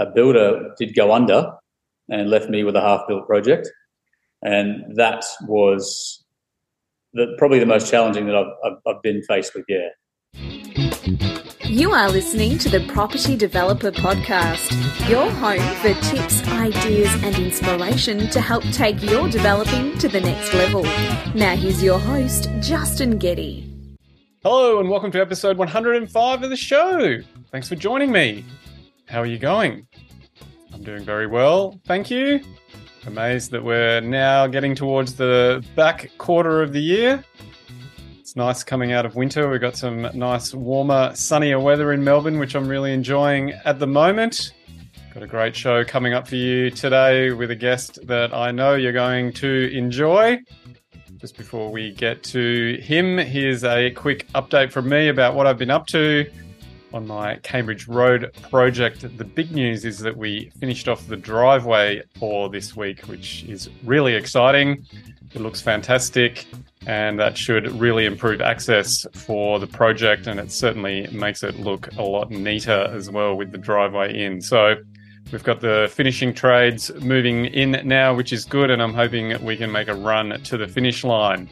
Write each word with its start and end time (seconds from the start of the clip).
a 0.00 0.06
builder 0.06 0.74
did 0.78 0.94
go 0.94 1.12
under 1.12 1.52
and 2.08 2.30
left 2.30 2.48
me 2.48 2.64
with 2.64 2.74
a 2.74 2.80
half-built 2.80 3.26
project, 3.26 3.70
and 4.42 4.96
that 4.96 5.24
was 5.42 6.24
the, 7.12 7.34
probably 7.38 7.58
the 7.58 7.66
most 7.66 7.90
challenging 7.90 8.26
that 8.26 8.34
I've, 8.34 8.52
I've, 8.64 8.78
I've 8.86 9.02
been 9.02 9.22
faced 9.22 9.54
with. 9.54 9.66
Yeah. 9.68 9.90
You 11.66 11.92
are 11.92 12.10
listening 12.10 12.58
to 12.58 12.68
the 12.68 12.84
Property 12.88 13.36
Developer 13.36 13.92
Podcast, 13.92 14.70
your 15.08 15.30
home 15.30 15.60
for 15.76 15.94
tips, 16.08 16.48
ideas, 16.48 17.12
and 17.22 17.36
inspiration 17.36 18.28
to 18.30 18.40
help 18.40 18.64
take 18.72 19.00
your 19.02 19.28
developing 19.28 19.96
to 19.98 20.08
the 20.08 20.20
next 20.20 20.52
level. 20.54 20.82
Now, 21.34 21.54
here's 21.54 21.82
your 21.82 22.00
host, 22.00 22.48
Justin 22.60 23.18
Getty. 23.18 23.66
Hello, 24.42 24.80
and 24.80 24.88
welcome 24.88 25.12
to 25.12 25.20
episode 25.20 25.58
105 25.58 26.42
of 26.42 26.50
the 26.50 26.56
show. 26.56 27.18
Thanks 27.52 27.68
for 27.68 27.76
joining 27.76 28.10
me. 28.10 28.44
How 29.10 29.20
are 29.20 29.26
you 29.26 29.38
going? 29.38 29.88
I'm 30.72 30.82
doing 30.82 31.04
very 31.04 31.26
well, 31.26 31.80
thank 31.84 32.10
you. 32.10 32.40
Amazed 33.06 33.50
that 33.50 33.64
we're 33.64 34.00
now 34.00 34.46
getting 34.46 34.74
towards 34.74 35.14
the 35.14 35.64
back 35.74 36.10
quarter 36.18 36.62
of 36.62 36.72
the 36.72 36.80
year. 36.80 37.24
It's 38.18 38.36
nice 38.36 38.62
coming 38.62 38.92
out 38.92 39.04
of 39.04 39.16
winter. 39.16 39.48
We've 39.48 39.60
got 39.60 39.76
some 39.76 40.08
nice, 40.14 40.54
warmer, 40.54 41.12
sunnier 41.14 41.58
weather 41.58 41.92
in 41.92 42.04
Melbourne, 42.04 42.38
which 42.38 42.54
I'm 42.54 42.68
really 42.68 42.92
enjoying 42.92 43.52
at 43.64 43.78
the 43.78 43.86
moment. 43.86 44.52
Got 45.12 45.24
a 45.24 45.26
great 45.26 45.56
show 45.56 45.82
coming 45.82 46.14
up 46.14 46.28
for 46.28 46.36
you 46.36 46.70
today 46.70 47.32
with 47.32 47.50
a 47.50 47.56
guest 47.56 47.98
that 48.06 48.32
I 48.32 48.52
know 48.52 48.74
you're 48.74 48.92
going 48.92 49.32
to 49.34 49.76
enjoy. 49.76 50.38
Just 51.16 51.36
before 51.36 51.72
we 51.72 51.92
get 51.92 52.22
to 52.24 52.78
him, 52.80 53.18
here's 53.18 53.64
a 53.64 53.90
quick 53.90 54.28
update 54.34 54.70
from 54.70 54.88
me 54.88 55.08
about 55.08 55.34
what 55.34 55.46
I've 55.46 55.58
been 55.58 55.70
up 55.70 55.86
to 55.88 56.30
on 56.92 57.06
my 57.06 57.36
Cambridge 57.42 57.88
Road 57.88 58.32
project. 58.50 59.00
The 59.16 59.24
big 59.24 59.52
news 59.52 59.84
is 59.84 59.98
that 60.00 60.16
we 60.16 60.50
finished 60.58 60.88
off 60.88 61.06
the 61.06 61.16
driveway 61.16 62.02
for 62.18 62.48
this 62.48 62.76
week, 62.76 63.02
which 63.02 63.44
is 63.44 63.70
really 63.84 64.14
exciting. 64.14 64.86
It 65.32 65.40
looks 65.40 65.60
fantastic 65.60 66.46
and 66.86 67.18
that 67.20 67.36
should 67.36 67.70
really 67.78 68.06
improve 68.06 68.40
access 68.40 69.06
for 69.12 69.58
the 69.58 69.66
project 69.66 70.26
and 70.26 70.40
it 70.40 70.50
certainly 70.50 71.06
makes 71.12 71.42
it 71.42 71.60
look 71.60 71.92
a 71.96 72.02
lot 72.02 72.30
neater 72.30 72.90
as 72.92 73.10
well 73.10 73.36
with 73.36 73.52
the 73.52 73.58
driveway 73.58 74.24
in. 74.24 74.40
So 74.40 74.76
we've 75.30 75.44
got 75.44 75.60
the 75.60 75.90
finishing 75.92 76.34
trades 76.34 76.90
moving 77.00 77.46
in 77.46 77.80
now, 77.86 78.14
which 78.14 78.32
is 78.32 78.44
good, 78.44 78.70
and 78.70 78.82
I'm 78.82 78.94
hoping 78.94 79.42
we 79.44 79.56
can 79.56 79.70
make 79.70 79.88
a 79.88 79.94
run 79.94 80.40
to 80.42 80.56
the 80.56 80.66
finish 80.66 81.04
line. 81.04 81.48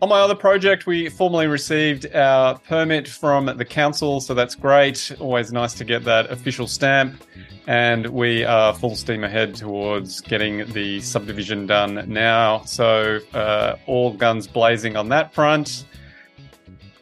On 0.00 0.08
my 0.08 0.20
other 0.20 0.36
project, 0.36 0.86
we 0.86 1.08
formally 1.08 1.48
received 1.48 2.14
our 2.14 2.56
permit 2.58 3.08
from 3.08 3.46
the 3.46 3.64
council, 3.64 4.20
so 4.20 4.32
that's 4.32 4.54
great. 4.54 5.10
Always 5.18 5.52
nice 5.52 5.74
to 5.74 5.84
get 5.84 6.04
that 6.04 6.30
official 6.30 6.68
stamp 6.68 7.20
and 7.68 8.06
we 8.06 8.42
are 8.44 8.72
full 8.72 8.96
steam 8.96 9.24
ahead 9.24 9.54
towards 9.54 10.22
getting 10.22 10.64
the 10.72 11.02
subdivision 11.02 11.66
done 11.66 12.02
now. 12.06 12.62
So, 12.62 13.18
uh, 13.34 13.76
all 13.86 14.14
guns 14.14 14.46
blazing 14.46 14.96
on 14.96 15.10
that 15.10 15.34
front. 15.34 15.84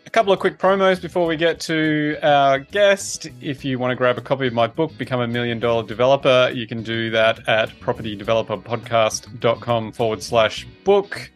A 0.07 0.11
couple 0.11 0.33
of 0.33 0.41
quick 0.41 0.59
promos 0.59 1.01
before 1.01 1.25
we 1.27 1.37
get 1.37 1.61
to 1.61 2.19
our 2.21 2.59
guest. 2.59 3.29
If 3.41 3.65
you 3.65 3.79
want 3.79 3.93
to 3.93 3.95
grab 3.95 4.19
a 4.19 4.23
copy 4.23 4.49
of 4.49 4.55
my 4.55 4.67
book, 4.67 4.99
Become 4.99 5.21
a 5.21 5.29
Million 5.29 5.61
Dollar 5.61 5.87
Developer, 5.87 6.51
you 6.53 6.67
can 6.67 6.83
do 6.83 7.11
that 7.11 7.49
at 7.49 7.69
propertydeveloperpodcast.com 7.79 9.93
forward 9.93 10.21
slash 10.21 10.67
book. 10.83 11.31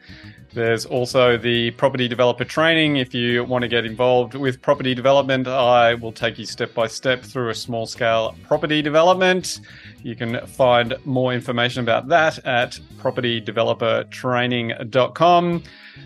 There's 0.52 0.84
also 0.84 1.36
the 1.36 1.70
property 1.72 2.08
developer 2.08 2.44
training. 2.44 2.96
If 2.96 3.14
you 3.14 3.44
want 3.44 3.62
to 3.62 3.68
get 3.68 3.86
involved 3.86 4.34
with 4.34 4.60
property 4.60 4.96
development, 4.96 5.46
I 5.46 5.94
will 5.94 6.10
take 6.10 6.38
you 6.38 6.46
step 6.46 6.74
by 6.74 6.88
step 6.88 7.22
through 7.22 7.50
a 7.50 7.54
small 7.54 7.86
scale 7.86 8.34
property 8.48 8.82
development. 8.82 9.60
You 10.02 10.16
can 10.16 10.44
find 10.46 10.96
more 11.04 11.32
information 11.32 11.84
about 11.84 12.08
that 12.08 12.44
at 12.44 12.80
propertydevelopertraining.com. 12.98 15.62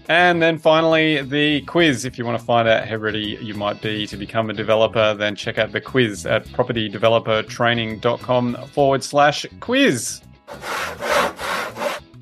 And 0.09 0.42
then 0.42 0.59
finally, 0.59 1.22
the 1.22 1.62
quiz. 1.62 2.04
If 2.04 2.19
you 2.19 2.27
want 2.27 2.38
to 2.38 2.44
find 2.44 2.69
out 2.69 2.87
how 2.87 2.97
ready 2.97 3.38
you 3.41 3.54
might 3.54 3.81
be 3.81 4.06
to 4.09 4.19
become 4.19 4.50
a 4.50 4.53
developer, 4.53 5.15
then 5.15 5.37
check 5.37 5.56
out 5.56 5.72
the 5.72 5.81
quiz 5.81 6.27
at 6.27 6.44
propertydevelopertraining.com 6.49 8.56
forward 8.72 9.03
slash 9.03 9.47
quiz. 9.60 10.21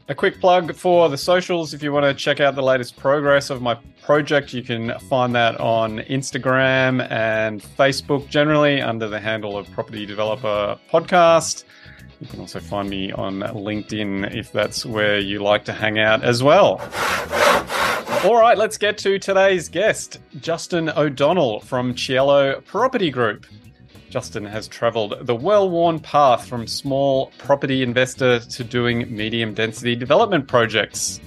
A 0.09 0.15
quick 0.15 0.41
plug 0.41 0.75
for 0.75 1.09
the 1.09 1.17
socials. 1.17 1.75
If 1.75 1.83
you 1.83 1.93
want 1.93 2.05
to 2.05 2.13
check 2.13 2.41
out 2.41 2.57
the 2.57 2.63
latest 2.63 2.97
progress 2.97 3.51
of 3.51 3.63
my 3.63 3.77
project, 4.03 4.53
you 4.53 4.63
can 4.63 4.99
find 5.09 5.35
that 5.37 5.61
on 5.61 6.01
Instagram 6.01 7.09
and 7.11 7.63
Facebook 7.63 8.29
generally 8.29 8.81
under 8.81 9.09
the 9.09 9.21
handle 9.21 9.57
of 9.57 9.71
Property 9.71 10.05
Developer 10.05 10.77
Podcast. 10.91 11.65
You 12.21 12.27
can 12.27 12.41
also 12.41 12.59
find 12.59 12.91
me 12.91 13.13
on 13.13 13.41
LinkedIn 13.41 14.35
if 14.37 14.51
that's 14.51 14.85
where 14.85 15.21
you 15.21 15.39
like 15.41 15.65
to 15.67 15.73
hang 15.73 16.01
out 16.01 16.25
as 16.25 16.43
well. 16.43 16.81
All 18.25 18.37
right, 18.37 18.59
let's 18.59 18.79
get 18.79 18.99
to 18.99 19.19
today's 19.21 19.69
guest, 19.69 20.19
Justin 20.41 20.89
O'Donnell 20.91 21.61
from 21.61 21.97
Cielo 21.97 22.61
Property 22.63 23.11
Group. 23.11 23.47
Justin 24.13 24.45
has 24.45 24.69
traveled 24.69 25.15
the 25.23 25.35
well 25.35 25.71
worn 25.71 25.99
path 25.99 26.47
from 26.47 26.67
small 26.67 27.33
property 27.39 27.83
investor 27.83 28.41
to 28.41 28.63
doing 28.63 29.11
medium 29.11 29.55
density 29.55 29.97
development 29.97 30.47
projects. 30.47 31.19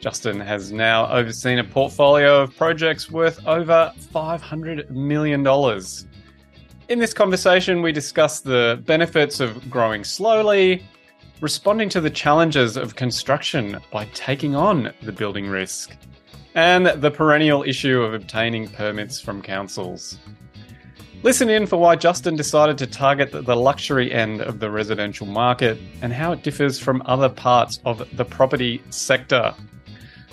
Justin 0.00 0.40
has 0.40 0.72
now 0.72 1.06
overseen 1.12 1.60
a 1.60 1.64
portfolio 1.64 2.42
of 2.42 2.56
projects 2.56 3.08
worth 3.08 3.46
over 3.46 3.92
$500 4.12 4.90
million. 4.90 5.46
In 6.88 6.98
this 6.98 7.14
conversation, 7.14 7.82
we 7.82 7.92
discuss 7.92 8.40
the 8.40 8.82
benefits 8.84 9.38
of 9.38 9.70
growing 9.70 10.02
slowly, 10.02 10.84
responding 11.40 11.88
to 11.90 12.00
the 12.00 12.10
challenges 12.10 12.76
of 12.76 12.96
construction 12.96 13.78
by 13.92 14.06
taking 14.06 14.56
on 14.56 14.92
the 15.02 15.12
building 15.12 15.46
risk, 15.46 15.96
and 16.56 16.86
the 16.86 17.12
perennial 17.12 17.62
issue 17.62 18.02
of 18.02 18.12
obtaining 18.12 18.66
permits 18.66 19.20
from 19.20 19.40
councils. 19.40 20.18
Listen 21.24 21.48
in 21.48 21.64
for 21.64 21.78
why 21.78 21.96
Justin 21.96 22.36
decided 22.36 22.76
to 22.76 22.86
target 22.86 23.32
the 23.32 23.56
luxury 23.56 24.12
end 24.12 24.42
of 24.42 24.60
the 24.60 24.70
residential 24.70 25.26
market 25.26 25.78
and 26.02 26.12
how 26.12 26.32
it 26.32 26.42
differs 26.42 26.78
from 26.78 27.02
other 27.06 27.30
parts 27.30 27.80
of 27.86 28.06
the 28.18 28.26
property 28.26 28.82
sector. 28.90 29.54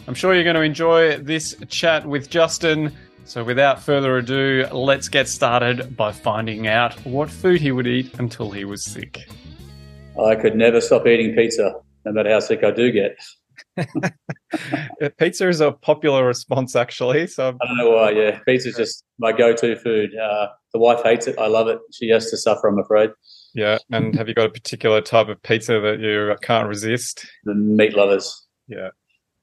I'm 0.06 0.14
sure 0.14 0.34
you're 0.34 0.44
going 0.44 0.58
to 0.58 0.62
enjoy 0.64 1.16
this 1.16 1.56
chat 1.70 2.06
with 2.06 2.30
Justin. 2.30 2.94
So, 3.24 3.42
without 3.42 3.82
further 3.82 4.18
ado, 4.18 4.68
let's 4.74 5.08
get 5.08 5.30
started 5.30 5.96
by 5.96 6.12
finding 6.12 6.68
out 6.68 6.94
what 7.06 7.30
food 7.30 7.62
he 7.62 7.72
would 7.72 7.88
eat 7.88 8.20
until 8.20 8.52
he 8.52 8.66
was 8.66 8.84
sick. 8.84 9.18
I 10.22 10.36
could 10.36 10.58
never 10.58 10.82
stop 10.82 11.08
eating 11.08 11.34
pizza, 11.34 11.74
no 12.04 12.12
matter 12.12 12.32
how 12.32 12.42
sick 12.42 12.66
I 12.66 12.72
do 12.72 12.92
get. 12.92 13.18
Pizza 15.18 15.48
is 15.48 15.62
a 15.62 15.72
popular 15.72 16.26
response, 16.26 16.76
actually. 16.76 17.28
So 17.28 17.58
I 17.62 17.68
don't 17.68 17.78
know 17.78 17.92
why. 17.92 18.12
Yeah, 18.12 18.40
pizza 18.46 18.70
is 18.70 18.76
just 18.76 19.04
my 19.18 19.32
go-to 19.32 19.76
food. 19.78 20.12
Uh, 20.16 20.48
the 20.74 20.80
wife 20.80 21.02
hates 21.04 21.28
it. 21.28 21.38
I 21.38 21.48
love 21.48 21.68
it. 21.68 21.80
She 21.92 22.10
has 22.10 22.30
to 22.32 22.38
suffer. 22.38 22.68
I'm 22.68 22.80
afraid. 22.80 23.12
Yeah, 23.54 23.78
and 23.92 24.16
have 24.16 24.28
you 24.28 24.34
got 24.34 24.46
a 24.46 24.52
particular 24.52 25.02
type 25.02 25.28
of 25.28 25.42
pizza 25.44 25.80
that 25.80 26.00
you 26.00 26.36
can't 26.42 26.68
resist? 26.68 27.26
The 27.44 27.54
meat 27.54 27.96
lovers. 27.96 28.46
Yeah, 28.68 28.90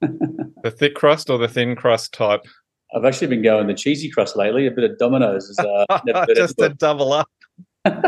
the 0.00 0.70
thick 0.70 0.94
crust 0.94 1.30
or 1.30 1.38
the 1.38 1.48
thin 1.48 1.76
crust 1.76 2.12
type. 2.12 2.42
I've 2.94 3.04
actually 3.04 3.26
been 3.26 3.42
going 3.42 3.66
the 3.66 3.74
cheesy 3.74 4.10
crust 4.10 4.36
lately. 4.36 4.66
A 4.66 4.70
bit 4.70 4.90
of 4.90 4.98
Domino's 4.98 5.44
is 5.44 5.58
uh, 5.58 5.84
just 6.34 6.58
a 6.60 6.70
double 6.70 7.12
up. 7.12 7.28
yeah, 7.84 8.02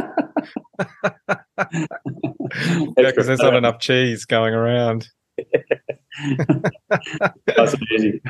because 2.97 3.27
there's 3.27 3.41
not 3.41 3.55
enough 3.55 3.79
cheese 3.79 4.25
going 4.25 4.55
around. 4.55 5.09
That's 7.47 7.75
amazing. 7.75 8.21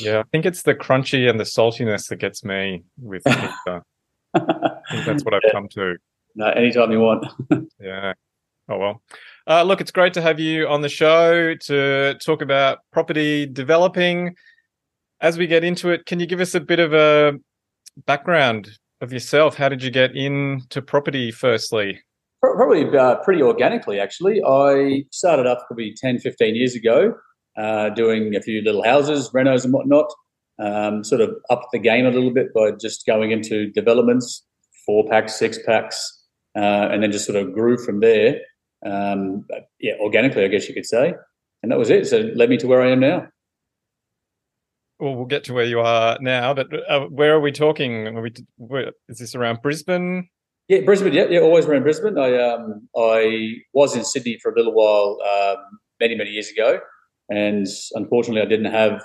Yeah, 0.00 0.20
I 0.20 0.22
think 0.32 0.46
it's 0.46 0.62
the 0.62 0.74
crunchy 0.74 1.28
and 1.28 1.38
the 1.38 1.44
saltiness 1.44 2.08
that 2.08 2.16
gets 2.16 2.44
me 2.44 2.84
with 3.00 3.24
pizza. 3.26 3.82
I 4.34 4.40
think 4.90 5.06
that's 5.06 5.24
what 5.24 5.34
I've 5.34 5.52
come 5.52 5.68
to. 5.70 5.96
No, 6.34 6.48
anytime 6.48 6.90
you 6.90 7.00
want. 7.00 7.26
yeah. 7.80 8.14
Oh 8.68 8.78
well. 8.78 9.02
Uh, 9.46 9.62
look, 9.62 9.80
it's 9.80 9.90
great 9.90 10.14
to 10.14 10.22
have 10.22 10.40
you 10.40 10.66
on 10.68 10.80
the 10.80 10.88
show 10.88 11.54
to 11.54 12.14
talk 12.24 12.40
about 12.42 12.78
property 12.92 13.46
developing. 13.46 14.34
As 15.20 15.38
we 15.38 15.46
get 15.46 15.64
into 15.64 15.90
it, 15.90 16.06
can 16.06 16.18
you 16.18 16.26
give 16.26 16.40
us 16.40 16.54
a 16.54 16.60
bit 16.60 16.80
of 16.80 16.92
a 16.92 17.34
background 18.06 18.70
of 19.00 19.12
yourself? 19.12 19.56
How 19.56 19.68
did 19.68 19.82
you 19.82 19.90
get 19.90 20.16
into 20.16 20.82
property 20.82 21.30
firstly? 21.30 22.00
Probably 22.40 22.86
uh, 22.96 23.16
pretty 23.16 23.42
organically, 23.42 24.00
actually. 24.00 24.42
I 24.46 25.04
started 25.10 25.46
up 25.46 25.64
probably 25.66 25.94
10, 25.96 26.18
15 26.18 26.54
years 26.54 26.74
ago, 26.74 27.14
uh, 27.56 27.90
doing 27.90 28.34
a 28.34 28.40
few 28.40 28.62
little 28.62 28.82
houses, 28.82 29.30
renos, 29.30 29.64
and 29.64 29.72
whatnot. 29.72 30.12
Um, 30.58 31.02
sort 31.02 31.20
of 31.20 31.34
upped 31.50 31.72
the 31.72 31.80
game 31.80 32.06
a 32.06 32.10
little 32.10 32.32
bit 32.32 32.54
by 32.54 32.70
just 32.72 33.06
going 33.06 33.32
into 33.32 33.70
developments, 33.72 34.46
four 34.86 35.04
packs, 35.08 35.34
six 35.34 35.58
packs, 35.66 36.22
uh, 36.56 36.88
and 36.92 37.02
then 37.02 37.10
just 37.10 37.26
sort 37.26 37.36
of 37.36 37.52
grew 37.52 37.76
from 37.76 38.00
there. 38.00 38.40
Um, 38.86 39.46
yeah, 39.80 39.94
organically, 40.00 40.44
I 40.44 40.48
guess 40.48 40.68
you 40.68 40.74
could 40.74 40.86
say. 40.86 41.14
And 41.62 41.72
that 41.72 41.78
was 41.78 41.90
it. 41.90 42.06
So 42.06 42.18
it 42.18 42.36
led 42.36 42.50
me 42.50 42.56
to 42.58 42.66
where 42.66 42.82
I 42.82 42.90
am 42.90 43.00
now. 43.00 43.26
Well, 45.00 45.16
we'll 45.16 45.26
get 45.26 45.44
to 45.44 45.54
where 45.54 45.64
you 45.64 45.80
are 45.80 46.18
now, 46.20 46.54
but 46.54 46.68
uh, 46.88 47.06
where 47.06 47.34
are 47.34 47.40
we 47.40 47.50
talking? 47.50 48.06
Are 48.06 48.22
we, 48.22 48.32
where, 48.56 48.92
is 49.08 49.18
this 49.18 49.34
around 49.34 49.60
Brisbane? 49.60 50.28
Yeah, 50.68 50.80
Brisbane. 50.80 51.12
Yeah, 51.12 51.26
yeah, 51.28 51.40
always 51.40 51.66
around 51.66 51.82
Brisbane. 51.82 52.16
I 52.16 52.38
um, 52.38 52.88
I 52.96 53.56
was 53.74 53.94
in 53.94 54.04
Sydney 54.04 54.38
for 54.40 54.52
a 54.52 54.56
little 54.56 54.72
while 54.72 55.18
um, 55.22 55.58
many 56.00 56.14
many 56.14 56.30
years 56.30 56.48
ago, 56.48 56.78
and 57.28 57.66
unfortunately, 57.92 58.42
I 58.42 58.46
didn't 58.46 58.72
have 58.72 59.02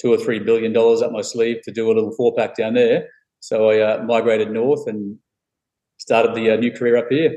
two 0.00 0.12
or 0.12 0.16
three 0.16 0.38
billion 0.38 0.72
dollars 0.72 1.02
up 1.02 1.12
my 1.12 1.20
sleeve 1.20 1.62
to 1.64 1.72
do 1.72 1.86
a 1.86 1.92
little 1.92 2.12
four 2.16 2.34
pack 2.36 2.56
down 2.56 2.74
there. 2.74 3.08
So 3.40 3.70
I 3.70 3.80
uh, 3.80 4.02
migrated 4.04 4.50
north 4.50 4.86
and 4.86 5.18
started 5.98 6.34
the 6.34 6.50
uh, 6.50 6.56
new 6.56 6.72
career 6.72 6.96
up 6.96 7.06
here. 7.10 7.36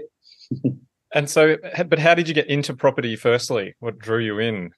and 1.14 1.30
so, 1.30 1.58
but 1.88 2.00
how 2.00 2.16
did 2.16 2.28
you 2.28 2.34
get 2.34 2.48
into 2.48 2.74
property? 2.74 3.16
Firstly, 3.16 3.76
what 3.80 4.00
drew 4.00 4.20
you 4.20 4.40
in? 4.40 4.72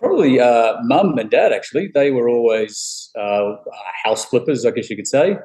Probably 0.00 0.40
uh, 0.40 0.76
mum 0.82 1.18
and 1.18 1.30
dad. 1.30 1.52
Actually, 1.52 1.90
they 1.92 2.10
were 2.10 2.28
always 2.28 3.10
uh, 3.18 3.56
house 4.04 4.24
flippers, 4.24 4.64
I 4.64 4.70
guess 4.70 4.88
you 4.88 4.96
could 4.96 5.06
say 5.06 5.36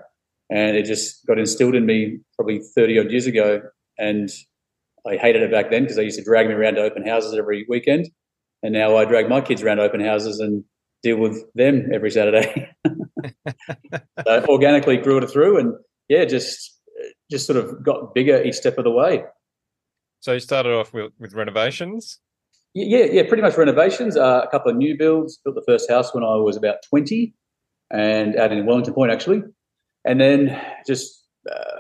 and 0.50 0.76
it 0.78 0.86
just 0.86 1.26
got 1.26 1.40
instilled 1.40 1.76
in 1.76 1.86
me 1.86 2.20
probably 2.36 2.62
30 2.76 3.00
odd 3.00 3.12
years 3.12 3.26
ago 3.26 3.62
and 3.98 4.30
i 5.08 5.16
hated 5.16 5.42
it 5.42 5.52
back 5.52 5.72
then 5.72 5.84
because 5.84 5.96
they 5.96 6.04
used 6.04 6.18
to 6.18 6.24
drag 6.24 6.48
me 6.48 6.54
around 6.54 6.76
to 6.76 6.82
open 6.82 7.06
houses 7.06 7.34
every 7.34 7.66
weekend 7.70 8.08
and 8.66 8.74
now 8.74 8.98
i 8.98 9.06
drag 9.06 9.30
my 9.30 9.40
kids 9.40 9.62
around 9.62 9.80
open 9.80 10.04
houses 10.04 10.40
and 10.40 10.64
deal 11.04 11.18
with 11.18 11.46
them 11.54 11.90
every 11.94 12.12
saturday. 12.12 12.70
So 14.26 14.46
organically 14.48 14.98
grew 14.98 15.18
it 15.18 15.30
through 15.30 15.60
and 15.60 15.74
yeah 16.10 16.26
just 16.26 16.80
just 17.30 17.46
sort 17.48 17.58
of 17.58 17.84
got 17.84 18.14
bigger 18.14 18.42
each 18.44 18.56
step 18.56 18.78
of 18.78 18.84
the 18.84 18.92
way. 18.92 19.24
So 20.20 20.34
you 20.34 20.40
started 20.40 20.74
off 20.74 20.94
with, 20.94 21.12
with 21.20 21.34
renovations? 21.34 22.20
Yeah 22.74 23.06
yeah 23.06 23.24
pretty 23.28 23.44
much 23.44 23.58
renovations 23.58 24.18
uh, 24.18 24.42
a 24.44 24.48
couple 24.50 24.72
of 24.72 24.78
new 24.78 24.98
builds. 24.98 25.40
Built 25.44 25.56
the 25.56 25.64
first 25.68 25.90
house 25.90 26.14
when 26.14 26.24
i 26.24 26.36
was 26.36 26.58
about 26.58 26.78
20 26.90 27.34
and 27.92 28.36
out 28.36 28.52
in 28.52 28.66
wellington 28.66 28.94
point 28.94 29.12
actually. 29.12 29.42
And 30.04 30.20
then 30.22 30.60
just 30.86 31.24
uh, 31.52 31.80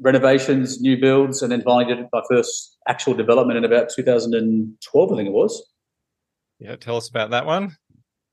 renovations, 0.00 0.80
new 0.80 0.98
builds, 0.98 1.42
and 1.42 1.52
then 1.52 1.62
finally 1.62 1.94
did 1.94 2.06
my 2.12 2.22
first 2.28 2.76
actual 2.88 3.14
development 3.14 3.58
in 3.58 3.64
about 3.64 3.88
2012, 3.94 5.12
I 5.12 5.16
think 5.16 5.28
it 5.28 5.32
was. 5.32 5.70
Yeah, 6.60 6.76
tell 6.76 6.96
us 6.96 7.08
about 7.08 7.30
that 7.30 7.46
one. 7.46 7.76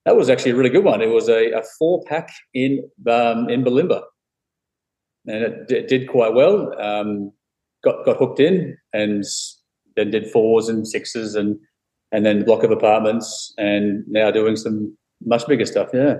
That 0.06 0.18
was 0.18 0.30
actually 0.30 0.52
a 0.52 0.56
really 0.56 0.70
good 0.70 0.84
one. 0.84 1.02
It 1.02 1.10
was 1.10 1.30
a, 1.30 1.52
a 1.52 1.64
four 1.80 2.04
pack 2.06 2.30
in 2.54 2.84
um, 3.10 3.50
in 3.50 3.64
Bulimba, 3.64 4.04
and 5.26 5.44
it, 5.44 5.72
it 5.72 5.88
did 5.88 6.10
quite 6.10 6.34
well. 6.34 6.80
Um, 6.80 7.32
got 7.84 8.06
got 8.06 8.18
hooked 8.18 8.40
in, 8.40 8.78
and 8.94 9.24
then 9.96 10.12
did 10.12 10.30
fours 10.30 10.70
and 10.70 10.88
sixes, 10.88 11.36
and 11.36 11.58
and 12.12 12.26
then 12.26 12.44
block 12.46 12.64
of 12.64 12.72
apartments, 12.72 13.54
and 13.58 14.04
now 14.08 14.30
doing 14.30 14.56
some 14.56 14.96
much 15.26 15.48
bigger 15.48 15.66
stuff. 15.66 15.90
Yeah. 15.94 16.18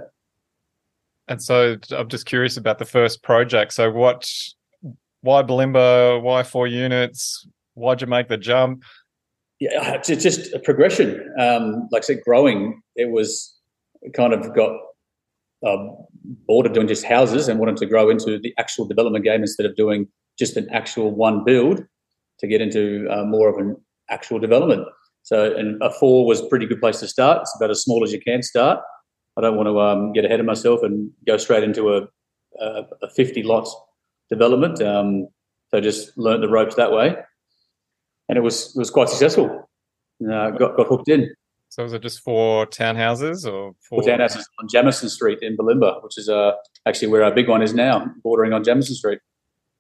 And 1.28 1.44
so 1.44 1.78
I'm 1.92 2.08
just 2.08 2.26
curious 2.26 2.56
about 2.56 2.80
the 2.80 2.86
first 2.86 3.22
project. 3.22 3.74
So 3.74 3.92
what, 3.92 4.30
why 5.22 5.44
Bulimba? 5.44 6.22
Why 6.22 6.44
four 6.44 6.68
units? 6.68 7.46
Why'd 7.74 8.02
you 8.02 8.08
make 8.08 8.30
the 8.30 8.38
jump? 8.38 8.84
Yeah, 9.60 10.00
it's 10.08 10.24
just 10.24 10.54
a 10.54 10.60
progression. 10.60 11.34
Um, 11.40 11.88
like 11.92 12.04
I 12.04 12.06
said, 12.06 12.22
growing. 12.24 12.82
It 12.96 13.10
was 13.10 13.56
kind 14.14 14.34
of 14.34 14.54
got 14.56 14.72
uh, 15.66 15.78
bored 16.48 16.68
of 16.68 16.74
doing 16.74 16.88
just 16.88 17.04
houses 17.04 17.48
and 17.48 17.60
wanted 17.60 17.78
to 17.78 17.86
grow 17.88 18.10
into 18.10 18.38
the 18.40 18.54
actual 18.60 18.86
development 18.86 19.26
game 19.26 19.42
instead 19.42 19.66
of 19.66 19.76
doing 19.76 20.08
just 20.38 20.58
an 20.58 20.68
actual 20.72 21.12
one 21.12 21.44
build 21.44 21.84
to 22.40 22.48
get 22.48 22.62
into 22.62 23.08
uh, 23.10 23.24
more 23.24 23.50
of 23.50 23.58
an 23.58 23.76
actual 24.10 24.38
development. 24.38 24.86
So, 25.24 25.56
and 25.56 25.82
a 25.82 25.90
four 25.92 26.26
was 26.26 26.40
a 26.40 26.46
pretty 26.48 26.68
good 26.68 26.80
place 26.80 27.00
to 27.00 27.08
start. 27.08 27.42
It's 27.42 27.56
about 27.56 27.72
as 27.72 27.82
small 27.82 28.04
as 28.04 28.14
you 28.14 28.22
can 28.22 28.44
start. 28.44 28.80
I 29.38 29.42
don't 29.42 29.58
want 29.58 29.68
to 29.68 29.80
um, 29.80 30.14
get 30.14 30.26
ahead 30.26 30.40
of 30.40 30.46
myself 30.46 30.84
and 30.84 31.12
go 31.26 31.38
straight 31.38 31.64
into 31.64 31.94
a, 31.94 32.08
a, 32.60 32.84
a 33.04 33.10
50 33.10 33.44
lot 33.44 33.68
development. 34.30 34.82
Um, 34.82 35.28
so 35.70 35.82
just 35.82 36.18
learned 36.18 36.44
the 36.44 36.48
ropes 36.48 36.76
that 36.76 36.92
way, 36.92 37.16
and 38.30 38.38
it 38.38 38.42
was 38.42 38.76
it 38.76 38.80
was 38.80 38.90
quite 38.90 39.10
successful. 39.10 39.70
Uh, 40.22 40.52
got 40.52 40.76
got 40.76 40.88
hooked 40.88 41.10
in. 41.10 41.30
So 41.70 41.84
was 41.84 41.94
it 41.94 42.02
just 42.02 42.22
four 42.22 42.66
townhouses 42.66 43.46
or 43.46 43.74
for 43.88 44.02
townhouses 44.02 44.44
on 44.60 44.68
Jamison 44.70 45.10
Street 45.10 45.40
in 45.42 45.58
Bulimba, 45.58 46.02
which 46.04 46.18
is 46.18 46.30
uh, 46.30 46.54
actually 46.86 47.10
where 47.10 47.24
our 47.24 47.32
big 47.32 47.50
one 47.50 47.62
is 47.62 47.74
now, 47.74 48.06
bordering 48.24 48.54
on 48.54 48.64
Jamison 48.64 48.96
Street. 48.96 49.20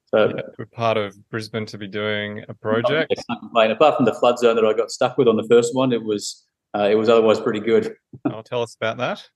So 0.07 0.31
yeah, 0.35 0.41
we're 0.57 0.65
part 0.65 0.97
of 0.97 1.17
Brisbane 1.29 1.65
to 1.67 1.77
be 1.77 1.87
doing 1.87 2.43
a 2.47 2.53
project. 2.53 3.11
I 3.11 3.15
can't 3.15 3.39
complain. 3.39 3.71
Apart 3.71 3.97
from 3.97 4.05
the 4.05 4.13
flood 4.13 4.37
zone 4.39 4.55
that 4.55 4.65
I 4.65 4.73
got 4.73 4.91
stuck 4.91 5.17
with 5.17 5.27
on 5.27 5.35
the 5.35 5.47
first 5.49 5.75
one, 5.75 5.91
it 5.91 6.03
was 6.03 6.45
uh, 6.75 6.87
it 6.89 6.95
was 6.95 7.09
otherwise 7.09 7.39
pretty 7.39 7.59
good. 7.59 7.95
I'll 8.25 8.43
tell 8.51 8.61
us 8.61 8.75
about 8.75 8.97
that. 8.97 9.27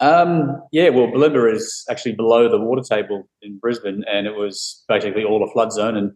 Um, 0.00 0.62
yeah, 0.72 0.88
well, 0.88 1.06
Bulimba 1.06 1.52
is 1.52 1.84
actually 1.88 2.12
below 2.12 2.48
the 2.48 2.58
water 2.58 2.82
table 2.82 3.28
in 3.40 3.58
Brisbane, 3.58 4.04
and 4.10 4.26
it 4.26 4.34
was 4.34 4.84
basically 4.88 5.24
all 5.24 5.44
a 5.44 5.52
flood 5.52 5.72
zone. 5.72 5.96
And 5.96 6.12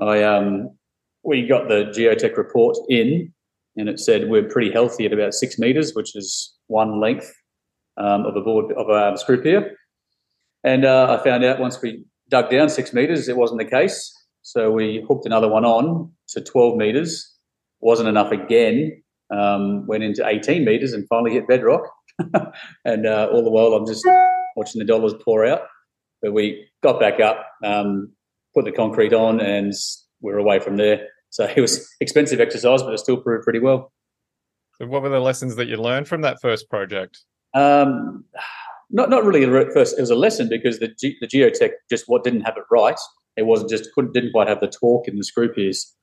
I, 0.00 0.24
um, 0.24 0.76
we 1.28 1.46
got 1.46 1.68
the 1.68 1.84
geotech 1.94 2.36
report 2.36 2.76
in, 2.88 3.32
and 3.76 3.88
it 3.88 4.00
said 4.00 4.28
we're 4.28 4.48
pretty 4.48 4.72
healthy 4.72 5.04
at 5.04 5.12
about 5.12 5.34
six 5.34 5.58
meters, 5.58 5.94
which 5.94 6.16
is 6.16 6.54
one 6.68 7.00
length 7.00 7.30
um, 7.98 8.24
of 8.24 8.34
a 8.34 8.40
board 8.40 8.72
of 8.72 8.88
a 8.88 9.16
screw 9.18 9.40
pier. 9.40 9.76
And 10.64 10.84
uh, 10.84 11.18
I 11.18 11.22
found 11.22 11.44
out 11.44 11.60
once 11.60 11.80
we 11.82 12.04
dug 12.30 12.50
down 12.50 12.70
six 12.70 12.92
meters, 12.92 13.28
it 13.28 13.36
wasn't 13.36 13.60
the 13.60 13.66
case. 13.66 14.12
So 14.42 14.70
we 14.70 15.04
hooked 15.06 15.26
another 15.26 15.48
one 15.48 15.64
on 15.64 16.10
to 16.28 16.40
12 16.40 16.76
meters. 16.76 17.30
Wasn't 17.80 18.08
enough 18.08 18.32
again. 18.32 19.02
Um, 19.30 19.86
went 19.86 20.02
into 20.02 20.26
18 20.26 20.64
meters 20.64 20.94
and 20.94 21.06
finally 21.06 21.32
hit 21.32 21.46
bedrock 21.46 21.82
and 22.86 23.06
uh, 23.06 23.28
all 23.30 23.44
the 23.44 23.50
while 23.50 23.74
I'm 23.74 23.86
just 23.86 24.02
watching 24.56 24.78
the 24.78 24.86
dollars 24.86 25.12
pour 25.22 25.44
out. 25.44 25.62
But 26.22 26.32
we 26.32 26.66
got 26.82 26.98
back 26.98 27.20
up, 27.20 27.46
um, 27.62 28.10
put 28.54 28.64
the 28.64 28.72
concrete 28.72 29.12
on, 29.12 29.38
and 29.38 29.74
we're 30.20 30.38
away 30.38 30.60
from 30.60 30.78
there. 30.78 31.06
So 31.30 31.50
it 31.56 31.60
was 31.60 31.88
expensive 32.00 32.40
exercise, 32.40 32.82
but 32.82 32.94
it 32.94 32.98
still 32.98 33.18
proved 33.18 33.44
pretty 33.44 33.60
well. 33.60 33.92
So, 34.78 34.86
what 34.86 35.02
were 35.02 35.08
the 35.08 35.20
lessons 35.20 35.56
that 35.56 35.66
you 35.66 35.76
learned 35.76 36.08
from 36.08 36.22
that 36.22 36.40
first 36.40 36.70
project? 36.70 37.18
Um, 37.54 38.24
not 38.90 39.10
not 39.10 39.24
really 39.24 39.44
first. 39.72 39.98
It 39.98 40.00
was 40.00 40.10
a 40.10 40.16
lesson 40.16 40.48
because 40.48 40.78
the 40.78 40.88
G, 40.88 41.16
the 41.20 41.26
geotech 41.26 41.72
just 41.90 42.04
what 42.06 42.24
didn't 42.24 42.42
have 42.42 42.56
it 42.56 42.64
right. 42.70 42.98
It 43.36 43.46
wasn't 43.46 43.70
just 43.70 43.92
couldn't 43.94 44.14
didn't 44.14 44.32
quite 44.32 44.48
have 44.48 44.60
the 44.60 44.68
torque 44.68 45.08
in 45.08 45.16
the 45.16 45.24
screw 45.24 45.48
piers. 45.48 45.94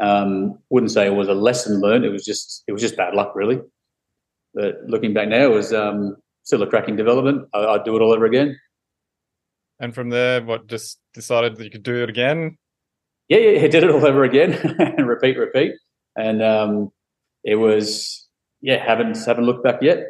Um, 0.00 0.58
wouldn't 0.70 0.92
say 0.92 1.06
it 1.06 1.14
was 1.14 1.28
a 1.28 1.34
lesson 1.34 1.80
learned. 1.80 2.04
It 2.04 2.10
was 2.10 2.24
just 2.24 2.62
it 2.66 2.72
was 2.72 2.80
just 2.80 2.96
bad 2.96 3.14
luck, 3.14 3.34
really. 3.34 3.60
But 4.54 4.76
looking 4.86 5.12
back 5.12 5.28
now, 5.28 5.44
it 5.44 5.54
was 5.54 5.72
um, 5.72 6.16
still 6.42 6.62
a 6.62 6.66
cracking 6.66 6.96
development. 6.96 7.48
I, 7.54 7.72
would 7.72 7.84
do 7.84 7.96
it 7.96 8.02
all 8.02 8.12
over 8.12 8.24
again. 8.24 8.58
And 9.78 9.94
from 9.94 10.10
there, 10.10 10.42
what 10.42 10.66
just 10.66 10.98
decided 11.14 11.56
that 11.56 11.64
you 11.64 11.70
could 11.70 11.82
do 11.82 12.02
it 12.02 12.10
again? 12.10 12.58
Yeah, 13.30 13.38
yeah, 13.38 13.62
I 13.62 13.68
did 13.68 13.84
it 13.84 13.90
all 13.90 14.04
over 14.04 14.24
again 14.24 14.52
and 14.78 15.08
repeat, 15.08 15.38
repeat. 15.38 15.72
And 16.16 16.42
um, 16.42 16.90
it 17.44 17.54
was, 17.54 18.28
yeah, 18.60 18.84
haven't 18.84 19.16
haven't 19.24 19.44
looked 19.44 19.64
back 19.64 19.80
yet. 19.80 20.06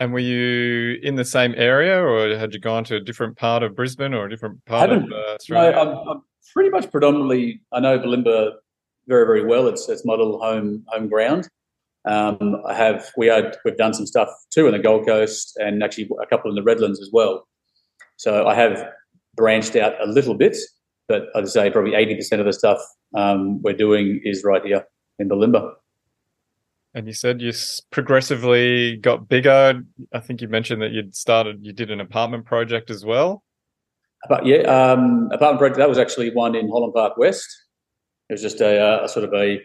And 0.00 0.12
were 0.12 0.18
you 0.18 0.98
in 1.02 1.14
the 1.14 1.24
same 1.24 1.54
area, 1.56 2.02
or 2.02 2.36
had 2.36 2.52
you 2.52 2.58
gone 2.58 2.82
to 2.84 2.96
a 2.96 3.00
different 3.00 3.36
part 3.36 3.62
of 3.62 3.76
Brisbane 3.76 4.12
or 4.12 4.24
a 4.24 4.30
different 4.30 4.64
part 4.64 4.90
of 4.90 5.04
uh, 5.04 5.34
Australia? 5.34 5.70
No, 5.70 5.80
I'm, 5.80 6.08
I'm, 6.08 6.22
pretty 6.52 6.70
much 6.70 6.90
predominantly. 6.90 7.60
I 7.72 7.80
know 7.80 7.98
Bulimba 7.98 8.52
very, 9.06 9.24
very 9.24 9.44
well. 9.44 9.68
It's 9.68 9.88
it's 9.88 10.04
my 10.04 10.14
little 10.14 10.40
home 10.40 10.84
home 10.88 11.08
ground. 11.08 11.48
Um, 12.06 12.60
I 12.66 12.74
have 12.74 13.10
we 13.16 13.30
are 13.30 13.52
we've 13.64 13.76
done 13.76 13.94
some 13.94 14.06
stuff 14.06 14.28
too 14.50 14.66
in 14.66 14.72
the 14.72 14.78
Gold 14.78 15.06
Coast 15.06 15.56
and 15.58 15.82
actually 15.82 16.08
a 16.20 16.26
couple 16.26 16.50
in 16.50 16.56
the 16.56 16.62
Redlands 16.62 17.00
as 17.00 17.10
well. 17.12 17.46
So 18.16 18.46
I 18.46 18.54
have 18.54 18.88
branched 19.36 19.76
out 19.76 19.94
a 20.02 20.10
little 20.10 20.34
bit, 20.34 20.56
but 21.08 21.28
I'd 21.34 21.48
say 21.48 21.70
probably 21.70 21.94
eighty 21.94 22.14
percent 22.14 22.40
of 22.40 22.46
the 22.46 22.52
stuff 22.52 22.80
um, 23.14 23.62
we're 23.62 23.74
doing 23.74 24.20
is 24.24 24.44
right 24.44 24.64
here 24.64 24.84
in 25.18 25.28
Bulimba. 25.28 25.72
And 26.94 27.08
you 27.08 27.12
said 27.12 27.40
you 27.40 27.52
progressively 27.90 28.96
got 28.96 29.28
bigger. 29.28 29.82
I 30.12 30.20
think 30.20 30.40
you 30.40 30.48
mentioned 30.48 30.80
that 30.82 30.92
you'd 30.92 31.16
started, 31.16 31.58
you 31.66 31.72
did 31.72 31.90
an 31.90 32.00
apartment 32.00 32.44
project 32.46 32.88
as 32.88 33.04
well. 33.04 33.42
But 34.28 34.46
yeah, 34.46 34.58
um, 34.58 35.28
apartment 35.32 35.58
project 35.58 35.78
that 35.78 35.88
was 35.88 35.98
actually 35.98 36.30
one 36.30 36.54
in 36.54 36.68
Holland 36.68 36.94
Park 36.94 37.16
West. 37.16 37.46
It 38.30 38.34
was 38.34 38.42
just 38.42 38.60
a, 38.60 39.04
a 39.04 39.08
sort 39.08 39.24
of 39.24 39.34
a 39.34 39.60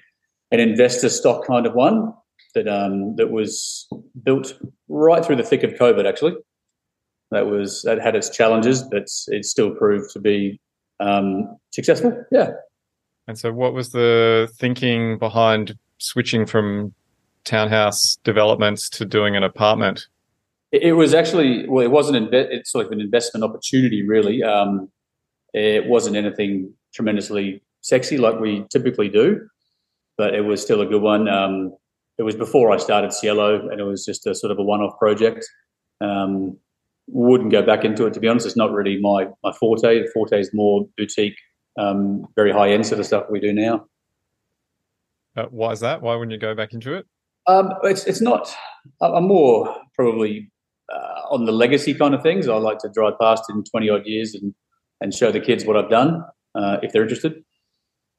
an 0.52 0.60
investor 0.60 1.10
stock 1.10 1.46
kind 1.46 1.68
of 1.68 1.76
one 1.76 2.14
that 2.56 2.68
um, 2.68 3.16
that 3.16 3.32
was 3.32 3.88
built 4.24 4.60
right 4.88 5.24
through 5.24 5.36
the 5.38 5.44
thick 5.44 5.64
of 5.64 5.74
COVID. 5.74 6.08
Actually, 6.08 6.34
that 7.32 7.46
was 7.46 7.84
that 7.84 8.02
had 8.02 8.16
its 8.16 8.30
challenges, 8.30 8.84
but 8.84 9.04
it 9.28 9.46
still 9.46 9.72
proved 9.72 10.12
to 10.12 10.20
be 10.20 10.60
um, 11.00 11.58
successful. 11.72 12.26
Yeah. 12.32 12.52
And 13.28 13.38
so, 13.38 13.52
what 13.52 13.74
was 13.74 13.92
the 13.92 14.50
thinking 14.58 15.18
behind 15.18 15.78
switching 16.00 16.46
from 16.46 16.94
townhouse 17.44 18.18
developments 18.24 18.90
to 18.90 19.06
doing 19.06 19.36
an 19.36 19.44
apartment? 19.44 20.08
It, 20.72 20.84
it 20.84 20.94
was 20.94 21.14
actually 21.14 21.68
well, 21.68 21.84
it 21.84 21.92
wasn't 21.92 22.32
inve- 22.32 22.50
it's 22.52 22.72
sort 22.72 22.86
of 22.86 22.92
an 22.92 23.02
investment 23.02 23.44
opportunity, 23.44 24.06
really. 24.06 24.44
Um, 24.44 24.90
it 25.54 25.86
wasn't 25.86 26.16
anything 26.16 26.74
tremendously 26.94 27.62
sexy 27.82 28.18
like 28.18 28.40
we 28.40 28.66
typically 28.72 29.10
do, 29.10 29.48
but 30.18 30.34
it 30.34 30.42
was 30.42 30.62
still 30.62 30.82
a 30.82 30.86
good 30.86 31.02
one. 31.02 31.28
Um, 31.28 31.76
it 32.18 32.24
was 32.24 32.36
before 32.36 32.72
I 32.72 32.78
started 32.78 33.14
Cielo, 33.14 33.70
and 33.70 33.80
it 33.80 33.84
was 33.84 34.06
just 34.06 34.28
a 34.28 34.36
sort 34.36 34.52
of 34.52 34.60
a 34.60 34.64
one-off 34.64 34.98
project. 35.00 35.48
Um, 36.02 36.58
wouldn't 37.12 37.52
go 37.52 37.62
back 37.62 37.84
into 37.84 38.06
it. 38.06 38.14
To 38.14 38.20
be 38.20 38.28
honest, 38.28 38.46
it's 38.46 38.58
not 38.58 38.72
really 38.72 39.00
my 39.02 39.28
my 39.44 39.52
forte. 39.52 40.02
The 40.02 40.10
forte 40.14 40.40
is 40.40 40.52
more 40.54 40.86
boutique, 40.98 41.38
um, 41.78 42.26
very 42.36 42.52
high 42.52 42.72
end 42.72 42.86
sort 42.86 43.00
of 43.00 43.06
stuff 43.06 43.26
we 43.30 43.40
do 43.40 43.54
now. 43.54 43.86
Uh, 45.36 45.46
why 45.52 45.72
is 45.72 45.80
that? 45.80 46.02
Why 46.02 46.16
wouldn't 46.16 46.32
you 46.32 46.40
go 46.40 46.56
back 46.56 46.74
into 46.74 46.94
it? 46.96 47.06
Um, 47.48 47.74
it's 47.84 48.06
it's 48.06 48.22
not. 48.22 48.54
I'm 49.02 49.28
more 49.28 49.76
probably 49.96 50.52
uh, 50.94 51.22
on 51.32 51.46
the 51.46 51.52
legacy 51.52 51.94
kind 51.94 52.14
of 52.14 52.22
things. 52.22 52.48
I 52.48 52.56
like 52.56 52.80
to 52.80 52.90
drive 52.90 53.14
past 53.20 53.44
in 53.50 53.64
20 53.64 53.90
odd 53.90 54.06
years 54.06 54.36
and 54.36 54.54
and 55.02 55.14
show 55.14 55.32
the 55.32 55.40
kids 55.40 55.66
what 55.66 55.78
I've 55.78 55.90
done 55.90 56.24
uh, 56.56 56.78
if 56.84 56.92
they're 56.92 57.04
interested. 57.04 57.44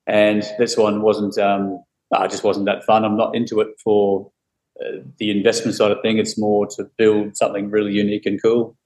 And 0.06 0.42
this 0.58 0.76
one 0.76 1.02
wasn't. 1.02 1.38
Um, 1.38 1.82
I 2.12 2.26
just 2.26 2.42
wasn't 2.42 2.66
that 2.66 2.84
fun. 2.84 3.04
I'm 3.04 3.16
not 3.16 3.36
into 3.36 3.60
it 3.60 3.68
for 3.84 4.32
uh, 4.80 4.98
the 5.18 5.30
investment 5.30 5.76
side 5.76 5.92
of 5.92 5.98
thing. 6.02 6.18
It's 6.18 6.38
more 6.38 6.66
to 6.76 6.88
build 6.98 7.36
something 7.36 7.70
really 7.70 7.92
unique 7.92 8.26
and 8.26 8.42
cool, 8.42 8.76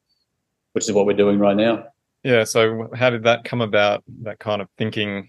which 0.75 0.85
is 0.85 0.93
what 0.93 1.07
we're 1.07 1.17
doing 1.17 1.39
right 1.39 1.57
now. 1.57 1.85
Yeah. 2.23 2.45
So 2.45 2.89
how 2.95 3.11
did 3.11 3.23
that 3.25 3.45
come 3.45 3.61
about? 3.61 4.05
That 4.23 4.39
kind 4.39 4.61
of 4.61 4.69
thinking. 4.77 5.29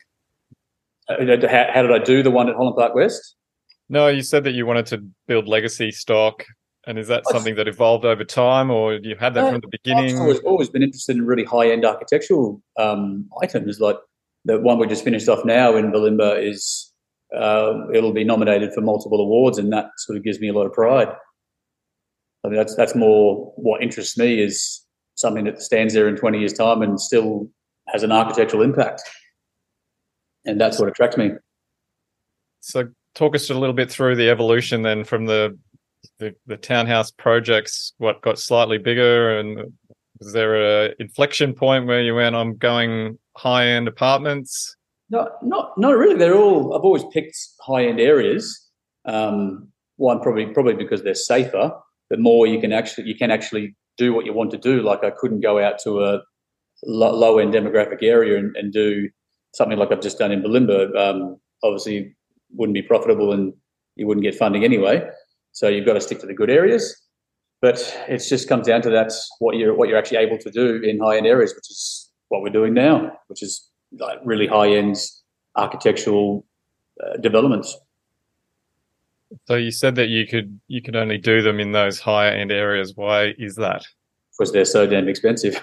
Uh, 1.08 1.16
how, 1.48 1.68
how 1.74 1.82
did 1.84 1.92
I 1.92 2.00
do 2.00 2.24
the 2.24 2.32
one 2.32 2.50
at 2.50 2.56
Holland 2.56 2.75
Park 2.75 2.96
West? 2.96 3.36
No, 3.90 4.08
you 4.08 4.24
said 4.24 4.44
that 4.46 4.54
you 4.54 4.66
wanted 4.66 4.88
to 4.88 5.06
build 5.28 5.48
legacy 5.48 5.92
stock, 5.92 6.44
and 6.88 6.98
is 6.98 7.08
that 7.08 7.28
something 7.28 7.54
that 7.56 7.68
evolved 7.68 8.04
over 8.04 8.24
time, 8.24 8.72
or 8.72 8.96
you 8.96 9.16
had 9.16 9.36
that 9.36 9.44
uh, 9.44 9.52
from 9.52 9.62
the 9.62 9.68
beginning? 9.68 10.16
I've 10.16 10.22
always, 10.22 10.40
always 10.40 10.70
been 10.70 10.82
interested 10.82 11.16
in 11.16 11.25
really 11.25 11.44
high 11.44 11.70
end 11.70 11.86
architectural 11.86 12.62
um, 12.80 13.30
items. 13.44 13.80
Like 13.80 13.98
the 14.44 14.60
one 14.60 14.80
we 14.80 14.88
just 14.88 15.04
finished 15.04 15.30
off 15.30 15.46
now 15.46 15.75
in 15.75 15.92
Bulimba 15.92 16.44
is 16.44 16.92
uh, 17.38 17.88
it'll 17.94 18.14
be 18.14 18.24
nominated 18.24 18.74
for 18.74 18.82
multiple 18.82 19.22
awards, 19.22 19.60
and 19.60 19.72
that 19.72 19.90
sort 19.98 20.18
of 20.18 20.24
gives 20.24 20.40
me 20.40 20.50
a 20.50 20.54
lot 20.54 20.66
of 20.66 20.74
pride. 20.74 21.10
I 22.44 22.48
mean, 22.48 22.58
that's 22.58 22.75
that's 22.75 22.96
more 22.96 23.54
what 23.56 23.84
interests 23.84 24.18
me 24.18 24.42
is 24.42 24.85
something 25.15 25.45
that 25.45 25.62
stands 25.62 25.93
there 25.93 26.07
in 26.07 26.15
20 26.15 26.39
years' 26.39 26.53
time 26.53 26.81
and 26.81 27.00
still 27.00 27.50
has 27.88 28.03
an 28.03 28.12
architectural 28.12 28.63
impact, 28.63 29.01
and 30.45 30.60
that's 30.60 30.79
what 30.79 30.88
attracts 30.88 31.17
me. 31.17 31.31
So, 32.62 32.89
talk 33.13 33.36
us 33.36 33.50
a 33.50 33.53
little 33.53 33.75
bit 33.75 33.91
through 33.91 34.15
the 34.15 34.29
evolution 34.29 34.81
then 34.81 35.03
from 35.03 35.25
the 35.25 35.57
the, 36.19 36.36
the 36.45 36.57
townhouse 36.57 37.12
projects. 37.12 37.93
What 37.98 38.22
got 38.22 38.39
slightly 38.39 38.77
bigger, 38.77 39.38
and 39.38 39.74
was 40.19 40.34
there 40.34 40.88
a 40.88 40.93
inflection 41.00 41.53
point 41.53 41.88
where 41.88 42.01
you 42.01 42.15
went, 42.15 42.36
"I'm 42.36 42.55
going 42.57 43.17
high 43.38 43.67
end 43.67 43.88
apartments"? 43.88 44.75
No, 45.10 45.29
not 45.41 45.77
not 45.77 45.98
really. 45.98 46.15
They're 46.15 46.36
all. 46.36 46.75
I've 46.75 46.84
always 46.84 47.03
picked 47.12 47.38
high 47.62 47.86
end 47.86 48.00
areas. 48.00 48.69
Um, 49.05 49.69
one 49.98 50.19
probably 50.19 50.48
probably 50.48 50.74
because 50.74 51.03
they're 51.03 51.15
safer, 51.15 51.72
but 52.10 52.19
more 52.19 52.48
you 52.48 52.60
can 52.60 52.74
actually 52.74 53.07
you 53.07 53.15
can 53.15 53.31
actually 53.31 53.75
do 53.98 54.14
what 54.14 54.25
you 54.25 54.34
want 54.34 54.52
to 54.52 54.58
do. 54.58 54.82
Like 54.82 55.04
I 55.04 55.12
couldn't 55.12 55.42
go 55.42 55.60
out 55.60 55.80
to 55.84 56.02
a 56.02 56.22
low 56.84 57.38
end 57.38 57.54
demographic 57.54 58.04
area 58.04 58.38
and, 58.38 58.56
and, 58.56 58.72
do 58.72 59.10
something 59.54 59.78
like 59.78 59.92
I've 59.92 60.02
just 60.02 60.20
done 60.20 60.32
in 60.32 60.44
Bulimba. 60.44 60.96
Um, 60.98 61.38
obviously, 61.64 62.16
wouldn't 62.52 62.74
be 62.74 62.82
profitable 62.82 63.32
and 63.32 63.54
you 63.96 64.06
wouldn't 64.06 64.24
get 64.24 64.36
funding 64.36 64.64
anyway. 64.64 65.08
So 65.54 65.70
you've 65.70 65.86
got 65.86 65.94
to 65.94 66.02
stick 66.02 66.20
to 66.20 66.25
the 66.25 66.34
good 66.34 66.50
areas. 66.50 67.02
But 67.62 67.80
it 68.10 68.20
just 68.20 68.50
comes 68.50 68.68
down 68.68 68.82
to 68.82 68.90
that's 68.90 69.30
what 69.40 69.56
you're 69.56 69.74
what 69.74 69.90
you're 69.90 69.98
actually 69.98 70.18
able 70.18 70.38
to 70.40 70.52
do 70.52 70.82
in 70.84 71.00
high 71.00 71.18
end 71.18 71.25
areas, 71.25 71.54
which 71.56 71.70
is 71.70 72.12
what 72.28 72.42
we're 72.42 72.50
doing 72.50 72.74
now, 72.74 73.12
which 73.28 73.42
is 73.42 73.70
like 73.98 74.20
really 74.24 74.46
high 74.46 74.70
end 74.70 74.98
architectural 75.56 76.46
uh, 77.04 77.18
developments. 77.18 77.78
So 79.46 79.56
you 79.56 79.72
said 79.72 79.96
that 79.96 80.08
you 80.08 80.27
could 80.27 80.60
you 80.68 80.82
could 80.82 80.96
only 80.96 81.18
do 81.18 81.42
them 81.42 81.60
in 81.60 81.72
those 81.72 82.00
higher 82.00 82.32
end 82.32 82.51
areas. 82.51 82.94
Why 82.96 83.34
is 83.38 83.56
that? 83.56 83.84
Because 84.38 84.51
they're 84.51 84.65
so 84.65 84.88
damn 84.88 85.08
expensive. 85.08 85.56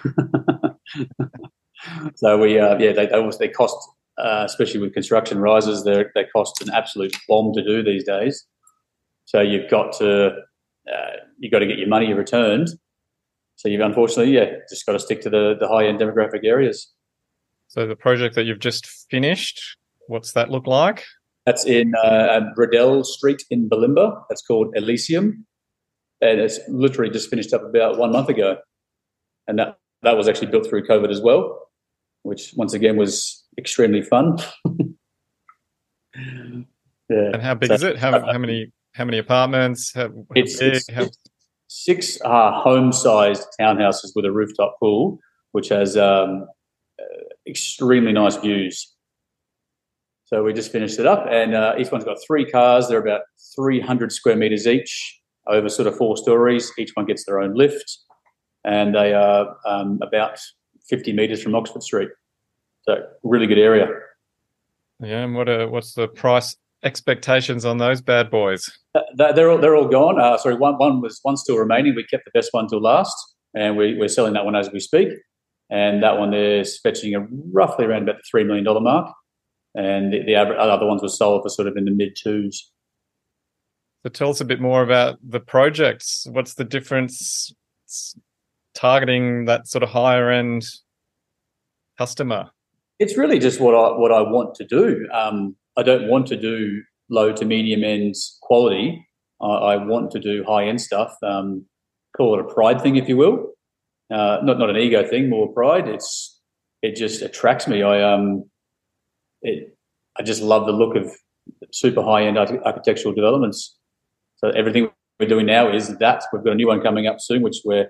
so 2.14 2.38
we 2.38 2.58
uh, 2.58 2.78
yeah 2.78 2.92
they 2.92 3.06
they, 3.06 3.30
they 3.38 3.48
cost 3.48 3.76
uh, 4.18 4.42
especially 4.44 4.80
with 4.80 4.92
construction 4.92 5.38
rises 5.38 5.84
they 5.84 6.04
they 6.14 6.24
cost 6.34 6.60
an 6.62 6.70
absolute 6.72 7.14
bomb 7.28 7.52
to 7.54 7.64
do 7.64 7.82
these 7.82 8.04
days. 8.04 8.46
So 9.24 9.40
you've 9.40 9.70
got 9.70 9.92
to 9.98 10.32
uh, 10.92 11.10
you've 11.38 11.52
got 11.52 11.60
to 11.60 11.66
get 11.66 11.78
your 11.78 11.88
money 11.88 12.12
returned. 12.12 12.68
So 13.56 13.68
you've 13.68 13.80
unfortunately 13.80 14.34
yeah 14.34 14.56
just 14.68 14.86
got 14.86 14.92
to 14.92 14.98
stick 14.98 15.20
to 15.22 15.30
the 15.30 15.56
the 15.58 15.68
high 15.68 15.86
end 15.86 16.00
demographic 16.00 16.44
areas. 16.44 16.92
So 17.68 17.86
the 17.86 17.96
project 17.96 18.34
that 18.34 18.44
you've 18.44 18.58
just 18.58 18.86
finished, 18.86 19.78
what's 20.06 20.32
that 20.32 20.50
look 20.50 20.66
like? 20.66 21.04
That's 21.46 21.64
in 21.64 21.92
uh, 22.04 22.40
Bradell 22.56 23.04
Street 23.04 23.42
in 23.50 23.68
Bulimba. 23.68 24.22
That's 24.28 24.42
called 24.42 24.72
Elysium, 24.76 25.44
and 26.20 26.40
it's 26.40 26.60
literally 26.68 27.10
just 27.10 27.28
finished 27.30 27.52
up 27.52 27.62
about 27.64 27.98
one 27.98 28.12
month 28.12 28.28
ago. 28.28 28.58
And 29.48 29.58
that 29.58 29.76
that 30.02 30.16
was 30.16 30.28
actually 30.28 30.48
built 30.48 30.68
through 30.68 30.86
COVID 30.86 31.10
as 31.10 31.20
well, 31.20 31.68
which 32.22 32.52
once 32.56 32.74
again 32.74 32.96
was 32.96 33.44
extremely 33.58 34.02
fun. 34.02 34.38
yeah. 36.14 36.62
And 37.08 37.42
how 37.42 37.54
big 37.54 37.68
so, 37.68 37.74
is 37.74 37.82
it? 37.82 37.98
How, 37.98 38.20
how 38.20 38.38
many 38.38 38.72
how 38.94 39.04
many 39.04 39.18
apartments? 39.18 39.92
How, 39.94 40.10
it's, 40.36 40.58
big, 40.58 40.74
it's, 40.74 40.90
how... 40.92 41.08
six 41.66 42.18
uh, 42.24 42.52
home-sized 42.52 43.46
townhouses 43.60 44.12
with 44.14 44.24
a 44.24 44.30
rooftop 44.30 44.76
pool, 44.78 45.18
which 45.50 45.70
has 45.70 45.96
um, 45.96 46.46
extremely 47.46 48.12
nice 48.12 48.36
views. 48.36 48.94
So 50.32 50.42
we 50.42 50.54
just 50.54 50.72
finished 50.72 50.98
it 50.98 51.04
up, 51.04 51.26
and 51.30 51.54
uh, 51.54 51.74
each 51.78 51.92
one's 51.92 52.04
got 52.04 52.16
three 52.26 52.50
cars. 52.50 52.88
They're 52.88 53.02
about 53.02 53.20
300 53.54 54.10
square 54.10 54.34
meters 54.34 54.66
each, 54.66 55.20
over 55.46 55.68
sort 55.68 55.86
of 55.86 55.94
four 55.94 56.16
stories. 56.16 56.72
Each 56.78 56.90
one 56.94 57.04
gets 57.04 57.26
their 57.26 57.38
own 57.38 57.52
lift, 57.52 57.98
and 58.64 58.94
they 58.94 59.12
are 59.12 59.54
um, 59.66 59.98
about 60.00 60.38
50 60.88 61.12
meters 61.12 61.42
from 61.42 61.54
Oxford 61.54 61.82
Street. 61.82 62.08
So 62.88 63.02
really 63.22 63.46
good 63.46 63.58
area. 63.58 63.88
Yeah, 65.00 65.18
and 65.18 65.34
what 65.34 65.50
are, 65.50 65.68
what's 65.68 65.92
the 65.92 66.08
price 66.08 66.56
expectations 66.82 67.66
on 67.66 67.76
those 67.76 68.00
bad 68.00 68.30
boys? 68.30 68.62
Uh, 68.94 69.32
they're 69.34 69.50
all 69.50 69.58
they're 69.58 69.76
all 69.76 69.88
gone. 69.88 70.18
Uh, 70.18 70.38
sorry, 70.38 70.54
one 70.54 70.78
one 70.78 71.02
was 71.02 71.18
one 71.24 71.36
still 71.36 71.58
remaining. 71.58 71.94
We 71.94 72.06
kept 72.06 72.24
the 72.24 72.30
best 72.32 72.48
one 72.52 72.68
till 72.68 72.80
last, 72.80 73.14
and 73.54 73.76
we, 73.76 73.98
we're 73.98 74.08
selling 74.08 74.32
that 74.32 74.46
one 74.46 74.56
as 74.56 74.70
we 74.72 74.80
speak 74.80 75.10
and 75.72 76.02
that 76.02 76.18
one 76.18 76.30
there 76.30 76.60
is 76.60 76.78
fetching 76.82 77.14
a 77.14 77.26
roughly 77.50 77.86
around 77.86 78.02
about 78.02 78.16
the 78.16 78.22
three 78.30 78.44
million 78.44 78.62
dollar 78.62 78.80
mark, 78.80 79.10
and 79.74 80.12
the, 80.12 80.22
the 80.24 80.36
other 80.36 80.86
ones 80.86 81.02
were 81.02 81.08
sold 81.08 81.42
for 81.42 81.48
sort 81.48 81.68
of 81.68 81.76
in 81.76 81.84
the 81.84 81.90
mid 81.90 82.16
twos. 82.16 82.70
So 84.02 84.10
tell 84.10 84.30
us 84.30 84.40
a 84.40 84.44
bit 84.44 84.60
more 84.60 84.82
about 84.82 85.18
the 85.22 85.40
projects. 85.40 86.26
What's 86.30 86.54
the 86.54 86.64
difference 86.64 87.54
targeting 88.74 89.44
that 89.44 89.68
sort 89.68 89.82
of 89.82 89.90
higher 89.90 90.30
end 90.30 90.64
customer? 91.98 92.50
It's 92.98 93.16
really 93.16 93.38
just 93.38 93.60
what 93.60 93.74
I 93.74 93.96
what 93.98 94.12
I 94.12 94.20
want 94.20 94.54
to 94.56 94.64
do. 94.64 95.08
Um, 95.12 95.56
I 95.76 95.82
don't 95.82 96.08
want 96.08 96.26
to 96.28 96.36
do 96.36 96.82
low 97.08 97.32
to 97.32 97.44
medium 97.44 97.84
end 97.84 98.14
quality. 98.42 99.06
I, 99.40 99.46
I 99.46 99.76
want 99.76 100.10
to 100.12 100.20
do 100.20 100.44
high 100.46 100.66
end 100.66 100.80
stuff. 100.80 101.16
Um, 101.22 101.66
call 102.16 102.38
it 102.38 102.44
a 102.44 102.54
pride 102.54 102.80
thing, 102.80 102.96
if 102.96 103.08
you 103.08 103.16
will 103.16 103.52
uh, 104.12 104.38
not 104.42 104.58
not 104.58 104.70
an 104.70 104.76
ego 104.76 105.06
thing, 105.06 105.30
more 105.30 105.52
pride. 105.52 105.88
It's 105.88 106.38
it 106.82 106.96
just 106.96 107.22
attracts 107.22 107.66
me. 107.66 107.82
I 107.82 108.02
um, 108.02 108.44
it 109.42 109.76
I 110.18 110.22
just 110.22 110.42
love 110.42 110.66
the 110.66 110.72
look 110.72 110.96
of 110.96 111.10
super 111.72 112.02
high 112.02 112.24
end 112.24 112.38
architectural 112.38 113.14
developments. 113.14 113.76
So 114.36 114.50
everything 114.50 114.90
we're 115.18 115.28
doing 115.28 115.46
now 115.46 115.72
is 115.72 115.96
that. 115.98 116.24
We've 116.32 116.44
got 116.44 116.52
a 116.52 116.56
new 116.56 116.68
one 116.68 116.80
coming 116.80 117.06
up 117.06 117.16
soon, 117.20 117.42
which 117.42 117.58
we're 117.64 117.88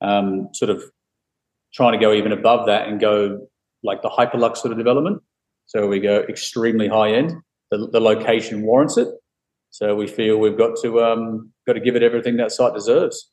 um, 0.00 0.48
sort 0.52 0.70
of 0.70 0.82
trying 1.72 1.92
to 1.92 1.98
go 1.98 2.12
even 2.12 2.32
above 2.32 2.66
that 2.66 2.88
and 2.88 3.00
go 3.00 3.48
like 3.82 4.02
the 4.02 4.08
hyperlux 4.08 4.58
sort 4.58 4.72
of 4.72 4.78
development. 4.78 5.22
So 5.66 5.88
we 5.88 5.98
go 6.00 6.20
extremely 6.28 6.88
high 6.88 7.12
end. 7.12 7.32
The, 7.70 7.88
the 7.90 8.00
location 8.00 8.62
warrants 8.62 8.96
it. 8.96 9.08
So 9.70 9.96
we 9.96 10.06
feel 10.06 10.38
we've 10.38 10.56
got 10.56 10.76
to 10.82 11.02
um, 11.02 11.52
got 11.66 11.72
to 11.72 11.80
give 11.80 11.96
it 11.96 12.02
everything 12.02 12.36
that 12.36 12.52
site 12.52 12.74
deserves. 12.74 13.30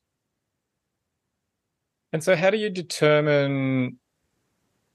And 2.13 2.23
so, 2.23 2.35
how 2.35 2.49
do 2.49 2.57
you 2.57 2.69
determine 2.69 3.99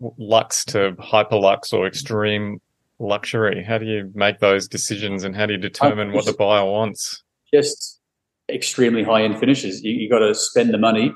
lux 0.01 0.65
to 0.67 0.93
hyperlux 0.93 1.73
or 1.73 1.87
extreme 1.87 2.61
luxury? 2.99 3.65
How 3.65 3.79
do 3.79 3.87
you 3.87 4.11
make 4.15 4.41
those 4.41 4.69
decisions, 4.69 5.25
and 5.25 5.37
how 5.37 5.47
do 5.47 5.55
you 5.55 5.59
determine 5.59 6.13
what 6.13 6.25
the 6.25 6.33
buyer 6.33 6.65
wants? 6.65 7.23
Just 7.53 8.01
extremely 8.49 9.03
high 9.03 9.23
end 9.23 9.39
finishes. 9.39 9.83
You, 9.83 9.93
you 9.93 10.11
got 10.11 10.21
to 10.21 10.35
spend 10.35 10.73
the 10.73 10.79
money, 10.79 11.13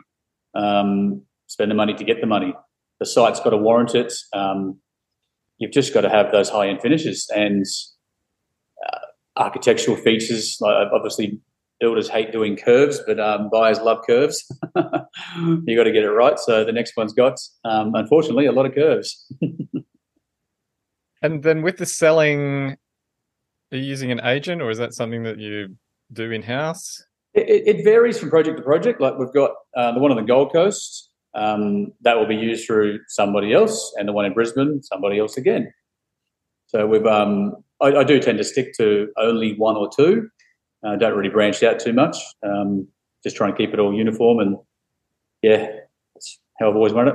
um, 0.55 1.23
spend 1.47 1.71
the 1.71 1.75
money 1.75 1.95
to 1.95 2.05
get 2.05 2.21
the 2.21 2.27
money. 2.27 2.55
The 2.99 3.07
site's 3.07 3.41
got 3.41 3.51
to 3.51 3.57
warrant 3.57 3.95
it. 3.95 4.13
Um, 4.33 4.79
you've 5.59 5.73
just 5.73 5.95
got 5.95 6.03
to 6.03 6.11
have 6.11 6.33
those 6.33 6.49
high 6.49 6.69
end 6.69 6.83
finishes 6.83 7.29
and 7.35 7.65
uh, 8.87 8.99
architectural 9.37 9.97
features. 9.97 10.59
Like 10.61 10.89
obviously, 10.93 11.41
builders 11.81 12.09
hate 12.09 12.31
doing 12.31 12.57
curves, 12.57 13.01
but 13.07 13.19
um, 13.19 13.49
buyers 13.51 13.81
love 13.81 13.99
curves. 14.07 14.45
you 14.77 15.77
got 15.77 15.85
to 15.85 15.93
get 15.93 16.05
it 16.05 16.11
right. 16.11 16.39
So 16.39 16.65
the 16.65 16.73
next 16.73 16.97
one's 16.97 17.13
got, 17.13 17.39
um, 17.65 17.95
unfortunately, 17.95 18.47
a 18.47 18.53
lot 18.53 18.67
of 18.67 18.75
curves. 18.75 19.33
and 21.23 21.43
then 21.43 21.63
with 21.63 21.79
the 21.79 21.87
selling, 21.87 22.77
are 23.73 23.77
you 23.77 23.83
using 23.83 24.13
an 24.13 24.21
agent, 24.25 24.63
or 24.63 24.71
is 24.71 24.79
that 24.79 24.95
something 24.95 25.23
that 25.23 25.39
you 25.39 25.77
do 26.13 26.31
in 26.31 26.43
house? 26.43 27.03
It, 27.35 27.77
it, 27.77 27.85
varies 27.85 28.19
from 28.19 28.29
project 28.29 28.57
to 28.59 28.63
project. 28.63 29.01
Like 29.01 29.17
we've 29.17 29.33
got 29.33 29.53
uh, 29.77 29.93
the 29.93 30.01
one 30.01 30.11
on 30.11 30.17
the 30.17 30.25
Gold 30.25 30.53
Coast. 30.53 31.11
um, 31.35 31.93
that 32.01 32.19
will 32.19 32.27
be 32.27 32.35
used 32.35 32.67
through 32.67 32.99
somebody 33.07 33.53
else, 33.53 33.95
and 33.97 34.09
the 34.09 34.13
one 34.13 34.25
in 34.25 34.35
Brisbane, 34.35 34.83
somebody 34.83 35.19
else 35.19 35.37
again. 35.37 35.73
So 36.67 36.87
we've, 36.87 37.07
um, 37.07 37.57
I, 37.81 37.89
I, 37.89 38.05
do 38.05 38.21
tend 38.21 38.39
to 38.39 38.45
stick 38.45 38.73
to 38.79 39.09
only 39.17 39.55
one 39.57 39.77
or 39.77 39.89
two. 39.95 40.29
Uh, 40.85 40.97
don't 40.97 41.17
really 41.17 41.29
branch 41.29 41.63
out 41.63 41.79
too 41.79 41.93
much. 41.93 42.17
Um, 42.43 42.89
just 43.23 43.37
trying 43.37 43.53
to 43.53 43.59
keep 43.59 43.73
it 43.73 43.79
all 43.79 43.95
uniform, 43.95 44.39
and 44.39 44.57
yeah, 45.43 45.67
that's 46.15 46.41
how 46.59 46.71
I've 46.71 46.77
always 46.77 46.93
run 46.93 47.09
it. 47.09 47.15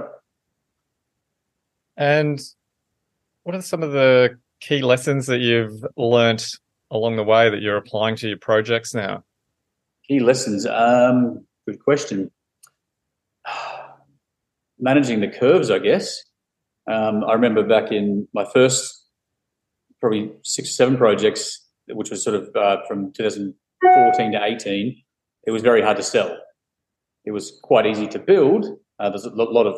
And 1.98 2.40
what 3.44 3.56
are 3.56 3.62
some 3.62 3.84
of 3.84 3.92
the 3.92 4.38
key 4.60 4.82
lessons 4.82 5.28
that 5.28 5.40
you've 5.40 5.86
learnt 5.98 6.58
along 6.92 7.16
the 7.16 7.24
way 7.24 7.50
that 7.50 7.62
you're 7.62 7.78
applying 7.78 8.16
to 8.18 8.28
your 8.28 8.38
projects 8.38 8.94
now? 8.94 9.24
Key 10.08 10.20
lessons. 10.20 10.66
Um, 10.66 11.46
good 11.68 11.80
question. 11.80 12.32
Managing 14.80 15.22
the 15.22 15.28
curves, 15.28 15.72
I 15.72 15.80
guess. 15.80 16.24
Um, 16.88 17.24
I 17.24 17.34
remember 17.34 17.64
back 17.64 17.92
in 17.92 18.28
my 18.34 18.46
first, 18.46 19.08
probably 20.00 20.32
six 20.44 20.70
or 20.70 20.74
seven 20.74 20.98
projects, 20.98 21.65
which 21.90 22.10
was 22.10 22.24
sort 22.24 22.36
of 22.36 22.56
uh, 22.56 22.78
from 22.88 23.12
2014 23.14 24.32
to 24.32 24.44
18. 24.44 25.02
It 25.48 25.52
was 25.52 25.62
very 25.62 25.82
hard 25.82 25.98
to 25.98 26.04
sell. 26.04 26.36
It 27.26 27.32
was 27.32 27.60
quite 27.64 27.86
easy 27.86 28.08
to 28.08 28.20
build. 28.20 28.66
Uh, 29.00 29.10
there's 29.10 29.26
a 29.26 29.30
lot 29.30 29.66
of 29.66 29.76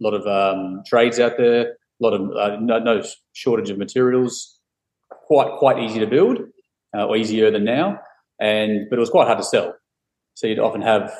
lot 0.00 0.14
of 0.14 0.26
um, 0.26 0.82
trades 0.86 1.18
out 1.18 1.32
there, 1.38 1.62
a 1.70 1.74
lot 2.00 2.12
of 2.12 2.30
uh, 2.36 2.56
no, 2.60 2.78
no, 2.78 3.02
shortage 3.32 3.70
of 3.70 3.78
materials. 3.78 4.60
Quite 5.10 5.58
quite 5.58 5.78
easy 5.78 5.98
to 6.00 6.06
build, 6.06 6.38
uh, 6.96 7.06
or 7.06 7.16
easier 7.16 7.50
than 7.50 7.64
now, 7.64 7.98
and 8.40 8.88
but 8.90 8.96
it 8.96 9.00
was 9.00 9.10
quite 9.10 9.26
hard 9.26 9.38
to 9.38 9.44
sell. 9.44 9.74
So 10.34 10.46
you'd 10.46 10.58
often 10.58 10.82
have 10.82 11.12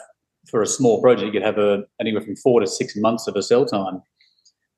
for 0.51 0.63
a 0.63 0.67
small 0.67 1.01
project, 1.01 1.35
you'd 1.35 1.43
have 1.43 1.59
a 1.59 1.83
anywhere 2.01 2.23
from 2.23 2.37
four 2.37 2.61
to 2.61 2.67
six 2.67 2.95
months 2.97 3.27
of 3.27 3.37
a 3.37 3.43
sell 3.43 3.67
time. 3.67 4.03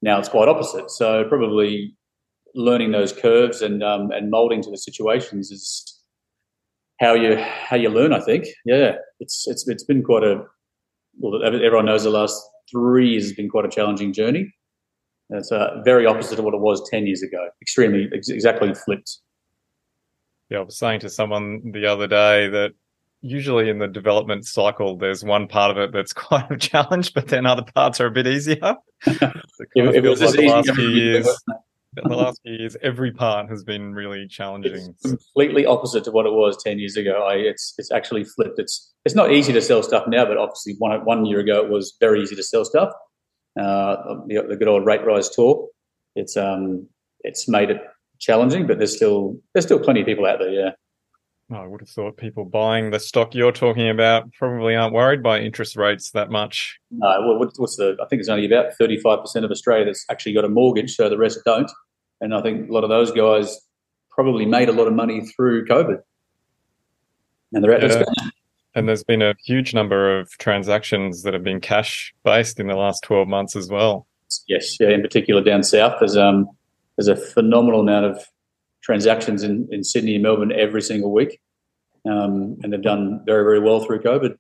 Now 0.03 0.19
it's 0.19 0.29
quite 0.29 0.49
opposite. 0.49 0.91
So 0.91 1.25
probably 1.29 1.95
learning 2.55 2.93
those 2.93 3.13
curves 3.13 3.63
and 3.63 3.83
um, 3.83 4.11
and 4.11 4.31
molding 4.31 4.63
to 4.63 4.71
the 4.71 4.77
situations 4.77 5.51
is 5.51 6.01
how 7.01 7.15
you 7.15 7.37
how 7.37 7.77
you 7.77 7.89
learn. 7.89 8.13
I 8.13 8.21
think, 8.21 8.47
yeah, 8.65 8.97
it's 9.19 9.47
it's 9.47 9.69
it's 9.69 9.85
been 9.85 10.03
quite 10.03 10.25
a 10.25 10.45
well. 11.19 11.43
Everyone 11.45 11.87
knows 11.87 12.05
the 12.05 12.11
last 12.11 12.41
three 12.71 13.11
years 13.11 13.25
has 13.25 13.33
been 13.33 13.49
quite 13.49 13.65
a 13.65 13.69
challenging 13.69 14.13
journey. 14.13 14.53
It's 15.31 15.53
uh, 15.53 15.81
very 15.85 16.07
opposite 16.07 16.37
to 16.37 16.43
what 16.43 16.55
it 16.55 16.61
was 16.61 16.89
ten 16.91 17.07
years 17.07 17.23
ago. 17.23 17.49
Extremely 17.63 18.09
ex- 18.15 18.29
exactly 18.29 18.75
flipped. 18.75 19.19
Yeah, 20.51 20.59
I 20.59 20.63
was 20.63 20.77
saying 20.77 21.01
to 21.01 21.09
someone 21.09 21.71
the 21.73 21.87
other 21.87 22.09
day 22.09 22.49
that 22.49 22.73
usually 23.23 23.69
in 23.69 23.79
the 23.79 23.87
development 23.87 24.47
cycle, 24.47 24.97
there's 24.97 25.23
one 25.23 25.47
part 25.47 25.71
of 25.71 25.79
it 25.79 25.93
that's 25.93 26.13
quite 26.13 26.51
a 26.51 26.57
challenge, 26.57 27.15
but 27.15 27.29
then 27.29 27.47
other 27.47 27.65
parts 27.75 28.01
are 28.01 28.07
a 28.07 28.11
bit 28.11 28.27
easier. 28.27 28.77
if, 29.07 29.23
it 29.75 30.03
was 30.03 30.21
like 30.21 30.33
the 30.33 30.49
last 30.49 30.75
few 30.75 30.89
years, 30.89 31.29
the 31.95 32.15
last 32.15 32.41
few 32.43 32.55
years, 32.55 32.77
every 32.83 33.13
part 33.13 33.49
has 33.49 33.65
been 33.65 33.93
really 33.95 34.27
challenging. 34.29 34.75
It's 34.75 35.03
completely 35.03 35.67
opposite 35.67 36.05
to 36.05 36.11
what 36.11 36.27
it 36.27 36.33
was 36.33 36.63
ten 36.63 36.79
years 36.79 36.97
ago. 36.97 37.27
I, 37.29 37.35
it's 37.35 37.75
it's 37.79 37.91
actually 37.91 38.25
flipped. 38.25 38.59
It's 38.59 38.93
it's 39.05 39.15
not 39.15 39.33
easy 39.33 39.53
to 39.53 39.61
sell 39.61 39.83
stuff 39.83 40.05
now, 40.07 40.25
but 40.25 40.37
obviously 40.37 40.75
one 40.79 41.05
one 41.05 41.25
year 41.25 41.41
ago 41.41 41.65
it 41.65 41.71
was 41.71 41.97
very 42.01 42.23
easy 42.23 42.37
to 42.37 42.43
sell 42.43 42.65
stuff. 42.65 42.91
Uh, 43.59 43.97
the, 44.29 44.47
the 44.49 44.57
good 44.57 44.69
old 44.69 44.87
rate 44.87 45.05
rise 45.05 45.29
talk. 45.29 45.69
It's 46.15 46.37
um 46.37 46.87
it's 47.21 47.49
made 47.49 47.71
it 47.71 47.83
challenging, 48.19 48.67
but 48.67 48.79
there's 48.79 48.95
still 48.95 49.37
there's 49.53 49.65
still 49.65 49.81
plenty 49.81 50.01
of 50.01 50.07
people 50.07 50.27
out 50.27 50.39
there. 50.39 50.51
Yeah. 50.51 50.71
I 51.53 51.67
would 51.67 51.81
have 51.81 51.89
thought 51.89 52.17
people 52.17 52.45
buying 52.45 52.91
the 52.91 53.01
stock 53.01 53.35
you're 53.35 53.53
talking 53.53 53.89
about 53.89 54.33
probably 54.33 54.77
aren't 54.77 54.95
worried 54.95 55.23
by 55.23 55.41
interest 55.41 55.77
rates 55.77 56.13
that 56.13 56.31
much. 56.31 56.79
No, 56.91 57.37
what's 57.39 57.77
the? 57.77 57.97
I 58.01 58.07
think 58.07 58.21
it's 58.21 58.29
only 58.29 58.47
about 58.47 58.73
35% 58.81 59.45
of 59.45 59.51
Australia 59.51 59.85
that's 59.85 60.05
actually 60.11 60.33
got 60.35 60.45
a 60.45 60.49
mortgage, 60.49 60.95
so 60.95 61.09
the 61.09 61.19
rest 61.19 61.41
don't. 61.45 61.71
And 62.21 62.35
I 62.35 62.43
think 62.43 62.69
a 62.69 62.73
lot 62.73 62.85
of 62.85 62.91
those 62.91 63.11
guys 63.11 63.61
probably 64.11 64.47
made 64.47 64.69
a 64.69 64.73
lot 64.73 64.87
of 64.87 64.95
money 64.95 65.27
through 65.27 65.67
COVID, 65.67 66.01
and 67.53 67.65
they're 67.65 67.85
yeah. 67.85 68.05
And 68.77 68.89
there's 68.89 69.03
been 69.03 69.23
a 69.23 69.35
huge 69.45 69.75
number 69.75 70.21
of 70.21 70.31
transactions 70.39 71.25
that 71.25 71.35
have 71.35 71.43
been 71.43 71.61
cash 71.61 72.15
based 72.23 72.61
in 72.61 72.69
the 72.69 72.77
last 72.77 73.03
12 73.03 73.27
months 73.27 73.57
as 73.57 73.69
well. 73.69 74.07
Yes, 74.47 74.79
yeah. 74.79 74.91
In 74.91 75.03
particular, 75.03 75.43
down 75.43 75.65
south, 75.65 75.97
there's 75.99 76.17
um 76.17 76.49
there's 76.97 77.09
a 77.09 77.17
phenomenal 77.17 77.81
amount 77.81 78.07
of 78.07 78.25
transactions 78.83 79.43
in, 79.43 79.69
in 79.71 79.85
Sydney 79.85 80.15
and 80.15 80.23
Melbourne 80.23 80.53
every 80.53 80.83
single 80.83 81.13
week. 81.13 81.41
Um, 82.09 82.57
and 82.63 82.73
they've 82.73 82.83
done 82.83 83.23
very, 83.27 83.45
very 83.45 83.61
well 83.61 83.81
through 83.81 84.01
COVID. 84.01 84.37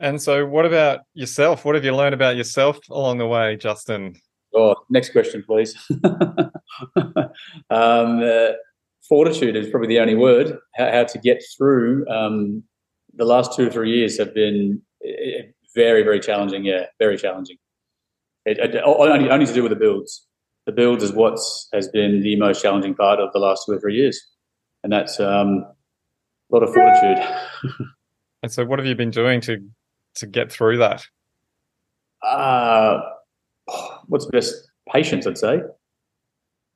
And 0.00 0.20
so, 0.20 0.46
what 0.46 0.66
about 0.66 1.00
yourself? 1.14 1.64
What 1.64 1.74
have 1.76 1.84
you 1.84 1.94
learned 1.94 2.14
about 2.14 2.36
yourself 2.36 2.78
along 2.90 3.18
the 3.18 3.26
way, 3.26 3.56
Justin? 3.56 4.16
Oh, 4.54 4.74
next 4.90 5.10
question, 5.10 5.42
please. 5.46 5.74
um, 6.96 7.22
uh, 7.70 8.52
fortitude 9.08 9.56
is 9.56 9.70
probably 9.70 9.88
the 9.88 10.00
only 10.00 10.14
word. 10.14 10.58
How, 10.74 10.90
how 10.90 11.04
to 11.04 11.18
get 11.18 11.42
through 11.56 12.06
um, 12.08 12.62
the 13.14 13.24
last 13.24 13.56
two 13.56 13.68
or 13.68 13.70
three 13.70 13.96
years 13.96 14.18
have 14.18 14.34
been 14.34 14.82
eh, 15.04 15.42
very, 15.74 16.02
very 16.02 16.20
challenging. 16.20 16.64
Yeah, 16.64 16.86
very 16.98 17.16
challenging. 17.16 17.56
It, 18.44 18.58
it, 18.58 18.82
only, 18.84 19.30
only 19.30 19.46
to 19.46 19.54
do 19.54 19.62
with 19.62 19.70
the 19.70 19.76
builds 19.76 20.26
the 20.66 20.72
build 20.72 21.02
is 21.02 21.12
what 21.12 21.38
has 21.72 21.88
been 21.88 22.22
the 22.22 22.36
most 22.36 22.62
challenging 22.62 22.94
part 22.94 23.20
of 23.20 23.32
the 23.32 23.38
last 23.38 23.64
two 23.66 23.72
or 23.72 23.80
three 23.80 23.94
years, 23.94 24.20
and 24.82 24.92
that's 24.92 25.20
um, 25.20 25.66
lot 26.54 26.62
of 26.62 26.74
fortitude. 26.74 27.88
and 28.42 28.52
so, 28.52 28.64
what 28.64 28.78
have 28.78 28.86
you 28.86 28.94
been 28.94 29.10
doing 29.10 29.40
to 29.42 29.58
to 30.16 30.26
get 30.26 30.50
through 30.50 30.78
that? 30.78 31.04
Uh, 32.22 33.00
what's 34.06 34.26
best? 34.26 34.54
Patience, 34.92 35.26
I'd 35.26 35.38
say. 35.38 35.60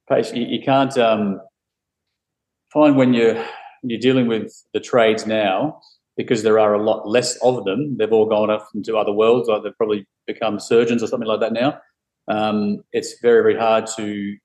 Patience. 0.08 0.36
You, 0.36 0.46
you 0.46 0.62
can't 0.64 0.96
um, 0.98 1.40
find 2.72 2.96
when 2.96 3.14
you're 3.14 3.44
you're 3.82 4.00
dealing 4.00 4.26
with 4.26 4.52
the 4.72 4.80
trades 4.80 5.26
now 5.26 5.80
because 6.16 6.42
there 6.42 6.58
are 6.58 6.74
a 6.74 6.82
lot 6.82 7.08
less 7.08 7.36
of 7.42 7.64
them. 7.64 7.96
They've 7.96 8.12
all 8.12 8.26
gone 8.26 8.50
off 8.50 8.68
into 8.74 8.96
other 8.96 9.12
worlds, 9.12 9.48
like 9.48 9.62
they've 9.62 9.76
probably 9.76 10.06
become 10.26 10.58
surgeons 10.58 11.02
or 11.02 11.06
something 11.06 11.28
like 11.28 11.40
that 11.40 11.52
now 11.52 11.80
um, 12.28 12.84
it's 12.92 13.18
very 13.20 13.42
very 13.42 13.58
hard 13.58 13.86
to 13.96 14.36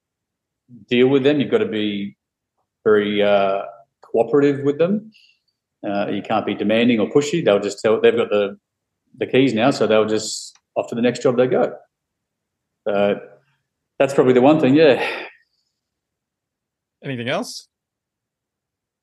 deal 0.90 1.08
with 1.08 1.24
them. 1.24 1.40
You've 1.40 1.52
got 1.52 1.60
to 1.60 1.68
be 1.68 2.18
very 2.84 3.22
uh, 3.22 3.64
cooperative 4.14 4.64
with 4.64 4.78
them. 4.78 5.12
Uh, 5.86 6.08
you 6.08 6.22
can't 6.22 6.46
be 6.46 6.56
demanding 6.56 7.00
or 7.00 7.10
pushy. 7.10 7.44
They'll 7.44 7.60
just 7.60 7.82
tell 7.82 8.00
they've 8.00 8.16
got 8.16 8.30
the 8.30 8.58
the 9.18 9.28
keys 9.28 9.54
now, 9.54 9.72
so 9.72 9.86
they'll 9.86 10.06
just 10.06 10.58
off 10.76 10.88
to 10.90 10.96
the 10.96 11.02
next 11.02 11.22
job 11.22 11.36
they 11.36 11.48
go. 11.48 11.74
So 12.88 13.20
that's 14.00 14.14
probably 14.14 14.34
the 14.34 14.42
one 14.42 14.62
thing. 14.62 14.76
Yeah. 14.76 15.06
Anything 17.04 17.28
else? 17.28 17.68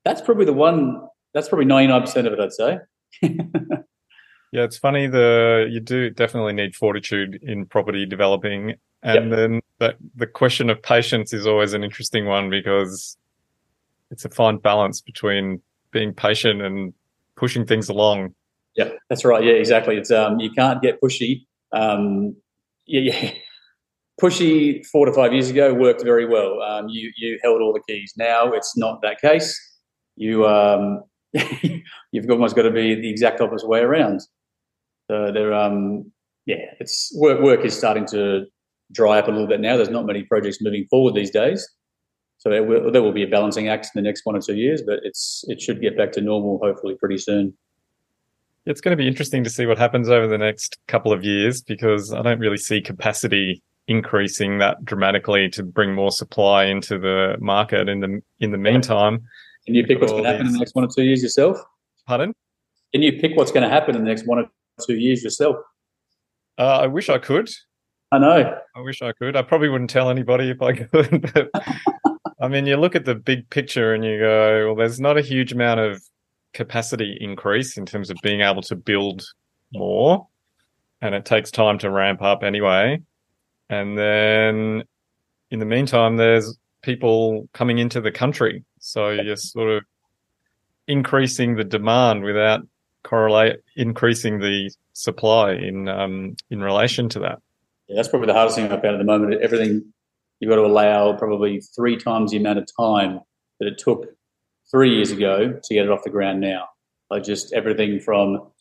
That's 0.03 0.21
probably 0.21 0.45
the 0.45 0.53
one. 0.53 1.07
That's 1.35 1.47
probably 1.47 1.65
ninety 1.65 1.87
nine 1.87 2.01
percent 2.01 2.25
of 2.25 2.33
it. 2.33 2.39
I'd 2.39 2.53
say. 2.53 2.79
Yeah, 4.51 4.63
it's 4.63 4.77
funny. 4.77 5.07
The 5.07 5.67
you 5.71 5.79
do 5.79 6.09
definitely 6.09 6.53
need 6.53 6.75
fortitude 6.75 7.39
in 7.41 7.65
property 7.65 8.05
developing, 8.05 8.75
and 9.01 9.29
yep. 9.31 9.37
then 9.37 9.61
the 9.79 9.95
the 10.15 10.27
question 10.27 10.69
of 10.69 10.81
patience 10.83 11.31
is 11.31 11.47
always 11.47 11.73
an 11.73 11.85
interesting 11.85 12.25
one 12.25 12.49
because 12.49 13.15
it's 14.11 14.25
a 14.25 14.29
fine 14.29 14.57
balance 14.57 15.01
between 15.01 15.61
being 15.91 16.13
patient 16.13 16.61
and 16.61 16.93
pushing 17.37 17.65
things 17.65 17.89
along. 17.89 18.35
Yeah, 18.75 18.89
that's 19.09 19.25
right. 19.25 19.43
Yeah, 19.43 19.53
exactly. 19.53 19.97
It's 19.97 20.11
um, 20.11 20.39
you 20.39 20.51
can't 20.51 20.81
get 20.81 21.01
pushy. 21.01 21.45
Um, 21.73 22.35
yeah, 22.85 23.11
yeah. 23.11 23.31
Pushy 24.21 24.85
four 24.85 25.07
to 25.07 25.13
five 25.13 25.33
years 25.33 25.49
ago 25.49 25.73
worked 25.73 26.03
very 26.03 26.27
well. 26.27 26.61
Um, 26.61 26.87
you 26.89 27.11
you 27.17 27.39
held 27.43 27.61
all 27.61 27.73
the 27.73 27.81
keys. 27.87 28.13
Now 28.17 28.51
it's 28.51 28.77
not 28.77 29.01
that 29.01 29.19
case. 29.19 29.59
You 30.15 30.45
um, 30.45 31.03
you've 32.11 32.29
almost 32.29 32.55
got 32.55 32.63
to 32.63 32.71
be 32.71 32.93
the 32.93 33.09
exact 33.09 33.41
opposite 33.41 33.67
way 33.67 33.79
around. 33.79 34.21
So 35.09 35.31
they're 35.33 35.53
um, 35.53 36.11
yeah, 36.45 36.65
it's 36.79 37.11
work 37.17 37.41
work 37.41 37.65
is 37.65 37.75
starting 37.75 38.05
to 38.07 38.45
dry 38.91 39.17
up 39.17 39.27
a 39.27 39.31
little 39.31 39.47
bit 39.47 39.59
now. 39.59 39.75
There's 39.75 39.89
not 39.89 40.05
many 40.05 40.23
projects 40.23 40.59
moving 40.61 40.85
forward 40.89 41.15
these 41.15 41.31
days. 41.31 41.67
So 42.41 42.49
there 42.49 42.63
will, 42.63 42.91
there 42.91 43.03
will 43.03 43.11
be 43.11 43.21
a 43.21 43.27
balancing 43.27 43.67
act 43.67 43.91
in 43.93 44.03
the 44.03 44.07
next 44.07 44.25
one 44.25 44.35
or 44.35 44.41
two 44.41 44.55
years, 44.55 44.81
but 44.81 44.99
it's 45.03 45.45
it 45.47 45.61
should 45.61 45.79
get 45.79 45.95
back 45.95 46.11
to 46.13 46.21
normal 46.21 46.57
hopefully 46.63 46.95
pretty 46.95 47.19
soon. 47.19 47.53
It's 48.65 48.81
going 48.81 48.97
to 48.97 49.01
be 49.01 49.07
interesting 49.07 49.43
to 49.43 49.49
see 49.49 49.67
what 49.67 49.77
happens 49.77 50.09
over 50.09 50.25
the 50.25 50.39
next 50.39 50.79
couple 50.87 51.13
of 51.13 51.23
years 51.23 51.61
because 51.61 52.11
I 52.11 52.23
don't 52.23 52.39
really 52.39 52.57
see 52.57 52.81
capacity 52.81 53.61
increasing 53.87 54.57
that 54.57 54.83
dramatically 54.83 55.49
to 55.49 55.61
bring 55.61 55.93
more 55.93 56.09
supply 56.09 56.65
into 56.65 56.97
the 56.97 57.35
market. 57.39 57.87
In 57.87 57.99
the 57.99 58.21
in 58.39 58.49
the 58.49 58.57
meantime, 58.57 59.23
can 59.67 59.75
you 59.75 59.85
pick 59.85 60.01
what's 60.01 60.11
going 60.11 60.23
to 60.23 60.29
happen 60.31 60.47
these... 60.47 60.53
in 60.53 60.57
the 60.57 60.59
next 60.61 60.73
one 60.73 60.83
or 60.83 60.87
two 60.87 61.03
years 61.03 61.21
yourself? 61.21 61.59
Pardon? 62.07 62.33
Can 62.91 63.03
you 63.03 63.19
pick 63.21 63.37
what's 63.37 63.51
going 63.51 63.63
to 63.63 63.69
happen 63.69 63.95
in 63.95 64.01
the 64.03 64.09
next 64.09 64.25
one 64.25 64.39
or 64.39 64.45
two 64.83 64.95
years 64.95 65.23
yourself? 65.23 65.57
Uh, 66.57 66.79
I 66.79 66.87
wish 66.87 67.07
I 67.07 67.19
could. 67.19 67.51
I 68.11 68.17
know. 68.17 68.57
I 68.75 68.79
wish 68.81 69.03
I 69.03 69.11
could. 69.11 69.35
I 69.35 69.43
probably 69.43 69.69
wouldn't 69.69 69.91
tell 69.91 70.09
anybody 70.09 70.49
if 70.49 70.59
I 70.59 70.73
could. 70.87 71.31
But 71.33 71.51
I 72.41 72.47
mean, 72.47 72.65
you 72.65 72.75
look 72.75 72.95
at 72.95 73.05
the 73.05 73.15
big 73.15 73.49
picture 73.51 73.93
and 73.93 74.03
you 74.03 74.19
go, 74.19 74.67
well, 74.67 74.75
there's 74.75 74.99
not 74.99 75.17
a 75.17 75.21
huge 75.21 75.51
amount 75.51 75.79
of 75.79 76.01
capacity 76.53 77.17
increase 77.21 77.77
in 77.77 77.85
terms 77.85 78.09
of 78.09 78.17
being 78.23 78.41
able 78.41 78.63
to 78.63 78.75
build 78.75 79.23
more. 79.73 80.27
and 81.03 81.15
it 81.15 81.25
takes 81.25 81.49
time 81.49 81.77
to 81.79 81.89
ramp 81.89 82.21
up 82.21 82.43
anyway. 82.43 83.01
And 83.69 83.97
then 83.97 84.83
in 85.49 85.59
the 85.59 85.65
meantime, 85.65 86.17
there's 86.17 86.57
people 86.81 87.47
coming 87.53 87.77
into 87.77 88.01
the 88.01 88.11
country. 88.11 88.63
So 88.79 89.09
you're 89.09 89.35
sort 89.35 89.69
of 89.69 89.83
increasing 90.87 91.55
the 91.55 91.63
demand 91.63 92.23
without 92.23 92.61
correlate 93.03 93.57
increasing 93.75 94.39
the 94.39 94.71
supply 94.93 95.53
in 95.53 95.87
um, 95.87 96.35
in 96.49 96.61
relation 96.61 97.09
to 97.09 97.19
that. 97.19 97.39
Yeah, 97.87 97.95
that's 97.95 98.07
probably 98.07 98.27
the 98.27 98.33
hardest 98.33 98.57
thing 98.57 98.65
I've 98.65 98.81
found 98.81 98.95
at 98.95 98.97
the 98.97 99.03
moment. 99.03 99.41
Everything 99.41 99.91
you've 100.41 100.49
got 100.49 100.55
to 100.55 100.65
allow 100.65 101.13
probably 101.13 101.61
three 101.73 101.95
times 101.95 102.31
the 102.31 102.37
amount 102.37 102.59
of 102.59 102.67
time 102.77 103.21
that 103.59 103.67
it 103.67 103.77
took 103.77 104.07
three 104.69 104.95
years 104.95 105.11
ago 105.11 105.59
to 105.63 105.73
get 105.73 105.85
it 105.85 105.91
off 105.91 106.03
the 106.03 106.09
ground 106.09 106.41
now. 106.41 106.67
Like 107.09 107.23
just 107.23 107.53
everything 107.53 107.99
from 107.99 108.51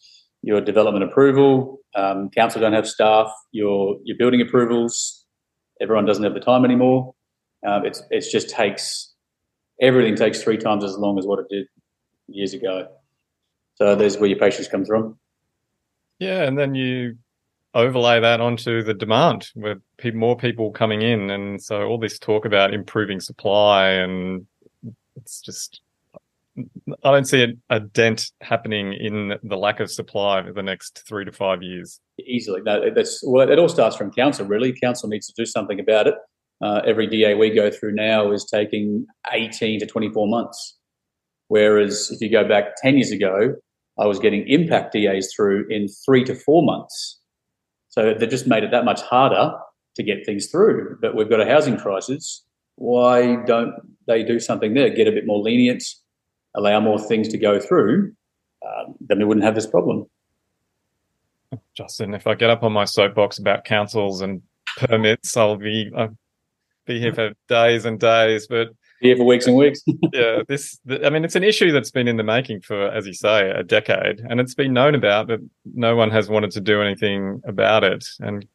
your 0.42 0.60
development 0.60 1.04
approval, 1.04 1.78
um, 1.96 2.30
council 2.30 2.60
don't 2.60 2.74
have 2.74 2.86
staff, 2.86 3.32
your 3.50 3.96
your 4.04 4.16
building 4.18 4.40
approvals, 4.40 5.26
everyone 5.80 6.04
doesn't 6.04 6.22
have 6.22 6.34
the 6.34 6.40
time 6.40 6.64
anymore. 6.64 7.14
Um, 7.66 7.86
it's 7.86 8.02
it 8.10 8.24
just 8.30 8.50
takes 8.50 9.14
everything 9.80 10.16
takes 10.16 10.42
three 10.42 10.58
times 10.58 10.84
as 10.84 10.96
long 10.98 11.18
as 11.18 11.26
what 11.26 11.38
it 11.38 11.46
did 11.48 11.66
years 12.28 12.52
ago. 12.52 12.88
So 13.76 13.96
there's 13.96 14.18
where 14.18 14.28
your 14.28 14.38
patience 14.38 14.68
comes 14.68 14.88
from. 14.88 15.18
Yeah, 16.18 16.42
and 16.42 16.58
then 16.58 16.74
you 16.74 17.16
overlay 17.74 18.20
that 18.20 18.40
onto 18.40 18.82
the 18.82 18.94
demand 18.94 19.48
with 19.54 19.78
more 20.14 20.36
people 20.36 20.70
coming 20.70 21.02
in, 21.02 21.30
and 21.30 21.62
so 21.62 21.82
all 21.84 21.98
this 21.98 22.18
talk 22.18 22.44
about 22.44 22.74
improving 22.74 23.20
supply, 23.20 23.90
and 23.90 24.46
it's 25.16 25.40
just 25.40 25.80
I 27.04 27.12
don't 27.12 27.26
see 27.26 27.42
a, 27.42 27.76
a, 27.76 27.80
dent 27.80 28.32
happening 28.40 28.92
in 28.92 29.38
the 29.42 29.56
lack 29.56 29.80
of 29.80 29.90
supply 29.90 30.42
for 30.42 30.52
the 30.52 30.62
next 30.62 31.02
three 31.06 31.24
to 31.24 31.32
five 31.32 31.62
years. 31.62 32.00
Easily, 32.18 32.60
no. 32.62 32.90
That's 32.94 33.22
well. 33.24 33.48
It 33.48 33.58
all 33.58 33.68
starts 33.68 33.96
from 33.96 34.10
council. 34.10 34.46
Really, 34.46 34.72
council 34.72 35.08
needs 35.08 35.26
to 35.28 35.34
do 35.36 35.46
something 35.46 35.80
about 35.80 36.06
it. 36.06 36.14
Uh, 36.62 36.82
every 36.84 37.06
DA 37.06 37.34
we 37.34 37.50
go 37.50 37.70
through 37.70 37.92
now 37.92 38.30
is 38.32 38.44
taking 38.44 39.06
eighteen 39.32 39.80
to 39.80 39.86
twenty-four 39.86 40.26
months, 40.28 40.76
whereas 41.48 42.10
if 42.10 42.20
you 42.20 42.30
go 42.30 42.46
back 42.46 42.76
ten 42.82 42.96
years 42.96 43.12
ago, 43.12 43.54
I 43.98 44.06
was 44.06 44.18
getting 44.18 44.46
impact 44.48 44.92
DAs 44.92 45.32
through 45.34 45.66
in 45.70 45.86
three 46.04 46.24
to 46.24 46.34
four 46.34 46.62
months. 46.62 47.19
So 47.90 48.14
they 48.14 48.26
just 48.26 48.46
made 48.46 48.64
it 48.64 48.70
that 48.70 48.84
much 48.84 49.02
harder 49.02 49.52
to 49.96 50.02
get 50.02 50.24
things 50.24 50.46
through. 50.46 50.96
But 51.00 51.14
we've 51.14 51.28
got 51.28 51.40
a 51.40 51.46
housing 51.46 51.76
crisis. 51.76 52.44
Why 52.76 53.36
don't 53.44 53.74
they 54.06 54.22
do 54.22 54.40
something 54.40 54.74
there? 54.74 54.88
Get 54.90 55.08
a 55.08 55.12
bit 55.12 55.26
more 55.26 55.42
lenient, 55.42 55.84
allow 56.54 56.80
more 56.80 56.98
things 56.98 57.28
to 57.28 57.38
go 57.38 57.60
through. 57.60 58.12
Um, 58.66 58.94
then 59.00 59.18
we 59.18 59.24
wouldn't 59.24 59.44
have 59.44 59.54
this 59.54 59.66
problem. 59.66 60.06
Justin, 61.74 62.14
if 62.14 62.26
I 62.26 62.34
get 62.34 62.50
up 62.50 62.62
on 62.62 62.72
my 62.72 62.84
soapbox 62.84 63.38
about 63.38 63.64
councils 63.64 64.20
and 64.20 64.42
permits, 64.76 65.36
I'll 65.36 65.56
be 65.56 65.90
I'll 65.96 66.16
be 66.86 67.00
here 67.00 67.12
for 67.12 67.32
days 67.48 67.84
and 67.84 67.98
days. 67.98 68.46
But 68.46 68.68
here 69.00 69.16
for 69.16 69.24
weeks 69.24 69.46
and 69.46 69.56
weeks. 69.56 69.82
yeah, 70.12 70.42
this, 70.46 70.78
I 71.04 71.10
mean, 71.10 71.24
it's 71.24 71.34
an 71.34 71.44
issue 71.44 71.72
that's 71.72 71.90
been 71.90 72.08
in 72.08 72.16
the 72.16 72.22
making 72.22 72.60
for, 72.60 72.88
as 72.88 73.06
you 73.06 73.14
say, 73.14 73.50
a 73.50 73.62
decade, 73.62 74.20
and 74.20 74.40
it's 74.40 74.54
been 74.54 74.72
known 74.72 74.94
about, 74.94 75.28
but 75.28 75.40
no 75.74 75.96
one 75.96 76.10
has 76.10 76.28
wanted 76.28 76.50
to 76.52 76.60
do 76.60 76.82
anything 76.82 77.40
about 77.46 77.82
it. 77.82 78.04
And 78.20 78.46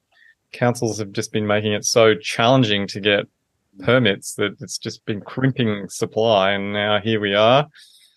councils 0.52 1.00
have 1.00 1.12
just 1.12 1.32
been 1.32 1.48
making 1.48 1.74
it 1.74 1.84
so 1.84 2.16
challenging 2.16 2.88
to 2.88 3.00
get 3.00 3.26
permits 3.80 4.36
that 4.36 4.56
it's 4.62 4.78
just 4.78 5.06
been 5.06 5.20
crimping 5.20 5.90
supply. 5.90 6.52
And 6.52 6.72
now 6.72 7.00
here 7.02 7.20
we 7.20 7.34
are, 7.34 7.64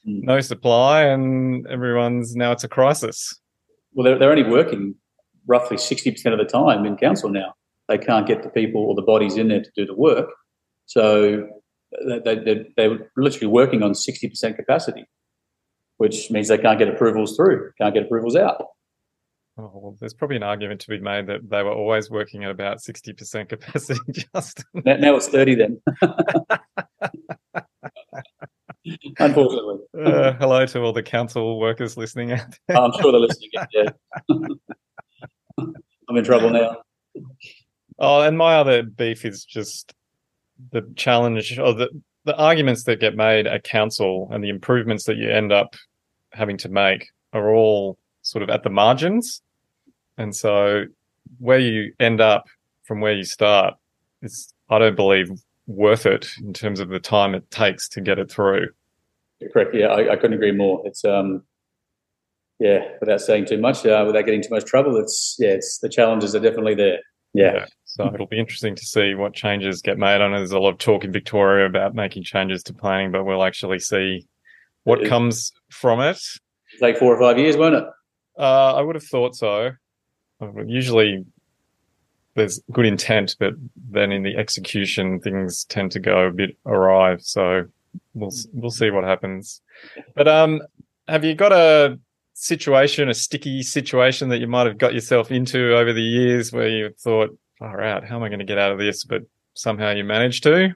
mm. 0.06 0.22
no 0.22 0.40
supply, 0.40 1.02
and 1.02 1.66
everyone's 1.66 2.36
now 2.36 2.52
it's 2.52 2.64
a 2.64 2.68
crisis. 2.68 3.40
Well, 3.94 4.04
they're, 4.04 4.18
they're 4.18 4.30
only 4.30 4.48
working 4.48 4.94
roughly 5.46 5.78
60% 5.78 6.32
of 6.32 6.38
the 6.38 6.44
time 6.44 6.84
in 6.84 6.96
council 6.96 7.30
now. 7.30 7.54
They 7.88 7.96
can't 7.96 8.26
get 8.26 8.42
the 8.42 8.50
people 8.50 8.82
or 8.82 8.94
the 8.94 9.02
bodies 9.02 9.38
in 9.38 9.48
there 9.48 9.62
to 9.62 9.70
do 9.74 9.86
the 9.86 9.94
work. 9.94 10.28
So 10.84 11.48
they, 12.24 12.36
they, 12.36 12.66
they're 12.76 13.10
literally 13.16 13.46
working 13.46 13.82
on 13.82 13.92
60% 13.92 14.56
capacity, 14.56 15.06
which 15.96 16.30
means 16.30 16.48
they 16.48 16.58
can't 16.58 16.78
get 16.78 16.88
approvals 16.88 17.36
through, 17.36 17.72
can't 17.78 17.94
get 17.94 18.04
approvals 18.04 18.36
out. 18.36 18.66
Oh, 19.60 19.72
well, 19.74 19.96
there's 19.98 20.14
probably 20.14 20.36
an 20.36 20.44
argument 20.44 20.80
to 20.82 20.88
be 20.88 21.00
made 21.00 21.26
that 21.26 21.50
they 21.50 21.64
were 21.64 21.72
always 21.72 22.10
working 22.10 22.44
at 22.44 22.50
about 22.50 22.78
60% 22.78 23.48
capacity, 23.48 23.98
Justin. 24.34 24.64
Now, 24.84 25.16
it's 25.16 25.26
30 25.28 25.56
then. 25.56 25.80
Unfortunately. 29.18 29.78
Uh, 30.00 30.32
hello 30.34 30.64
to 30.64 30.80
all 30.80 30.92
the 30.92 31.02
council 31.02 31.58
workers 31.58 31.96
listening 31.96 32.30
out 32.32 32.56
there. 32.68 32.76
I'm 32.76 32.92
sure 33.00 33.10
they're 33.10 33.20
listening. 33.20 33.50
Yeah. 33.72 33.88
I'm 35.58 36.16
in 36.16 36.24
trouble 36.24 36.50
now. 36.50 36.76
Oh, 37.98 38.22
and 38.22 38.38
my 38.38 38.54
other 38.54 38.84
beef 38.84 39.24
is 39.24 39.44
just 39.44 39.92
the 40.72 40.82
challenge 40.96 41.58
or 41.58 41.72
the 41.72 41.88
the 42.24 42.36
arguments 42.36 42.84
that 42.84 43.00
get 43.00 43.16
made 43.16 43.46
at 43.46 43.64
council 43.64 44.28
and 44.30 44.44
the 44.44 44.50
improvements 44.50 45.04
that 45.04 45.16
you 45.16 45.30
end 45.30 45.50
up 45.50 45.74
having 46.32 46.58
to 46.58 46.68
make 46.68 47.08
are 47.32 47.54
all 47.54 47.96
sort 48.22 48.42
of 48.42 48.50
at 48.50 48.62
the 48.62 48.70
margins. 48.70 49.40
And 50.18 50.36
so 50.36 50.84
where 51.38 51.58
you 51.58 51.94
end 52.00 52.20
up 52.20 52.44
from 52.84 53.00
where 53.00 53.14
you 53.14 53.24
start 53.24 53.74
is, 54.20 54.52
I 54.68 54.78
don't 54.78 54.96
believe, 54.96 55.30
worth 55.66 56.04
it 56.04 56.28
in 56.40 56.52
terms 56.52 56.80
of 56.80 56.88
the 56.88 56.98
time 56.98 57.34
it 57.34 57.50
takes 57.50 57.88
to 57.90 58.00
get 58.00 58.18
it 58.18 58.30
through. 58.30 58.68
Correct. 59.52 59.74
Yeah, 59.74 59.86
I, 59.86 60.12
I 60.12 60.16
couldn't 60.16 60.34
agree 60.34 60.52
more. 60.52 60.82
It's 60.84 61.04
um, 61.04 61.44
yeah, 62.58 62.80
without 63.00 63.20
saying 63.20 63.46
too 63.46 63.58
much, 63.58 63.86
uh, 63.86 64.04
without 64.06 64.26
getting 64.26 64.42
too 64.42 64.50
much 64.50 64.64
trouble, 64.64 64.96
it's 64.96 65.36
yeah, 65.38 65.50
it's 65.50 65.78
the 65.78 65.88
challenges 65.88 66.34
are 66.34 66.40
definitely 66.40 66.74
there. 66.74 66.98
Yeah. 67.34 67.54
yeah. 67.54 67.66
So 67.98 68.14
it'll 68.14 68.26
be 68.26 68.38
interesting 68.38 68.76
to 68.76 68.86
see 68.86 69.16
what 69.16 69.34
changes 69.34 69.82
get 69.82 69.98
made. 69.98 70.20
I 70.20 70.28
know 70.28 70.36
there's 70.36 70.52
a 70.52 70.58
lot 70.60 70.70
of 70.70 70.78
talk 70.78 71.02
in 71.02 71.10
Victoria 71.10 71.66
about 71.66 71.96
making 71.96 72.22
changes 72.22 72.62
to 72.64 72.72
planning, 72.72 73.10
but 73.10 73.24
we'll 73.24 73.42
actually 73.42 73.80
see 73.80 74.24
what 74.84 75.02
it 75.02 75.08
comes 75.08 75.50
from 75.68 75.98
it. 76.00 76.20
Take 76.78 76.96
four 76.98 77.12
or 77.12 77.18
five 77.18 77.40
years, 77.40 77.56
won't 77.56 77.74
it? 77.74 77.84
Uh, 78.38 78.74
I 78.76 78.82
would 78.82 78.94
have 78.94 79.02
thought 79.02 79.34
so. 79.34 79.72
Usually 80.64 81.24
there's 82.36 82.60
good 82.70 82.86
intent, 82.86 83.34
but 83.40 83.54
then 83.90 84.12
in 84.12 84.22
the 84.22 84.36
execution, 84.36 85.18
things 85.18 85.64
tend 85.64 85.90
to 85.90 85.98
go 85.98 86.26
a 86.26 86.30
bit 86.30 86.56
awry. 86.66 87.16
So 87.18 87.64
we'll 88.14 88.30
we'll 88.52 88.70
see 88.70 88.90
what 88.90 89.02
happens. 89.02 89.60
But 90.14 90.28
um, 90.28 90.62
have 91.08 91.24
you 91.24 91.34
got 91.34 91.50
a 91.50 91.98
situation, 92.34 93.08
a 93.08 93.14
sticky 93.14 93.64
situation 93.64 94.28
that 94.28 94.38
you 94.38 94.46
might 94.46 94.68
have 94.68 94.78
got 94.78 94.94
yourself 94.94 95.32
into 95.32 95.76
over 95.76 95.92
the 95.92 96.00
years 96.00 96.52
where 96.52 96.68
you 96.68 96.90
thought, 97.00 97.36
far 97.58 97.82
out, 97.82 98.04
how 98.04 98.16
am 98.16 98.22
I 98.22 98.28
going 98.28 98.38
to 98.38 98.44
get 98.44 98.58
out 98.58 98.72
of 98.72 98.78
this? 98.78 99.04
But 99.04 99.22
somehow 99.54 99.90
you 99.90 100.04
managed 100.04 100.42
to? 100.44 100.74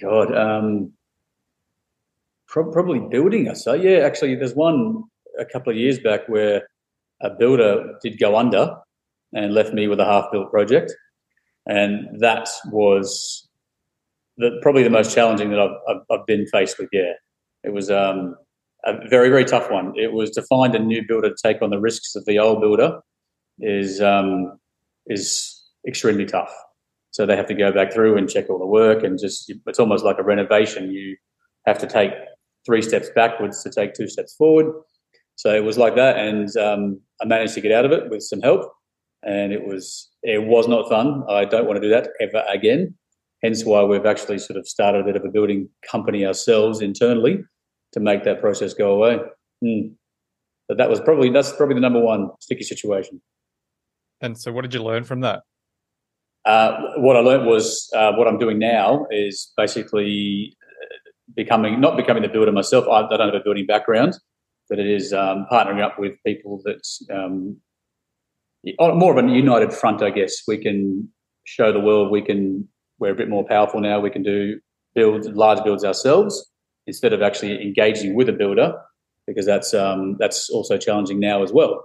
God, 0.00 0.34
um, 0.34 0.92
pro- 2.48 2.70
probably 2.70 3.00
building 3.00 3.48
us. 3.48 3.64
So 3.64 3.74
yeah, 3.74 3.98
actually, 3.98 4.36
there's 4.36 4.54
one 4.54 5.04
a 5.38 5.44
couple 5.44 5.72
of 5.72 5.76
years 5.76 5.98
back 5.98 6.28
where 6.28 6.68
a 7.20 7.30
builder 7.30 7.94
did 8.02 8.18
go 8.18 8.36
under 8.36 8.76
and 9.32 9.52
left 9.52 9.74
me 9.74 9.88
with 9.88 10.00
a 10.00 10.04
half-built 10.04 10.50
project, 10.50 10.94
and 11.66 12.20
that 12.20 12.48
was 12.66 13.48
the, 14.36 14.58
probably 14.62 14.84
the 14.84 14.90
most 14.90 15.14
challenging 15.14 15.50
that 15.50 15.60
I've, 15.60 15.76
I've, 15.88 16.02
I've 16.10 16.26
been 16.26 16.46
faced 16.46 16.78
with. 16.78 16.88
Yeah, 16.92 17.12
it 17.62 17.72
was 17.72 17.90
um, 17.90 18.36
a 18.84 19.06
very 19.08 19.28
very 19.28 19.44
tough 19.44 19.70
one. 19.70 19.92
It 19.96 20.12
was 20.12 20.30
to 20.32 20.42
find 20.42 20.74
a 20.74 20.78
new 20.78 21.02
builder 21.06 21.30
to 21.30 21.36
take 21.42 21.60
on 21.62 21.70
the 21.70 21.80
risks 21.80 22.14
of 22.14 22.24
the 22.24 22.38
old 22.38 22.60
builder 22.60 23.00
is 23.60 24.00
um, 24.00 24.58
is 25.06 25.62
extremely 25.86 26.26
tough. 26.26 26.52
So 27.10 27.26
they 27.26 27.36
have 27.36 27.46
to 27.46 27.54
go 27.54 27.70
back 27.70 27.92
through 27.92 28.16
and 28.16 28.28
check 28.28 28.50
all 28.50 28.58
the 28.58 28.66
work 28.66 29.04
and 29.04 29.18
just 29.18 29.52
it's 29.66 29.78
almost 29.78 30.04
like 30.04 30.18
a 30.18 30.24
renovation. 30.24 30.90
You 30.90 31.16
have 31.66 31.78
to 31.78 31.86
take 31.86 32.10
three 32.66 32.82
steps 32.82 33.08
backwards 33.14 33.62
to 33.62 33.70
take 33.70 33.94
two 33.94 34.08
steps 34.08 34.34
forward. 34.34 34.66
So 35.36 35.54
it 35.54 35.64
was 35.64 35.78
like 35.78 35.96
that, 35.96 36.16
and 36.16 36.56
um, 36.56 37.00
I 37.20 37.24
managed 37.24 37.54
to 37.54 37.60
get 37.60 37.72
out 37.72 37.84
of 37.84 37.92
it 37.92 38.08
with 38.08 38.22
some 38.22 38.40
help. 38.40 38.72
And 39.22 39.52
it 39.52 39.66
was 39.66 40.10
it 40.22 40.44
was 40.44 40.68
not 40.68 40.88
fun. 40.88 41.24
I 41.28 41.44
don't 41.44 41.66
want 41.66 41.76
to 41.76 41.80
do 41.80 41.90
that 41.90 42.10
ever 42.20 42.44
again. 42.52 42.94
Hence 43.42 43.64
why 43.64 43.82
we've 43.82 44.06
actually 44.06 44.38
sort 44.38 44.58
of 44.58 44.66
started 44.66 45.00
a 45.00 45.04
bit 45.04 45.16
of 45.16 45.24
a 45.24 45.30
building 45.30 45.68
company 45.90 46.26
ourselves 46.26 46.80
internally 46.80 47.44
to 47.92 48.00
make 48.00 48.24
that 48.24 48.40
process 48.40 48.74
go 48.74 48.92
away. 48.92 49.18
Mm. 49.62 49.94
But 50.68 50.78
that 50.78 50.90
was 50.90 51.00
probably 51.00 51.30
that's 51.30 51.52
probably 51.52 51.74
the 51.74 51.80
number 51.80 52.00
one 52.00 52.30
sticky 52.40 52.64
situation. 52.64 53.20
And 54.20 54.38
so, 54.38 54.52
what 54.52 54.62
did 54.62 54.74
you 54.74 54.82
learn 54.82 55.04
from 55.04 55.20
that? 55.20 55.42
Uh, 56.44 56.78
what 56.96 57.16
I 57.16 57.20
learned 57.20 57.46
was 57.46 57.90
uh, 57.96 58.12
what 58.12 58.28
I'm 58.28 58.38
doing 58.38 58.58
now 58.58 59.06
is 59.10 59.52
basically 59.56 60.56
uh, 60.62 61.10
becoming 61.34 61.80
not 61.80 61.96
becoming 61.96 62.22
the 62.22 62.28
builder 62.28 62.52
myself. 62.52 62.86
I, 62.88 63.08
don't 63.08 63.32
have 63.32 63.40
a 63.40 63.44
building 63.44 63.66
background, 63.66 64.14
but 64.68 64.78
it 64.78 64.86
is 64.86 65.12
um, 65.12 65.46
partnering 65.50 65.82
up 65.82 65.98
with 65.98 66.12
people 66.26 66.60
that's 66.64 67.02
um, 67.12 67.56
more 68.78 69.18
of 69.18 69.24
a 69.24 69.28
united 69.28 69.72
front. 69.72 70.02
I 70.02 70.10
guess 70.10 70.42
we 70.46 70.58
can 70.58 71.08
show 71.44 71.72
the 71.72 71.80
world 71.80 72.10
we 72.10 72.22
can 72.22 72.68
we're 72.98 73.12
a 73.12 73.14
bit 73.14 73.28
more 73.28 73.44
powerful 73.46 73.80
now. 73.80 74.00
We 74.00 74.10
can 74.10 74.22
do 74.22 74.60
build 74.94 75.24
large 75.34 75.62
builds 75.64 75.84
ourselves 75.84 76.50
instead 76.86 77.12
of 77.12 77.22
actually 77.22 77.60
engaging 77.62 78.14
with 78.14 78.28
a 78.28 78.32
builder 78.32 78.74
because 79.26 79.46
that's 79.46 79.72
um, 79.74 80.16
that's 80.18 80.50
also 80.50 80.76
challenging 80.76 81.20
now 81.20 81.42
as 81.42 81.52
well. 81.52 81.84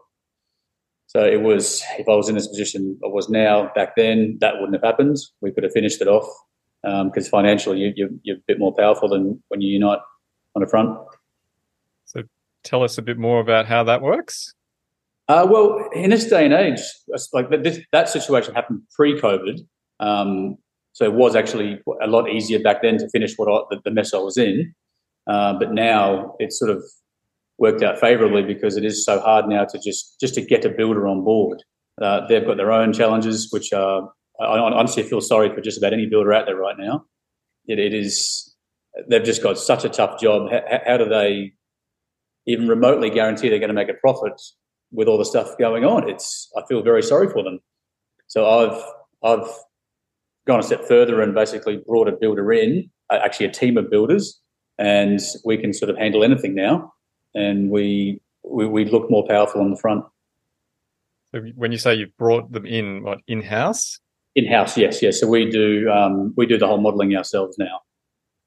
So 1.10 1.26
it 1.26 1.42
was, 1.42 1.84
if 1.98 2.08
I 2.08 2.16
was 2.16 2.30
in 2.30 2.36
this 2.36 2.48
position 2.48 3.00
I 3.04 3.08
was 3.08 3.30
now 3.30 3.72
back 3.74 3.96
then, 3.98 4.38
that 4.42 4.60
wouldn't 4.60 4.76
have 4.76 4.84
happened. 4.84 5.18
We 5.42 5.52
could 5.52 5.64
have 5.64 5.74
finished 5.74 6.02
it 6.02 6.08
off 6.08 6.28
because 6.84 7.26
um, 7.26 7.32
financially 7.32 7.80
you, 7.80 7.94
you, 7.96 8.20
you're 8.22 8.38
a 8.38 8.42
bit 8.46 8.60
more 8.60 8.76
powerful 8.76 9.10
than 9.10 9.42
when 9.48 9.60
you 9.60 9.74
unite 9.74 9.98
on 10.56 10.62
the 10.62 10.68
front. 10.68 10.96
So 12.06 12.22
tell 12.64 12.84
us 12.84 13.00
a 13.00 13.02
bit 13.02 13.18
more 13.18 13.40
about 13.40 13.66
how 13.66 13.84
that 13.86 14.04
works. 14.04 14.54
Uh, 15.28 15.48
well, 15.50 15.90
in 15.94 16.12
this 16.12 16.26
day 16.26 16.46
and 16.46 16.54
age, 16.54 16.80
like 17.34 17.50
this, 17.64 17.80
that 17.92 18.08
situation 18.08 18.54
happened 18.54 18.82
pre-COVID, 18.96 19.62
um, 20.00 20.58
so 20.94 21.06
it 21.06 21.14
was 21.14 21.36
actually 21.36 21.80
a 22.04 22.08
lot 22.08 22.30
easier 22.30 22.60
back 22.60 22.84
then 22.84 23.00
to 23.00 23.10
finish 23.10 23.34
what 23.36 23.50
I, 23.52 23.64
the, 23.72 23.82
the, 23.86 23.92
mess 23.92 24.14
I 24.14 24.18
was 24.18 24.38
in. 24.38 24.74
Uh, 25.28 25.54
but 25.58 25.72
now 25.74 26.36
it's 26.40 26.60
sort 26.60 26.72
of 26.72 26.84
worked 27.60 27.84
out 27.84 28.00
favourably 28.00 28.44
because 28.44 28.78
it 28.78 28.86
is 28.86 29.06
so 29.06 29.20
hard 29.20 29.48
now 29.48 29.66
to 29.66 29.80
just 29.80 30.20
just 30.20 30.34
to 30.36 30.42
get 30.42 30.66
a 30.66 30.70
builder 30.70 31.08
on 31.08 31.24
board. 31.24 31.64
Uh, 32.02 32.26
they've 32.28 32.46
got 32.46 32.58
their 32.58 32.72
own 32.72 32.94
challenges, 32.94 33.50
which 33.52 33.74
are 33.74 34.10
I 34.42 34.58
honestly 34.58 35.04
feel 35.04 35.22
sorry 35.22 35.54
for 35.54 35.62
just 35.62 35.78
about 35.78 35.94
any 35.94 36.06
builder 36.06 36.34
out 36.34 36.46
there 36.46 36.56
right 36.56 36.78
now. 36.78 37.04
it, 37.68 37.78
it 37.78 37.94
is 37.94 38.56
they've 39.10 39.24
just 39.24 39.44
got 39.44 39.58
such 39.58 39.84
a 39.84 39.90
tough 39.90 40.20
job. 40.20 40.50
How, 40.52 40.80
how 40.86 40.98
do 40.98 41.06
they 41.06 41.54
even 42.48 42.68
remotely 42.68 43.10
guarantee 43.10 43.50
they're 43.50 43.60
going 43.60 43.70
to 43.70 43.74
make 43.74 43.90
a 43.90 43.94
profit 43.94 44.42
with 44.92 45.08
all 45.08 45.18
the 45.18 45.26
stuff 45.26 45.58
going 45.60 45.84
on? 45.84 46.10
It's 46.10 46.50
I 46.58 46.62
feel 46.68 46.82
very 46.82 47.04
sorry 47.04 47.30
for 47.30 47.44
them. 47.44 47.60
So 48.28 48.48
I've 48.48 48.82
I've 49.24 49.50
gone 50.48 50.60
a 50.60 50.64
step 50.64 50.86
further 50.88 51.22
and 51.22 51.36
basically 51.36 51.82
brought 51.86 52.08
a 52.08 52.14
builder 52.20 52.52
in, 52.52 52.90
actually 53.12 53.46
a 53.48 53.52
team 53.52 53.78
of 53.78 53.90
builders, 53.90 54.40
and 54.78 55.20
we 55.46 55.58
can 55.58 55.74
sort 55.74 55.92
of 55.92 55.98
handle 55.98 56.24
anything 56.24 56.56
now, 56.56 56.94
and 57.36 57.70
we 57.70 58.22
we, 58.44 58.66
we 58.66 58.86
look 58.86 59.10
more 59.10 59.26
powerful 59.28 59.62
on 59.62 59.72
the 59.72 59.78
front. 59.78 60.06
So 61.34 61.42
when 61.56 61.72
you 61.72 61.78
say 61.78 61.96
you've 61.96 62.18
brought 62.18 62.52
them 62.52 62.66
in, 62.66 63.04
what 63.04 63.20
in 63.28 63.44
house? 63.44 64.00
In 64.36 64.48
house, 64.48 64.78
yes, 64.78 65.02
yes. 65.02 65.20
So 65.20 65.28
we 65.28 65.50
do 65.50 65.90
um, 65.90 66.34
we 66.38 66.46
do 66.46 66.58
the 66.58 66.68
whole 66.68 66.82
modelling 66.82 67.16
ourselves 67.16 67.58
now. 67.58 67.82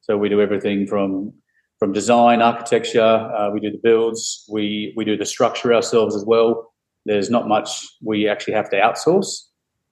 So 0.00 0.16
we 0.16 0.28
do 0.28 0.40
everything 0.40 0.86
from 0.86 1.32
from 1.78 1.92
design, 1.92 2.42
architecture. 2.42 3.00
Uh, 3.00 3.50
we 3.52 3.60
do 3.60 3.70
the 3.70 3.80
builds. 3.82 4.44
We 4.48 4.92
we 4.96 5.04
do 5.04 5.16
the 5.16 5.26
structure 5.26 5.74
ourselves 5.74 6.16
as 6.16 6.24
well. 6.24 6.72
There's 7.04 7.30
not 7.30 7.48
much 7.48 7.86
we 8.00 8.28
actually 8.28 8.54
have 8.54 8.70
to 8.70 8.76
outsource, 8.76 9.42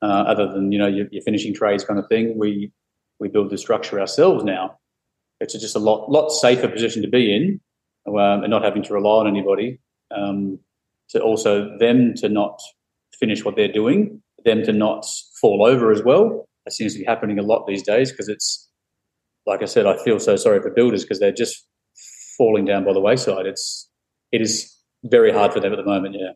uh, 0.02 0.06
other 0.06 0.52
than 0.52 0.72
you 0.72 0.78
know 0.78 0.86
your, 0.86 1.06
your, 1.10 1.22
finishing 1.22 1.54
trades 1.54 1.84
kind 1.84 1.98
of 1.98 2.06
thing. 2.08 2.38
We 2.38 2.72
we 3.18 3.28
build 3.28 3.50
the 3.50 3.58
structure 3.58 4.00
ourselves 4.00 4.44
now. 4.44 4.78
It's 5.40 5.54
just 5.54 5.76
a 5.76 5.80
lot 5.80 6.10
lot 6.10 6.30
safer 6.30 6.68
position 6.68 7.02
to 7.02 7.08
be 7.08 7.34
in, 7.34 7.60
um, 8.18 8.42
and 8.42 8.50
not 8.50 8.62
having 8.62 8.82
to 8.84 8.94
rely 8.94 9.20
on 9.20 9.26
anybody. 9.26 9.80
Um, 10.14 10.58
to 11.10 11.20
also 11.20 11.76
them 11.78 12.14
to 12.16 12.28
not 12.28 12.60
finish 13.18 13.44
what 13.44 13.56
they're 13.56 13.72
doing, 13.72 14.22
them 14.44 14.62
to 14.62 14.72
not 14.72 15.04
fall 15.40 15.64
over 15.66 15.92
as 15.92 16.02
well. 16.02 16.46
That 16.64 16.72
seems 16.72 16.92
to 16.94 17.00
be 17.00 17.04
happening 17.04 17.38
a 17.38 17.42
lot 17.42 17.66
these 17.66 17.82
days 17.82 18.10
because 18.10 18.28
it's 18.28 18.68
like 19.46 19.62
I 19.62 19.66
said, 19.66 19.86
I 19.86 19.96
feel 20.02 20.20
so 20.20 20.36
sorry 20.36 20.60
for 20.60 20.70
builders 20.70 21.02
because 21.02 21.18
they're 21.18 21.32
just 21.32 21.66
falling 22.36 22.64
down 22.64 22.84
by 22.84 22.92
the 22.92 23.00
wayside. 23.00 23.46
It's 23.46 23.88
it 24.32 24.40
is 24.40 24.74
very 25.04 25.32
hard 25.32 25.52
for 25.52 25.60
them 25.60 25.72
at 25.72 25.76
the 25.76 25.84
moment. 25.84 26.16
Yeah. 26.18 26.32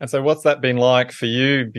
And 0.00 0.08
so, 0.08 0.22
what's 0.22 0.42
that 0.42 0.60
been 0.60 0.76
like 0.76 1.12
for 1.12 1.26
you? 1.26 1.72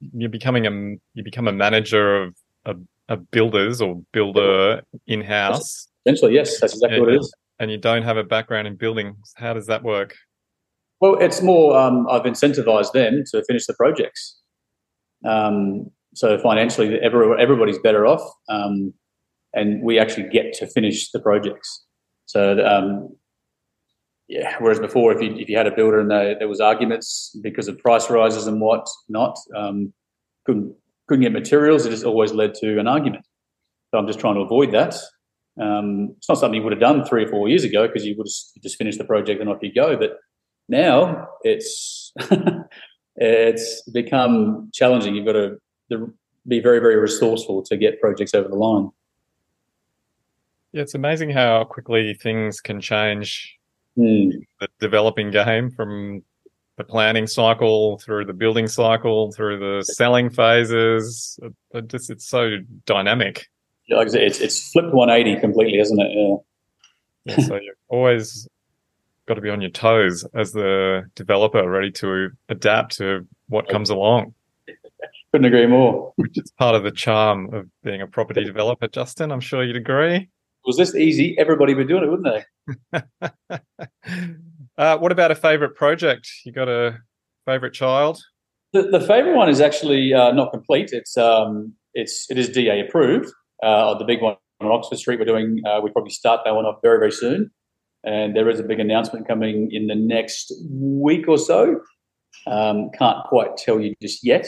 You're 0.00 0.30
becoming 0.30 0.66
a 0.66 0.70
you 1.12 1.22
become 1.22 1.46
a 1.46 1.52
manager 1.52 2.22
of 2.24 2.34
a, 2.64 2.74
a 3.08 3.16
builders 3.16 3.82
or 3.82 4.02
builder 4.12 4.82
in 5.06 5.20
house. 5.20 5.88
Essentially, 6.06 6.34
yes, 6.34 6.60
that's 6.60 6.74
exactly 6.74 7.00
what 7.00 7.10
it 7.10 7.20
is. 7.20 7.34
And 7.58 7.70
you 7.70 7.78
don't 7.78 8.02
have 8.02 8.16
a 8.16 8.24
background 8.24 8.66
in 8.66 8.76
building. 8.76 9.16
How 9.36 9.54
does 9.54 9.66
that 9.66 9.82
work? 9.82 10.16
Well, 11.00 11.16
it's 11.20 11.42
more. 11.42 11.76
Um, 11.76 12.06
I've 12.10 12.22
incentivized 12.22 12.92
them 12.92 13.24
to 13.30 13.44
finish 13.44 13.66
the 13.66 13.74
projects. 13.74 14.40
Um, 15.24 15.90
so 16.14 16.38
financially, 16.38 16.98
every, 17.00 17.40
everybody's 17.40 17.78
better 17.78 18.06
off, 18.06 18.22
um, 18.48 18.92
and 19.52 19.82
we 19.82 19.98
actually 19.98 20.28
get 20.28 20.52
to 20.54 20.66
finish 20.66 21.10
the 21.10 21.20
projects. 21.20 21.84
So 22.26 22.64
um, 22.64 23.16
yeah, 24.28 24.56
whereas 24.58 24.80
before, 24.80 25.12
if 25.12 25.20
you 25.20 25.36
if 25.36 25.48
you 25.48 25.56
had 25.56 25.66
a 25.66 25.74
builder 25.74 26.00
and 26.00 26.10
they, 26.10 26.34
there 26.38 26.48
was 26.48 26.60
arguments 26.60 27.36
because 27.42 27.68
of 27.68 27.78
price 27.78 28.08
rises 28.08 28.46
and 28.46 28.60
what 28.60 28.86
not, 29.08 29.36
um, 29.56 29.92
couldn't 30.46 30.74
couldn't 31.08 31.22
get 31.22 31.32
materials, 31.32 31.84
it 31.84 31.90
just 31.90 32.04
always 32.04 32.32
led 32.32 32.54
to 32.54 32.78
an 32.78 32.88
argument. 32.88 33.26
So 33.90 33.98
I'm 33.98 34.06
just 34.06 34.20
trying 34.20 34.36
to 34.36 34.40
avoid 34.40 34.72
that. 34.72 34.96
Um, 35.60 36.14
it's 36.16 36.28
not 36.28 36.38
something 36.38 36.58
you 36.58 36.64
would 36.64 36.72
have 36.72 36.80
done 36.80 37.04
three 37.04 37.24
or 37.24 37.28
four 37.28 37.48
years 37.48 37.64
ago 37.64 37.86
because 37.86 38.04
you 38.04 38.16
would 38.16 38.26
have 38.26 38.62
just 38.62 38.76
finished 38.76 38.98
the 38.98 39.04
project 39.04 39.40
and 39.40 39.48
off 39.48 39.62
you 39.62 39.72
go. 39.72 39.96
But 39.96 40.18
now 40.68 41.28
it's 41.42 42.12
it's 43.16 43.82
become 43.90 44.70
challenging. 44.72 45.14
You've 45.14 45.26
got 45.26 45.32
to 45.32 46.12
be 46.46 46.60
very 46.60 46.80
very 46.80 46.96
resourceful 46.96 47.62
to 47.64 47.76
get 47.76 48.00
projects 48.00 48.34
over 48.34 48.48
the 48.48 48.56
line. 48.56 48.90
Yeah, 50.72 50.82
it's 50.82 50.94
amazing 50.94 51.30
how 51.30 51.62
quickly 51.64 52.14
things 52.14 52.60
can 52.60 52.80
change 52.80 53.56
mm. 53.96 54.32
the 54.60 54.68
developing 54.80 55.30
game 55.30 55.70
from 55.70 56.24
the 56.76 56.84
planning 56.84 57.28
cycle 57.28 57.98
through 57.98 58.24
the 58.24 58.32
building 58.32 58.66
cycle 58.66 59.30
through 59.30 59.60
the 59.60 59.84
selling 59.84 60.30
phases. 60.30 61.38
It 61.72 61.88
just 61.88 62.10
it's 62.10 62.26
so 62.26 62.58
dynamic. 62.86 63.46
Yeah, 63.86 64.02
it's 64.02 64.40
it's 64.40 64.70
flipped 64.70 64.94
180 64.94 65.40
completely, 65.40 65.78
isn't 65.78 66.00
it? 66.00 66.10
Yeah. 66.14 66.36
yeah 67.24 67.46
so 67.46 67.54
you've 67.56 67.74
always 67.88 68.48
got 69.26 69.34
to 69.34 69.40
be 69.40 69.50
on 69.50 69.60
your 69.60 69.70
toes 69.70 70.24
as 70.34 70.52
the 70.52 71.08
developer, 71.14 71.68
ready 71.68 71.90
to 71.90 72.30
adapt 72.48 72.96
to 72.98 73.26
what 73.48 73.68
comes 73.68 73.90
along. 73.90 74.34
Couldn't 75.32 75.46
agree 75.46 75.66
more. 75.66 76.12
Which 76.16 76.38
is 76.38 76.52
part 76.58 76.74
of 76.74 76.84
the 76.84 76.92
charm 76.92 77.52
of 77.52 77.66
being 77.82 78.00
a 78.00 78.06
property 78.06 78.44
developer, 78.44 78.86
Justin. 78.88 79.32
I'm 79.32 79.40
sure 79.40 79.64
you'd 79.64 79.76
agree 79.76 80.28
was 80.66 80.76
this 80.76 80.94
easy, 80.94 81.36
everybody 81.38 81.74
would 81.74 81.86
be 81.86 81.92
doing 81.92 82.04
it, 82.04 82.10
wouldn't 82.10 82.44
they? 82.92 83.02
uh, 84.78 84.98
what 84.98 85.12
about 85.12 85.30
a 85.30 85.34
favorite 85.34 85.74
project? 85.74 86.28
You 86.44 86.52
got 86.52 86.68
a 86.68 86.98
favorite 87.46 87.74
child? 87.74 88.22
The, 88.72 88.82
the 88.82 89.00
favorite 89.00 89.36
one 89.36 89.48
is 89.48 89.60
actually 89.60 90.14
uh, 90.14 90.32
not 90.32 90.52
complete. 90.52 90.90
It's 90.92 91.16
um, 91.16 91.74
it's 91.92 92.28
it 92.30 92.38
is 92.38 92.48
DA 92.48 92.80
approved. 92.80 93.30
Uh, 93.62 93.96
the 93.98 94.04
big 94.04 94.20
one 94.20 94.36
on 94.60 94.70
Oxford 94.70 94.98
Street, 94.98 95.18
we're 95.18 95.24
doing. 95.24 95.62
Uh, 95.66 95.80
we 95.82 95.90
probably 95.90 96.10
start 96.10 96.40
that 96.44 96.54
one 96.54 96.64
off 96.64 96.78
very 96.82 96.98
very 96.98 97.12
soon, 97.12 97.50
and 98.04 98.36
there 98.36 98.48
is 98.48 98.60
a 98.60 98.64
big 98.64 98.80
announcement 98.80 99.26
coming 99.26 99.70
in 99.72 99.86
the 99.86 99.94
next 99.94 100.52
week 100.70 101.28
or 101.28 101.38
so. 101.38 101.80
Um, 102.46 102.90
can't 102.98 103.24
quite 103.26 103.56
tell 103.56 103.80
you 103.80 103.94
just 104.02 104.24
yet, 104.24 104.46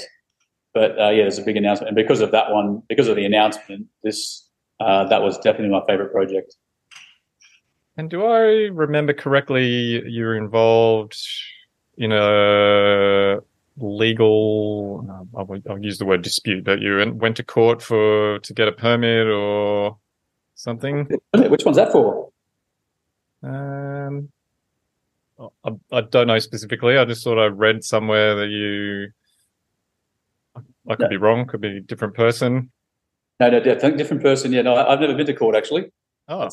but 0.75 0.99
uh, 1.01 1.11
yeah, 1.11 1.23
there's 1.23 1.39
a 1.39 1.45
big 1.45 1.57
announcement, 1.57 1.89
and 1.89 1.97
because 1.97 2.21
of 2.21 2.33
that 2.33 2.51
one, 2.51 2.83
because 2.89 3.09
of 3.09 3.17
the 3.17 3.25
announcement, 3.25 3.87
this 4.03 4.49
uh, 4.81 5.05
that 5.09 5.23
was 5.23 5.39
definitely 5.39 5.71
my 5.71 5.83
favorite 5.87 6.13
project. 6.13 6.57
And 7.97 8.11
do 8.11 8.27
I 8.27 8.69
remember 8.73 9.15
correctly? 9.15 9.67
You 10.07 10.25
were 10.25 10.37
involved 10.37 11.17
in 11.97 12.13
a 12.13 13.39
legal. 13.79 15.29
I'll, 15.37 15.61
I'll, 15.69 15.79
use 15.79 15.99
the 15.99 16.07
word 16.07 16.23
dispute, 16.23 16.65
but 16.65 16.81
you 16.81 17.13
went 17.17 17.37
to 17.37 17.43
court 17.45 17.83
for 17.83 18.39
to 18.39 18.55
get 18.55 18.69
a 18.69 18.73
permit 18.73 19.27
or 19.27 19.99
something. 20.55 21.09
Which 21.35 21.65
one's 21.65 21.77
that 21.77 21.93
for? 21.93 22.31
Um, 23.43 24.31
I, 25.39 25.71
I 25.93 26.01
don't 26.01 26.27
know 26.27 26.39
specifically. 26.39 26.97
I 26.97 27.05
just 27.05 27.23
thought 27.23 27.39
I 27.39 27.47
read 27.47 27.85
somewhere 27.85 28.35
that 28.37 28.49
you. 28.49 29.13
I 30.89 30.95
could 30.95 31.05
no. 31.05 31.09
be 31.09 31.17
wrong. 31.17 31.47
Could 31.47 31.61
be 31.61 31.77
a 31.77 31.81
different 31.81 32.15
person. 32.15 32.71
No, 33.39 33.51
no, 33.51 33.61
different 33.61 34.23
person. 34.23 34.53
Yeah, 34.53 34.63
no, 34.63 34.75
I've 34.75 35.01
never 35.01 35.15
been 35.15 35.27
to 35.27 35.35
court 35.35 35.55
actually. 35.55 35.91
Oh, 36.29 36.49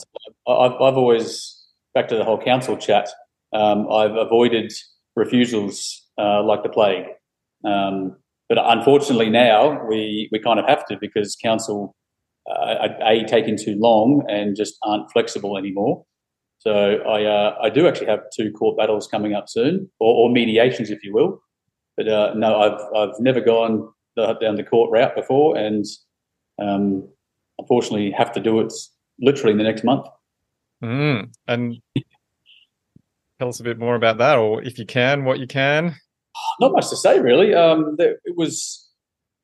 I've, 0.48 0.74
I've 0.74 0.98
always 0.98 1.64
back 1.94 2.10
to 2.10 2.16
the 2.16 2.24
whole 2.24 2.42
council 2.42 2.76
chat. 2.76 3.10
Um, 3.54 3.90
I've 3.92 4.16
avoided 4.16 4.74
refusals 5.16 6.03
uh, 6.18 6.44
like 6.44 6.64
the 6.64 6.70
plague, 6.70 7.06
um, 7.66 8.16
but 8.50 8.58
unfortunately 8.60 9.30
now 9.30 9.86
we 9.88 10.30
we 10.32 10.40
kind 10.40 10.60
of 10.60 10.66
have 10.68 10.86
to 10.88 10.98
because 11.00 11.36
council 11.36 11.96
uh, 12.50 12.90
a 13.06 13.24
taking 13.26 13.58
too 13.58 13.76
long 13.80 14.24
and 14.30 14.56
just 14.56 14.78
aren't 14.84 15.12
flexible 15.12 15.58
anymore. 15.58 16.06
So 16.60 16.72
I 16.72 17.24
uh, 17.26 17.58
I 17.62 17.70
do 17.70 17.88
actually 17.88 18.08
have 18.08 18.22
two 18.36 18.52
court 18.52 18.78
battles 18.78 19.08
coming 19.08 19.34
up 19.34 19.50
soon, 19.50 19.90
or, 20.00 20.30
or 20.30 20.32
mediations, 20.32 20.90
if 20.90 21.04
you 21.04 21.14
will. 21.14 21.42
But 21.98 22.08
uh, 22.08 22.34
no, 22.36 22.58
I've 22.58 22.96
I've 22.96 23.20
never 23.20 23.42
gone 23.42 23.90
the, 24.16 24.34
down 24.36 24.56
the 24.56 24.64
court 24.64 24.92
route 24.92 25.16
before, 25.16 25.58
and 25.58 25.86
um, 26.62 27.08
unfortunately 27.60 28.12
have 28.12 28.32
to 28.34 28.40
do 28.40 28.60
it 28.60 28.74
literally 29.20 29.52
in 29.52 29.58
the 29.58 29.64
next 29.64 29.84
month. 29.84 30.06
Mm. 30.84 31.34
And 31.48 31.78
tell 33.40 33.50
us 33.50 33.60
a 33.60 33.64
bit 33.64 33.80
more 33.80 33.96
about 33.96 34.18
that, 34.20 34.38
or 34.38 34.64
if 34.64 34.80
you 34.80 34.86
can, 34.86 35.26
what 35.26 35.40
you 35.40 35.48
can. 35.48 35.96
Not 36.60 36.72
much 36.72 36.90
to 36.90 36.98
say, 36.98 37.20
really. 37.20 37.54
Um, 37.54 37.96
it 38.00 38.36
was 38.36 38.90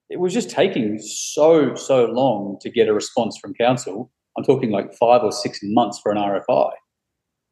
it 0.09 0.19
was 0.19 0.33
just 0.33 0.49
taking 0.49 0.99
so 0.99 1.75
so 1.75 2.05
long 2.05 2.57
to 2.61 2.69
get 2.69 2.87
a 2.87 2.93
response 2.93 3.37
from 3.37 3.53
council. 3.53 4.11
I'm 4.37 4.43
talking 4.43 4.71
like 4.71 4.93
five 4.93 5.23
or 5.23 5.31
six 5.31 5.59
months 5.61 5.99
for 5.99 6.11
an 6.11 6.17
RFI. 6.17 6.71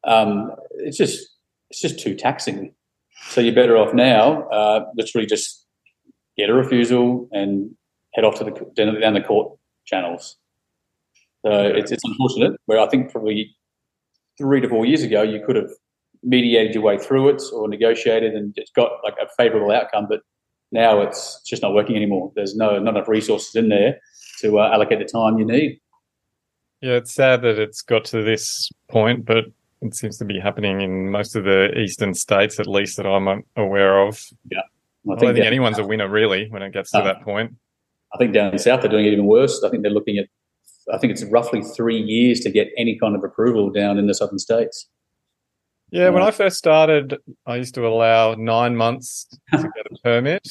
Um, 0.04 0.52
it's 0.76 0.96
just 0.96 1.28
it's 1.70 1.80
just 1.80 1.98
too 1.98 2.14
taxing. 2.14 2.74
So 3.28 3.40
you're 3.40 3.54
better 3.54 3.76
off 3.76 3.92
now, 3.92 4.48
uh, 4.48 4.86
literally 4.96 5.26
just 5.26 5.66
get 6.36 6.48
a 6.48 6.54
refusal 6.54 7.28
and 7.32 7.74
head 8.14 8.24
off 8.24 8.38
to 8.38 8.44
the 8.44 8.50
down 8.76 9.14
the 9.14 9.20
court 9.20 9.58
channels. 9.86 10.36
So 11.44 11.52
it's, 11.52 11.92
it's 11.92 12.04
unfortunate. 12.04 12.58
Where 12.66 12.80
I 12.80 12.88
think 12.88 13.12
probably 13.12 13.56
three 14.36 14.60
to 14.60 14.68
four 14.68 14.86
years 14.86 15.02
ago, 15.02 15.22
you 15.22 15.42
could 15.44 15.56
have 15.56 15.70
mediated 16.22 16.74
your 16.74 16.82
way 16.82 16.98
through 16.98 17.28
it 17.28 17.42
or 17.52 17.68
negotiated 17.68 18.34
and 18.34 18.52
it's 18.56 18.70
got 18.70 18.92
like 19.04 19.14
a 19.20 19.28
favourable 19.36 19.72
outcome. 19.72 20.06
But 20.08 20.20
now 20.72 21.00
it's 21.00 21.40
just 21.46 21.62
not 21.62 21.74
working 21.74 21.96
anymore. 21.96 22.32
There's 22.34 22.56
no 22.56 22.78
not 22.78 22.96
enough 22.96 23.08
resources 23.08 23.54
in 23.54 23.68
there 23.68 23.98
to 24.40 24.58
uh, 24.58 24.70
allocate 24.72 24.98
the 24.98 25.04
time 25.04 25.38
you 25.38 25.44
need. 25.44 25.80
Yeah, 26.80 26.92
it's 26.92 27.14
sad 27.14 27.42
that 27.42 27.58
it's 27.58 27.82
got 27.82 28.04
to 28.06 28.22
this 28.22 28.70
point, 28.88 29.24
but 29.24 29.46
it 29.82 29.94
seems 29.94 30.16
to 30.18 30.24
be 30.24 30.38
happening 30.38 30.80
in 30.80 31.10
most 31.10 31.34
of 31.34 31.44
the 31.44 31.76
eastern 31.76 32.14
states, 32.14 32.60
at 32.60 32.66
least 32.66 32.96
that 32.96 33.06
I'm 33.06 33.42
aware 33.56 34.06
of. 34.06 34.22
Yeah, 34.50 34.60
I, 35.08 35.12
I 35.12 35.16
don't 35.16 35.34
think 35.34 35.46
anyone's 35.46 35.78
a 35.78 35.84
winner 35.84 36.08
really 36.08 36.48
when 36.50 36.62
it 36.62 36.72
gets 36.72 36.90
to 36.92 36.98
uh, 36.98 37.04
that 37.04 37.22
point. 37.22 37.54
I 38.14 38.18
think 38.18 38.32
down 38.32 38.56
south 38.58 38.80
they're 38.80 38.90
doing 38.90 39.06
it 39.06 39.12
even 39.12 39.26
worse. 39.26 39.62
I 39.64 39.70
think 39.70 39.82
they're 39.82 39.92
looking 39.92 40.18
at, 40.18 40.26
I 40.92 40.98
think 40.98 41.12
it's 41.12 41.24
roughly 41.24 41.62
three 41.62 42.00
years 42.00 42.40
to 42.40 42.50
get 42.50 42.68
any 42.76 42.98
kind 42.98 43.14
of 43.14 43.24
approval 43.24 43.70
down 43.70 43.98
in 43.98 44.06
the 44.06 44.14
southern 44.14 44.38
states. 44.38 44.88
Yeah, 45.90 46.10
when 46.10 46.22
I 46.22 46.30
first 46.30 46.58
started, 46.58 47.16
I 47.46 47.56
used 47.56 47.74
to 47.74 47.86
allow 47.86 48.34
nine 48.34 48.76
months 48.76 49.26
to 49.52 49.62
get 49.62 49.86
a 49.90 49.96
permit. 50.04 50.46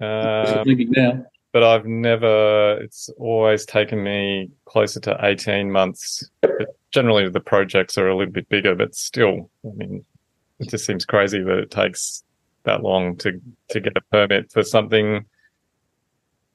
Um, 0.00 0.64
now. 0.66 1.24
But 1.52 1.62
I've 1.62 1.86
never, 1.86 2.78
it's 2.80 3.10
always 3.18 3.66
taken 3.66 4.02
me 4.02 4.50
closer 4.64 5.00
to 5.00 5.18
18 5.22 5.70
months. 5.70 6.28
But 6.40 6.52
generally, 6.90 7.28
the 7.28 7.40
projects 7.40 7.98
are 7.98 8.08
a 8.08 8.16
little 8.16 8.32
bit 8.32 8.48
bigger, 8.48 8.74
but 8.74 8.94
still, 8.94 9.50
I 9.64 9.72
mean, 9.76 10.04
it 10.58 10.70
just 10.70 10.86
seems 10.86 11.04
crazy 11.04 11.42
that 11.42 11.58
it 11.58 11.70
takes 11.70 12.24
that 12.64 12.82
long 12.82 13.16
to, 13.18 13.40
to 13.68 13.80
get 13.80 13.96
a 13.96 14.00
permit 14.10 14.50
for 14.50 14.62
something 14.62 15.24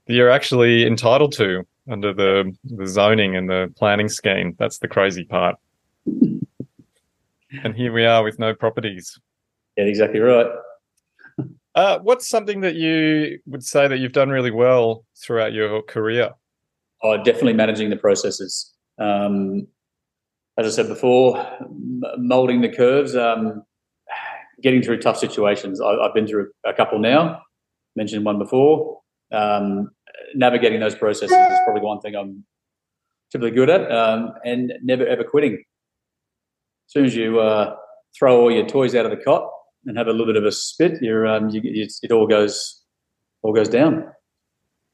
that 0.08 0.14
you're 0.14 0.32
actually 0.32 0.86
entitled 0.86 1.34
to 1.34 1.66
under 1.90 2.14
the, 2.14 2.52
the 2.64 2.88
zoning 2.88 3.36
and 3.36 3.50
the 3.50 3.72
planning 3.78 4.10
scheme. 4.10 4.56
That's 4.58 4.80
the 4.80 4.88
crazy 4.88 5.26
part 5.26 5.58
and 7.64 7.76
here 7.76 7.94
we 7.94 8.06
are 8.06 8.24
with 8.24 8.40
no 8.40 8.54
properties. 8.54 9.20
Yeah, 9.76 9.86
exactly 9.86 10.20
right. 10.20 10.48
Uh, 11.76 12.00
what's 12.00 12.28
something 12.28 12.62
that 12.62 12.74
you 12.74 13.38
would 13.46 13.64
say 13.64 13.88
that 13.88 14.00
you've 14.00 14.12
done 14.12 14.30
really 14.30 14.50
well 14.50 15.06
throughout 15.16 15.54
your 15.54 15.84
career? 15.84 16.32
Oh, 17.04 17.18
definitely 17.18 17.54
managing 17.54 17.92
the 17.92 17.96
processes. 17.96 18.74
Um, 18.98 19.68
as 20.58 20.66
I 20.66 20.70
said 20.76 20.88
before, 20.88 21.46
molding 22.18 22.62
the 22.62 22.70
curves, 22.70 23.16
um, 23.16 23.64
getting 24.64 24.82
through 24.82 25.02
tough 25.02 25.20
situations. 25.20 25.80
I, 25.80 26.02
have 26.02 26.16
been 26.16 26.26
through 26.26 26.50
a 26.66 26.74
couple 26.74 26.98
now. 26.98 27.44
Mentioned 27.96 28.26
one 28.26 28.40
before. 28.40 29.02
Um, 29.32 29.92
navigating 30.34 30.80
those 30.80 30.96
processes 30.96 31.32
is 31.32 31.60
probably 31.64 31.84
one 31.84 32.00
thing 32.02 32.16
I'm 32.16 32.44
typically 33.32 33.52
good 33.52 33.70
at, 33.70 33.92
um, 33.92 34.32
and 34.44 34.74
never 34.82 35.06
ever 35.06 35.24
quitting 35.24 35.64
as 36.88 36.94
soon 36.94 37.06
as 37.06 37.16
you 37.16 37.40
uh, 37.40 37.76
throw 38.18 38.40
all 38.40 38.52
your 38.52 38.66
toys 38.66 38.96
out 38.96 39.06
of 39.06 39.12
the 39.12 39.24
cot 39.24 39.50
and 39.86 39.98
have 39.98 40.08
a 40.08 40.12
little 40.12 40.26
bit 40.26 40.38
of 40.38 40.46
a 40.46 40.52
spit, 40.52 41.02
you're, 41.02 41.28
um, 41.28 41.50
you, 41.50 41.62
it 41.64 42.12
all 42.12 42.28
goes 42.28 42.82
all 43.44 43.54
goes 43.54 43.70
down. 43.70 44.06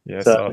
Yes, 0.06 0.26
so, 0.26 0.52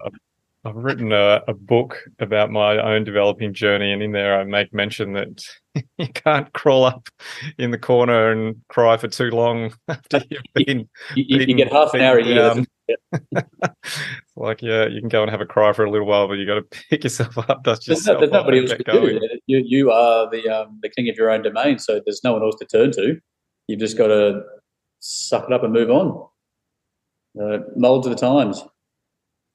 I've, 0.65 0.77
written 0.77 1.13
a, 1.13 1.43
a, 1.49 1.55
book 1.55 1.99
about 2.21 2.51
my 2.51 2.79
own 2.79 3.03
developing 3.03 3.53
journey, 3.53 3.93
and 3.93 4.01
in 4.03 4.13
there 4.13 4.39
I 4.39 4.45
make 4.45 4.73
mention 4.73 5.15
that 5.15 5.45
you 5.99 6.09
can't 6.09 6.53
crawl 6.53 6.85
up 6.85 7.09
in 7.59 7.73
the 7.73 7.79
corner 7.79 8.31
and 8.31 8.61
cry 8.69 8.97
for 8.97 9.09
too 9.09 9.31
long 9.31 9.73
after 9.89 10.23
you've 10.31 10.43
been. 10.55 10.89
you, 11.17 11.25
you, 11.27 11.39
you 11.41 11.55
get 11.55 11.73
half 11.73 11.95
an 11.95 12.03
hour 12.03 12.19
a 12.19 12.65
year. 12.91 13.45
like, 14.37 14.63
yeah, 14.63 14.87
you 14.87 15.01
can 15.01 15.09
go 15.09 15.23
and 15.23 15.31
have 15.31 15.41
a 15.41 15.47
cry 15.47 15.73
for 15.73 15.85
a 15.85 15.91
little 15.91 16.07
while, 16.07 16.29
but 16.29 16.35
you 16.35 16.47
got 16.47 16.55
to 16.55 16.63
pick 16.91 17.05
yourself 17.05 17.37
up. 17.39 17.63
That's 17.65 17.85
just 17.85 18.07
there's, 18.07 18.19
there's 18.19 18.31
nobody 18.33 18.61
else 18.61 18.71
to 18.71 18.83
do. 18.83 19.21
You, 19.47 19.63
you 19.65 19.91
are 19.91 20.29
the 20.31 20.49
um, 20.49 20.79
the 20.83 20.89
king 20.89 21.09
of 21.09 21.17
your 21.17 21.31
own 21.31 21.43
domain, 21.43 21.79
so 21.79 22.01
there's 22.05 22.23
no 22.25 22.33
one 22.33 22.43
else 22.43 22.57
to 22.57 22.67
turn 22.67 22.93
to. 22.93 23.19
You've 23.67 23.81
just 23.81 23.97
got 23.97 24.09
to 24.09 24.43
suck 25.01 25.45
it 25.47 25.53
up 25.53 25.63
and 25.63 25.73
move 25.73 25.91
on. 25.91 26.27
Uh, 27.41 27.59
mold 27.77 28.05
to 28.05 28.09
the 28.09 28.17
times. 28.17 28.63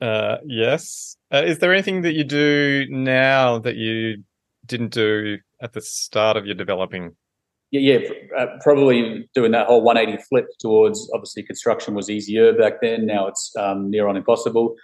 Uh, 0.02 0.38
yes. 0.46 1.18
Uh, 1.34 1.44
is 1.46 1.60
there 1.60 1.74
anything 1.74 2.02
that 2.02 2.14
you 2.14 2.24
do 2.24 2.86
now 2.90 3.60
that 3.60 3.76
you 3.76 4.24
didn't 4.66 4.94
do 4.94 5.38
at 5.62 5.74
the 5.74 5.82
start 5.82 6.38
of 6.38 6.46
your 6.46 6.56
developing? 6.56 7.16
Yeah, 7.72 8.00
uh, 8.38 8.48
probably 8.62 9.28
doing 9.34 9.52
that 9.52 9.68
whole 9.68 9.82
180 9.82 10.24
flip 10.30 10.46
towards 10.60 11.10
obviously 11.14 11.44
construction 11.44 11.94
was 11.94 12.10
easier 12.10 12.54
back 12.54 12.82
then. 12.82 13.06
Now 13.06 13.28
it's 13.28 13.52
um, 13.58 13.90
near 13.90 14.08
on 14.08 14.16
impossible. 14.16 14.76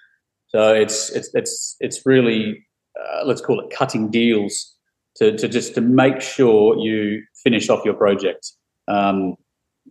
So 0.48 0.74
it's 0.74 1.10
it's 1.12 1.30
it's 1.34 1.78
it's 1.80 2.06
really 2.06 2.66
uh, 3.00 3.26
let's 3.26 3.42
call 3.42 3.60
it 3.60 3.74
cutting 3.74 4.10
deals 4.10 4.76
to 5.18 5.36
to 5.38 5.48
just 5.48 5.76
to 5.76 5.82
make 5.82 6.22
sure 6.22 6.78
you 6.78 7.24
finish 7.44 7.70
off 7.70 7.86
your 7.86 7.94
project. 7.94 8.52
Um, 8.88 9.36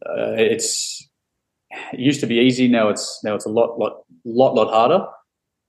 uh, 0.07 0.37
it's 0.37 1.09
it 1.93 2.01
used 2.01 2.21
to 2.21 2.27
be 2.27 2.37
easy. 2.37 2.69
Now 2.69 2.89
it's 2.89 3.21
now 3.25 3.35
it's 3.35 3.47
a 3.47 3.51
lot 3.51 3.79
lot 3.79 4.03
lot 4.25 4.55
lot 4.55 4.71
harder. 4.71 5.07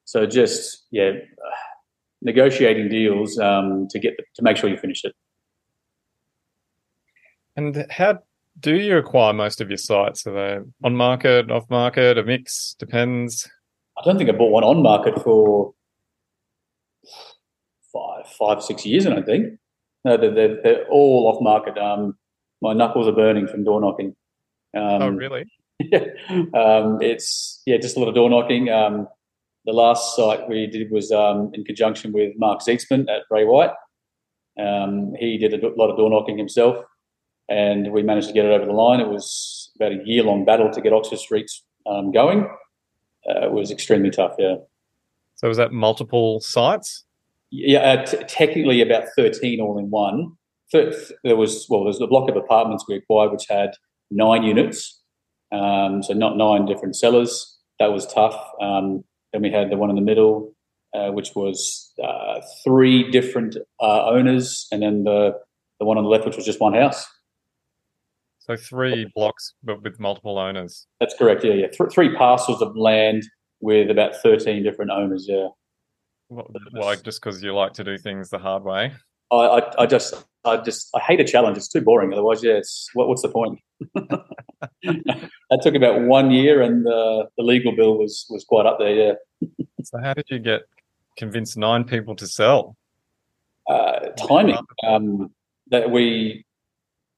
So 0.06 0.26
just 0.26 0.86
yeah, 0.92 1.12
negotiating 2.22 2.90
deals 2.90 3.38
um, 3.40 3.88
to 3.90 4.00
get 4.00 4.18
the, 4.18 4.24
to 4.36 4.42
make 4.42 4.58
sure 4.58 4.70
you 4.70 4.78
finish 4.78 5.04
it. 5.04 5.14
And 7.62 7.86
how 7.92 8.20
do 8.60 8.76
you 8.76 8.98
acquire 8.98 9.34
most 9.34 9.62
of 9.62 9.70
your 9.70 9.78
sites? 9.78 10.26
Are 10.26 10.34
they 10.34 10.60
on 10.84 10.96
market, 10.96 11.52
off 11.52 11.70
market, 11.70 12.18
a 12.18 12.24
mix? 12.24 12.76
Depends. 12.80 13.50
I 13.98 14.02
don't 14.04 14.18
think 14.18 14.30
I 14.30 14.34
bought 14.34 14.52
one 14.52 14.64
on 14.64 14.82
market 14.82 15.22
for 15.22 15.74
five, 17.94 18.26
five, 18.40 18.64
six 18.64 18.86
years. 18.86 19.06
I 19.06 19.12
don't 19.12 19.26
think. 19.26 19.60
No, 20.04 20.18
they're, 20.18 20.34
they're, 20.34 20.62
they're 20.64 20.86
all 20.88 21.32
off 21.32 21.42
market. 21.42 21.78
Um, 21.78 22.18
my 22.62 22.74
knuckles 22.74 23.08
are 23.08 23.12
burning 23.12 23.48
from 23.48 23.64
door 23.64 23.80
knocking. 23.80 24.16
Um, 24.76 25.02
oh, 25.02 25.10
really? 25.10 25.46
Yeah. 25.84 26.06
Um, 26.54 27.02
it's 27.02 27.64
yeah, 27.66 27.78
just 27.78 27.98
a 27.98 28.00
lot 28.00 28.08
of 28.08 28.14
door 28.14 28.30
knocking. 28.30 28.70
Um, 28.70 29.08
the 29.66 29.74
last 29.74 30.16
site 30.16 30.48
we 30.48 30.68
did 30.68 30.92
was 30.92 31.12
um, 31.12 31.50
in 31.56 31.64
conjunction 31.64 32.12
with 32.12 32.34
Mark 32.38 32.60
Zeitsman 32.60 33.10
at 33.10 33.24
Ray 33.32 33.46
White. 33.46 33.72
Um, 34.60 35.16
he 35.18 35.40
did 35.40 35.56
a 35.56 35.70
lot 35.76 35.90
of 35.90 35.98
door 35.98 36.12
knocking 36.12 36.38
himself 36.38 36.86
and 37.50 37.92
we 37.92 38.04
managed 38.04 38.28
to 38.28 38.34
get 38.34 38.46
it 38.46 38.52
over 38.52 38.66
the 38.66 38.72
line. 38.72 39.00
It 39.00 39.08
was 39.08 39.72
about 39.76 39.92
a 39.92 40.00
year 40.06 40.24
long 40.24 40.46
battle 40.46 40.72
to 40.72 40.82
get 40.82 40.94
Oxford 40.94 41.20
Streets 41.20 41.64
um, 41.86 42.12
going. 42.12 42.50
Uh, 43.30 43.46
it 43.46 43.52
was 43.52 43.72
extremely 43.72 44.10
tough, 44.10 44.34
yeah. 44.40 44.56
So 45.36 45.48
was 45.48 45.58
that 45.58 45.72
multiple 45.72 46.40
sites? 46.40 47.04
Yeah, 47.52 47.80
uh, 47.80 48.06
t- 48.06 48.18
technically 48.28 48.82
about 48.82 49.06
13 49.16 49.60
all 49.60 49.78
in 49.78 49.90
one. 49.90 50.34
There 50.72 51.36
was, 51.36 51.66
well, 51.70 51.84
there's 51.84 52.00
a 52.00 52.08
block 52.08 52.30
of 52.30 52.38
apartments 52.38 52.86
we 52.88 52.96
acquired 52.96 53.32
which 53.32 53.48
had 53.50 53.72
nine 54.10 54.44
units, 54.44 55.02
um, 55.52 56.02
so 56.02 56.14
not 56.14 56.38
nine 56.38 56.66
different 56.66 56.96
sellers. 56.96 57.60
That 57.80 57.92
was 57.92 58.08
tough. 58.08 58.40
Um, 58.62 59.04
then 59.34 59.42
we 59.42 59.52
had 59.52 59.70
the 59.70 59.78
one 59.78 59.90
in 59.90 59.98
the 59.98 60.02
middle, 60.02 60.54
uh, 60.94 61.10
which 61.10 61.36
was 61.36 61.92
uh, 62.02 62.40
three 62.64 63.10
different 63.12 63.58
uh, 63.82 64.06
owners, 64.06 64.68
and 64.72 64.82
then 64.82 65.04
the, 65.04 65.34
the 65.80 65.86
one 65.86 65.98
on 65.98 66.06
the 66.06 66.10
left, 66.10 66.26
which 66.26 66.38
was 66.38 66.46
just 66.46 66.62
one 66.62 66.74
house. 66.74 67.06
So 68.42 68.58
three 68.58 69.08
blocks, 69.14 69.54
but 69.64 69.84
with 69.84 70.00
multiple 70.00 70.40
owners. 70.40 70.88
That's 71.00 71.14
correct. 71.16 71.44
Yeah, 71.44 71.54
yeah. 71.54 71.68
Th- 71.68 71.92
three 71.92 72.16
parcels 72.16 72.62
of 72.62 72.76
land 72.76 73.24
with 73.60 73.92
about 73.92 74.16
thirteen 74.16 74.64
different 74.64 74.90
owners. 74.90 75.28
Yeah. 75.30 75.50
Well, 76.30 76.50
like 76.74 77.04
just 77.04 77.22
because 77.22 77.44
you 77.44 77.54
like 77.54 77.74
to 77.74 77.84
do 77.84 77.98
things 77.98 78.30
the 78.30 78.40
hard 78.40 78.64
way. 78.64 78.94
I, 79.32 79.36
I, 79.36 79.84
I, 79.84 79.86
just, 79.86 80.14
I 80.44 80.58
just, 80.58 80.90
I 80.96 81.00
hate 81.00 81.20
a 81.20 81.24
challenge. 81.24 81.58
It's 81.58 81.68
too 81.68 81.82
boring. 81.82 82.14
Otherwise, 82.14 82.44
yeah, 82.44 82.54
it's 82.54 82.90
what, 82.94 83.08
what's 83.08 83.22
the 83.22 83.30
point? 83.30 83.60
that 83.94 85.60
took 85.62 85.76
about 85.76 86.02
one 86.02 86.32
year, 86.32 86.62
and 86.62 86.86
the 86.86 87.28
the 87.38 87.44
legal 87.44 87.76
bill 87.76 87.98
was 87.98 88.26
was 88.30 88.44
quite 88.44 88.66
up 88.66 88.80
there. 88.80 89.18
Yeah. 89.40 89.48
so, 89.84 90.00
how 90.00 90.14
did 90.14 90.26
you 90.30 90.40
get 90.40 90.62
convince 91.16 91.56
nine 91.56 91.84
people 91.84 92.16
to 92.16 92.26
sell? 92.26 92.76
Uh, 93.70 94.10
timing. 94.28 94.58
Um, 94.88 95.32
that 95.70 95.90
we 95.92 96.46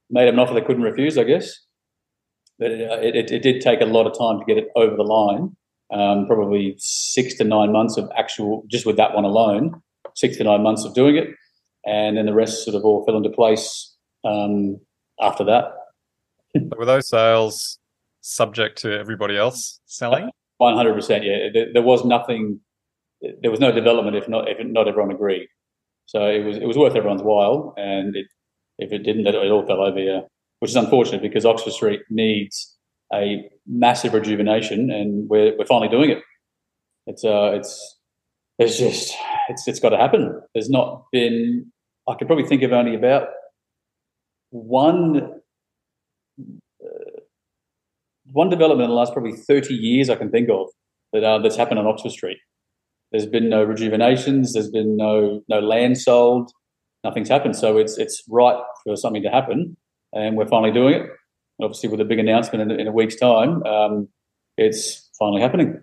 made 0.09 0.27
them 0.27 0.35
an 0.35 0.39
offer 0.39 0.53
they 0.53 0.61
couldn't 0.61 0.83
refuse, 0.83 1.17
I 1.17 1.23
guess. 1.23 1.53
But 2.59 2.71
it, 2.71 3.15
it, 3.15 3.31
it, 3.31 3.41
did 3.41 3.61
take 3.61 3.81
a 3.81 3.85
lot 3.85 4.05
of 4.05 4.17
time 4.17 4.39
to 4.39 4.45
get 4.45 4.57
it 4.57 4.69
over 4.75 4.95
the 4.95 5.03
line. 5.03 5.55
Um, 5.91 6.25
probably 6.27 6.75
six 6.77 7.35
to 7.37 7.43
nine 7.43 7.71
months 7.71 7.97
of 7.97 8.09
actual, 8.17 8.63
just 8.69 8.85
with 8.85 8.97
that 8.97 9.13
one 9.13 9.25
alone, 9.25 9.81
six 10.15 10.37
to 10.37 10.43
nine 10.43 10.63
months 10.63 10.85
of 10.85 10.93
doing 10.93 11.17
it, 11.17 11.29
and 11.85 12.17
then 12.17 12.25
the 12.25 12.33
rest 12.33 12.63
sort 12.63 12.75
of 12.75 12.83
all 12.83 13.05
fell 13.05 13.17
into 13.17 13.29
place 13.29 13.95
um, 14.23 14.77
after 15.19 15.43
that. 15.43 15.65
were 16.77 16.85
those 16.85 17.09
sales 17.09 17.79
subject 18.21 18.77
to 18.79 18.97
everybody 18.97 19.37
else 19.37 19.79
selling? 19.85 20.29
One 20.57 20.75
hundred 20.75 20.93
percent. 20.93 21.25
Yeah, 21.25 21.49
there, 21.53 21.67
there, 21.73 21.81
was 21.81 22.05
nothing. 22.05 22.59
There 23.41 23.51
was 23.51 23.59
no 23.59 23.71
development 23.71 24.15
if 24.15 24.27
not 24.27 24.47
if 24.47 24.57
not 24.65 24.87
everyone 24.87 25.13
agreed. 25.13 25.47
So 26.05 26.25
it 26.25 26.43
was 26.43 26.57
it 26.57 26.65
was 26.65 26.77
worth 26.77 26.95
everyone's 26.95 27.23
while, 27.23 27.73
and 27.77 28.15
it 28.15 28.27
if 28.83 28.91
it 28.91 29.03
didn't, 29.03 29.27
it 29.27 29.35
all 29.35 29.65
fell 29.65 29.81
over. 29.81 29.99
Yeah, 29.99 30.21
which 30.59 30.71
is 30.71 30.75
unfortunate 30.75 31.21
because 31.21 31.45
Oxford 31.45 31.73
Street 31.73 32.01
needs 32.09 32.77
a 33.13 33.49
massive 33.67 34.13
rejuvenation, 34.13 34.91
and 34.91 35.29
we're 35.29 35.57
we're 35.57 35.65
finally 35.65 35.89
doing 35.89 36.09
it. 36.09 36.21
It's 37.07 37.23
uh, 37.23 37.51
it's 37.53 37.99
it's 38.59 38.77
just 38.77 39.13
it's 39.49 39.67
it's 39.67 39.79
got 39.79 39.89
to 39.89 39.97
happen. 39.97 40.41
There's 40.53 40.69
not 40.69 41.05
been. 41.11 41.71
I 42.07 42.15
could 42.15 42.27
probably 42.27 42.45
think 42.45 42.63
of 42.63 42.73
only 42.73 42.95
about 42.95 43.27
one 44.51 45.41
uh, 46.37 47.19
one 48.31 48.49
development 48.49 48.85
in 48.85 48.89
the 48.89 48.95
last 48.95 49.13
probably 49.13 49.33
30 49.33 49.73
years 49.73 50.09
I 50.09 50.15
can 50.15 50.29
think 50.29 50.49
of 50.49 50.67
that 51.11 51.23
uh, 51.23 51.39
that's 51.39 51.55
happened 51.55 51.79
on 51.79 51.87
Oxford 51.87 52.11
Street. 52.11 52.37
There's 53.11 53.25
been 53.25 53.49
no 53.49 53.63
rejuvenations. 53.63 54.53
There's 54.53 54.71
been 54.71 54.97
no 54.97 55.41
no 55.47 55.59
land 55.59 55.99
sold. 55.99 56.51
Nothing's 57.03 57.29
happened. 57.29 57.55
So 57.55 57.77
it's 57.77 57.97
it's 57.97 58.23
right 58.29 58.61
for 58.83 58.95
something 58.95 59.23
to 59.23 59.29
happen, 59.29 59.77
and 60.13 60.37
we're 60.37 60.47
finally 60.47 60.71
doing 60.71 60.93
it. 60.95 61.09
Obviously, 61.61 61.89
with 61.89 62.01
a 62.01 62.05
big 62.05 62.19
announcement 62.19 62.71
in, 62.71 62.79
in 62.79 62.87
a 62.87 62.91
week's 62.91 63.15
time, 63.15 63.63
um, 63.63 64.07
it's 64.57 65.09
finally 65.19 65.41
happening. 65.41 65.81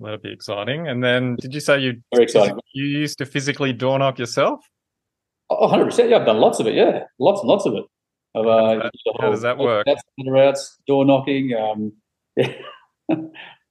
That'd 0.00 0.22
be 0.22 0.32
exciting. 0.32 0.88
And 0.88 1.02
then, 1.02 1.36
did 1.36 1.54
you 1.54 1.60
say 1.60 1.78
you 1.78 2.02
very 2.12 2.24
exciting? 2.24 2.58
You 2.74 2.84
used 2.84 3.18
to 3.18 3.26
physically 3.26 3.72
door 3.72 3.98
knock 3.98 4.18
yourself? 4.18 4.60
Oh, 5.50 5.62
100 5.62 5.84
percent. 5.86 6.10
Yeah, 6.10 6.18
I've 6.18 6.26
done 6.26 6.38
lots 6.38 6.60
of 6.60 6.66
it. 6.66 6.74
Yeah, 6.74 7.04
lots 7.18 7.40
and 7.40 7.48
lots 7.48 7.66
of 7.66 7.74
it. 7.74 7.84
Of, 8.34 8.46
uh, 8.46 8.88
how, 9.20 9.30
does 9.30 9.42
that 9.42 9.58
work? 9.58 9.86
Routes, 10.26 10.78
door 10.86 11.04
knocking, 11.04 11.52
um, 11.52 11.92
yeah, 12.34 12.54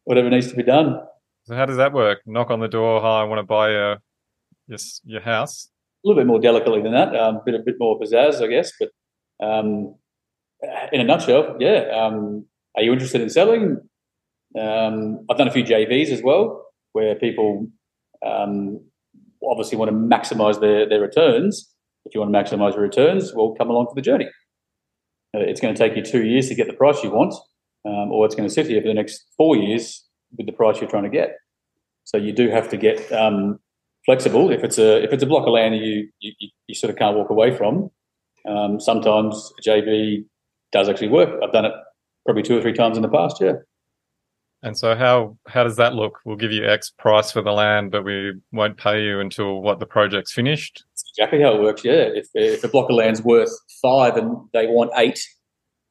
whatever 0.03 0.29
needs 0.29 0.49
to 0.51 0.55
be 0.55 0.61
done. 0.61 1.01
So 1.45 1.55
how 1.55 1.65
does 1.65 1.77
that 1.77 1.93
work? 1.93 2.19
Knock 2.27 2.51
on 2.51 2.59
the 2.59 2.67
door. 2.67 3.01
Hi, 3.01 3.21
I 3.21 3.23
want 3.23 3.39
to 3.39 3.43
buy 3.43 3.71
your 3.71 3.97
your, 4.67 4.77
your 5.03 5.21
house. 5.21 5.69
A 6.03 6.07
little 6.07 6.19
bit 6.19 6.27
more 6.27 6.39
delicately 6.39 6.81
than 6.81 6.93
that. 6.93 7.15
Um, 7.15 7.41
bit 7.45 7.55
a 7.55 7.59
bit 7.63 7.75
more 7.79 7.99
pizzazz, 7.99 8.41
I 8.41 8.47
guess. 8.47 8.71
But 8.79 8.89
um, 9.45 9.95
in 10.91 11.01
a 11.01 11.03
nutshell, 11.03 11.57
yeah. 11.59 11.85
Um, 11.93 12.45
are 12.75 12.83
you 12.83 12.93
interested 12.93 13.21
in 13.21 13.29
selling? 13.29 13.77
Um, 14.59 15.25
I've 15.29 15.37
done 15.37 15.47
a 15.47 15.51
few 15.51 15.63
JVs 15.63 16.09
as 16.09 16.21
well, 16.21 16.65
where 16.93 17.15
people 17.15 17.67
um, 18.25 18.79
obviously 19.47 19.77
want 19.77 19.89
to 19.89 19.95
maximise 19.95 20.59
their 20.59 20.87
their 20.87 21.01
returns. 21.01 21.73
If 22.05 22.15
you 22.15 22.21
want 22.21 22.33
to 22.33 22.39
maximise 22.39 22.73
your 22.73 22.81
returns, 22.81 23.31
well, 23.33 23.53
come 23.57 23.69
along 23.69 23.87
for 23.87 23.95
the 23.95 24.01
journey. 24.01 24.27
Uh, 25.35 25.39
it's 25.39 25.61
going 25.61 25.73
to 25.73 25.77
take 25.77 25.95
you 25.95 26.03
two 26.03 26.25
years 26.25 26.49
to 26.49 26.55
get 26.55 26.67
the 26.67 26.73
price 26.73 27.03
you 27.03 27.11
want, 27.11 27.33
um, 27.85 28.11
or 28.11 28.25
it's 28.25 28.35
going 28.35 28.47
to 28.47 28.53
sit 28.53 28.67
here 28.67 28.81
for 28.81 28.87
the 28.87 28.93
next 28.93 29.25
four 29.37 29.55
years 29.55 30.03
with 30.37 30.47
the 30.47 30.53
price 30.53 30.81
you're 30.81 30.89
trying 30.89 31.03
to 31.03 31.09
get. 31.09 31.35
So 32.03 32.17
you 32.17 32.33
do 32.33 32.49
have 32.49 32.69
to 32.69 32.77
get 32.77 33.11
um, 33.11 33.59
flexible. 34.05 34.51
If 34.51 34.63
it's 34.63 34.77
a 34.77 35.03
if 35.03 35.11
it's 35.13 35.23
a 35.23 35.27
block 35.27 35.47
of 35.47 35.53
land 35.53 35.75
you 35.75 36.09
you, 36.19 36.33
you 36.67 36.75
sort 36.75 36.91
of 36.91 36.97
can't 36.97 37.15
walk 37.15 37.29
away 37.29 37.55
from, 37.55 37.89
um, 38.47 38.79
sometimes 38.79 39.51
a 39.59 39.61
JV 39.61 40.25
does 40.71 40.89
actually 40.89 41.09
work. 41.09 41.39
I've 41.43 41.51
done 41.51 41.65
it 41.65 41.73
probably 42.25 42.43
two 42.43 42.57
or 42.57 42.61
three 42.61 42.73
times 42.73 42.97
in 42.97 43.03
the 43.03 43.09
past. 43.09 43.41
Yeah. 43.41 43.53
And 44.63 44.77
so 44.77 44.95
how 44.95 45.37
how 45.47 45.63
does 45.63 45.77
that 45.77 45.95
look? 45.95 46.19
We'll 46.23 46.37
give 46.37 46.51
you 46.51 46.65
X 46.65 46.91
price 46.91 47.31
for 47.31 47.41
the 47.41 47.51
land, 47.51 47.91
but 47.91 48.03
we 48.03 48.33
won't 48.51 48.77
pay 48.77 49.03
you 49.03 49.19
until 49.19 49.61
what 49.61 49.79
the 49.79 49.87
project's 49.87 50.31
finished. 50.31 50.83
That's 50.91 51.11
exactly 51.17 51.41
how 51.41 51.55
it 51.55 51.61
works. 51.61 51.83
Yeah. 51.83 52.09
If 52.13 52.27
if 52.35 52.63
a 52.63 52.67
block 52.67 52.89
of 52.89 52.95
land's 52.95 53.23
worth 53.23 53.51
five 53.81 54.17
and 54.17 54.37
they 54.53 54.67
want 54.67 54.91
eight, 54.97 55.19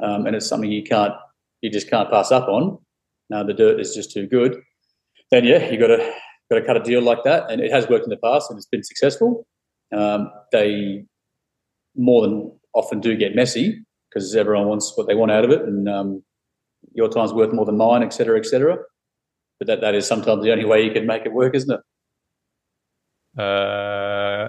um, 0.00 0.26
and 0.26 0.36
it's 0.36 0.46
something 0.46 0.70
you 0.70 0.84
can't 0.84 1.14
you 1.62 1.70
just 1.70 1.90
can't 1.90 2.10
pass 2.10 2.30
up 2.30 2.48
on, 2.48 2.78
now 3.28 3.42
the 3.42 3.52
dirt 3.52 3.80
is 3.80 3.94
just 3.94 4.12
too 4.12 4.26
good, 4.26 4.60
then 5.30 5.44
yeah, 5.44 5.68
you 5.68 5.78
got 5.78 5.88
to 5.88 6.14
got 6.50 6.58
to 6.58 6.66
cut 6.66 6.76
a 6.76 6.80
deal 6.80 7.02
like 7.02 7.24
that, 7.24 7.50
and 7.50 7.60
it 7.60 7.70
has 7.70 7.88
worked 7.88 8.04
in 8.04 8.10
the 8.10 8.16
past 8.16 8.50
and 8.50 8.58
it's 8.58 8.66
been 8.66 8.82
successful. 8.82 9.46
Um, 9.96 10.30
they 10.52 11.04
more 11.96 12.22
than 12.22 12.52
often 12.74 13.00
do 13.00 13.16
get 13.16 13.34
messy 13.34 13.84
because 14.08 14.34
everyone 14.34 14.66
wants 14.66 14.92
what 14.96 15.06
they 15.06 15.14
want 15.14 15.30
out 15.30 15.44
of 15.44 15.50
it, 15.50 15.62
and 15.62 15.88
um, 15.88 16.22
your 16.92 17.08
time's 17.08 17.32
worth 17.32 17.52
more 17.52 17.64
than 17.64 17.76
mine, 17.76 18.02
etc., 18.02 18.38
etc. 18.38 18.78
But 19.58 19.68
that 19.68 19.80
that 19.80 19.94
is 19.94 20.06
sometimes 20.06 20.42
the 20.42 20.52
only 20.52 20.64
way 20.64 20.84
you 20.84 20.92
can 20.92 21.06
make 21.06 21.24
it 21.24 21.32
work, 21.32 21.54
isn't 21.54 21.70
it? 21.70 23.40
Uh, 23.40 24.48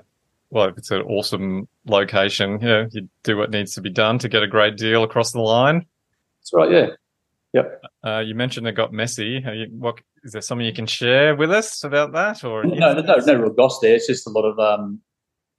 well, 0.50 0.70
if 0.70 0.78
it's 0.78 0.92
an 0.92 1.02
awesome 1.04 1.68
location, 1.86 2.60
yeah, 2.62 2.86
you 2.92 3.08
do 3.24 3.38
what 3.38 3.52
needs 3.52 3.74
to 3.76 3.82
be 3.82 3.90
done 3.90 4.18
to 4.20 4.30
get 4.30 4.44
a 4.44 4.48
great 4.48 4.78
deal 4.78 5.04
across 5.04 5.32
the 5.32 5.40
line. 5.40 5.86
That's 6.40 6.52
right. 6.54 6.72
Yeah. 6.72 6.88
Yep. 7.54 7.84
Uh, 8.04 8.20
you 8.20 8.34
mentioned 8.34 8.68
it 8.68 8.74
got 8.74 8.94
messy. 8.94 9.44
You, 9.46 9.68
what 9.72 10.00
is 10.24 10.34
there 10.34 10.42
something 10.42 10.66
you 10.66 10.74
can 10.74 10.86
share 10.86 11.36
with 11.36 11.52
us 11.52 11.84
about 11.84 12.14
that? 12.14 12.44
Or 12.44 12.64
no, 12.64 12.94
no, 12.94 13.02
no, 13.02 13.16
no 13.16 13.36
real 13.36 13.54
goss 13.54 13.80
there. 13.82 13.96
It's 13.96 14.08
just 14.08 14.28
a 14.28 14.30
lot 14.30 14.44
of. 14.46 14.60
Um, 14.60 15.02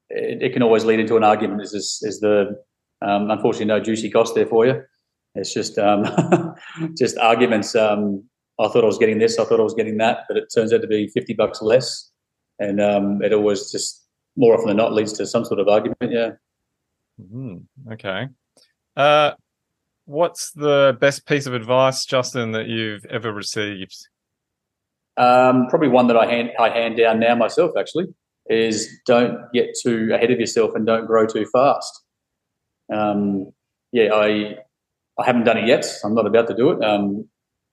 it, 0.09 0.43
it, 0.43 0.53
can 0.53 0.63
always 0.63 0.85
lead 0.85 1.01
into 1.01 1.17
an 1.17 1.25
argument. 1.25 1.63
Is 1.63 1.73
is, 1.73 1.99
is 2.03 2.21
the 2.21 2.57
um, 3.01 3.31
unfortunately 3.31 3.67
no 3.67 3.81
juicy 3.81 4.09
goss 4.09 4.33
there 4.33 4.47
for 4.47 4.67
you? 4.67 4.83
It's 5.35 5.53
just 5.53 5.79
um, 5.79 6.05
just 6.97 7.19
arguments. 7.19 7.75
Um, 7.75 8.25
I 8.61 8.69
thought 8.69 8.85
I 8.85 8.87
was 8.87 8.99
getting 8.99 9.19
this. 9.19 9.39
I 9.39 9.45
thought 9.45 9.61
I 9.61 9.65
was 9.65 9.75
getting 9.75 9.97
that, 9.99 10.25
but 10.29 10.37
it 10.37 10.45
turns 10.55 10.73
out 10.73 10.83
to 10.83 10.87
be 10.87 11.09
fifty 11.09 11.35
bucks 11.35 11.61
less, 11.63 12.11
and 12.59 12.81
um, 12.81 13.23
it 13.23 13.33
always 13.33 13.73
just 13.73 14.07
more 14.37 14.55
often 14.55 14.69
than 14.69 14.77
not 14.77 14.93
leads 14.93 15.13
to 15.15 15.27
some 15.27 15.45
sort 15.45 15.61
of 15.61 15.69
argument. 15.69 15.99
Yeah. 16.03 16.31
Mm-hmm. 17.21 17.93
Okay. 17.93 18.29
Uh, 18.97 19.33
what's 20.05 20.53
the 20.53 20.97
best 21.01 21.27
piece 21.27 21.47
of 21.47 21.55
advice, 21.55 22.05
Justin, 22.05 22.53
that 22.53 22.67
you've 22.67 23.05
ever 23.07 23.33
received? 23.33 23.97
Um, 25.17 25.67
probably 25.69 25.89
one 25.89 26.07
that 26.07 26.17
I 26.17 26.27
hand 26.27 26.51
I 26.59 26.71
hand 26.71 26.97
down 26.97 27.21
now 27.21 27.35
myself. 27.35 27.73
Actually, 27.79 28.07
is 28.49 28.89
don't 29.07 29.53
get 29.53 29.75
too 29.83 30.11
ahead 30.13 30.31
of 30.31 30.41
yourself 30.41 30.73
and 30.75 30.87
don't 30.87 31.07
grow 31.07 31.27
too 31.27 31.47
fast. 31.53 32.03
Um, 32.93 33.53
yeah, 33.93 34.15
I 34.15 34.57
I 35.19 35.27
haven't 35.27 35.45
done 35.45 35.59
it 35.59 35.67
yet. 35.67 35.87
I'm 36.05 36.15
not 36.15 36.27
about 36.27 36.49
to 36.49 36.55
do 36.55 36.71
it. 36.71 36.83
Um, 36.83 37.29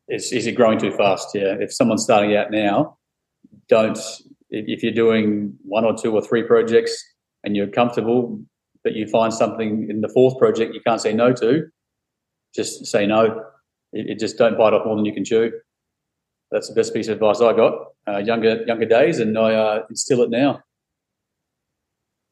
is, 0.10 0.32
is 0.32 0.48
it 0.48 0.54
growing 0.54 0.80
too 0.80 0.92
fast? 0.92 1.30
Yeah. 1.34 1.56
If 1.60 1.74
someone's 1.74 2.04
starting 2.04 2.36
out 2.36 2.52
now, 2.52 2.98
don't. 3.68 3.98
If 4.50 4.82
you're 4.82 4.94
doing 4.94 5.56
one 5.64 5.86
or 5.86 5.96
two 5.96 6.12
or 6.14 6.22
three 6.22 6.42
projects 6.42 6.98
and 7.44 7.56
you're 7.56 7.68
comfortable, 7.68 8.42
but 8.84 8.94
you 8.94 9.08
find 9.08 9.32
something 9.32 9.88
in 9.90 10.02
the 10.02 10.10
fourth 10.10 10.38
project 10.40 10.74
you 10.74 10.82
can't 10.86 11.00
say 11.00 11.14
no 11.14 11.34
to, 11.34 11.68
just 12.56 12.88
say 12.88 13.06
no. 13.06 13.44
It, 13.94 14.12
it 14.12 14.20
just 14.20 14.38
don't 14.38 14.58
bite 14.58 14.74
off 14.74 14.86
more 14.86 14.96
than 14.96 15.06
you 15.06 15.14
can 15.14 15.24
chew. 15.24 15.52
That's 16.52 16.68
the 16.68 16.76
best 16.76 16.94
piece 16.94 17.08
of 17.08 17.14
advice 17.14 17.42
I 17.42 17.54
got 17.54 17.74
uh, 18.08 18.18
younger 18.18 18.64
younger 18.66 18.86
days, 18.86 19.20
and 19.20 19.38
I 19.38 19.54
uh, 19.54 19.84
instill 19.90 20.22
it 20.24 20.30
now. 20.30 20.62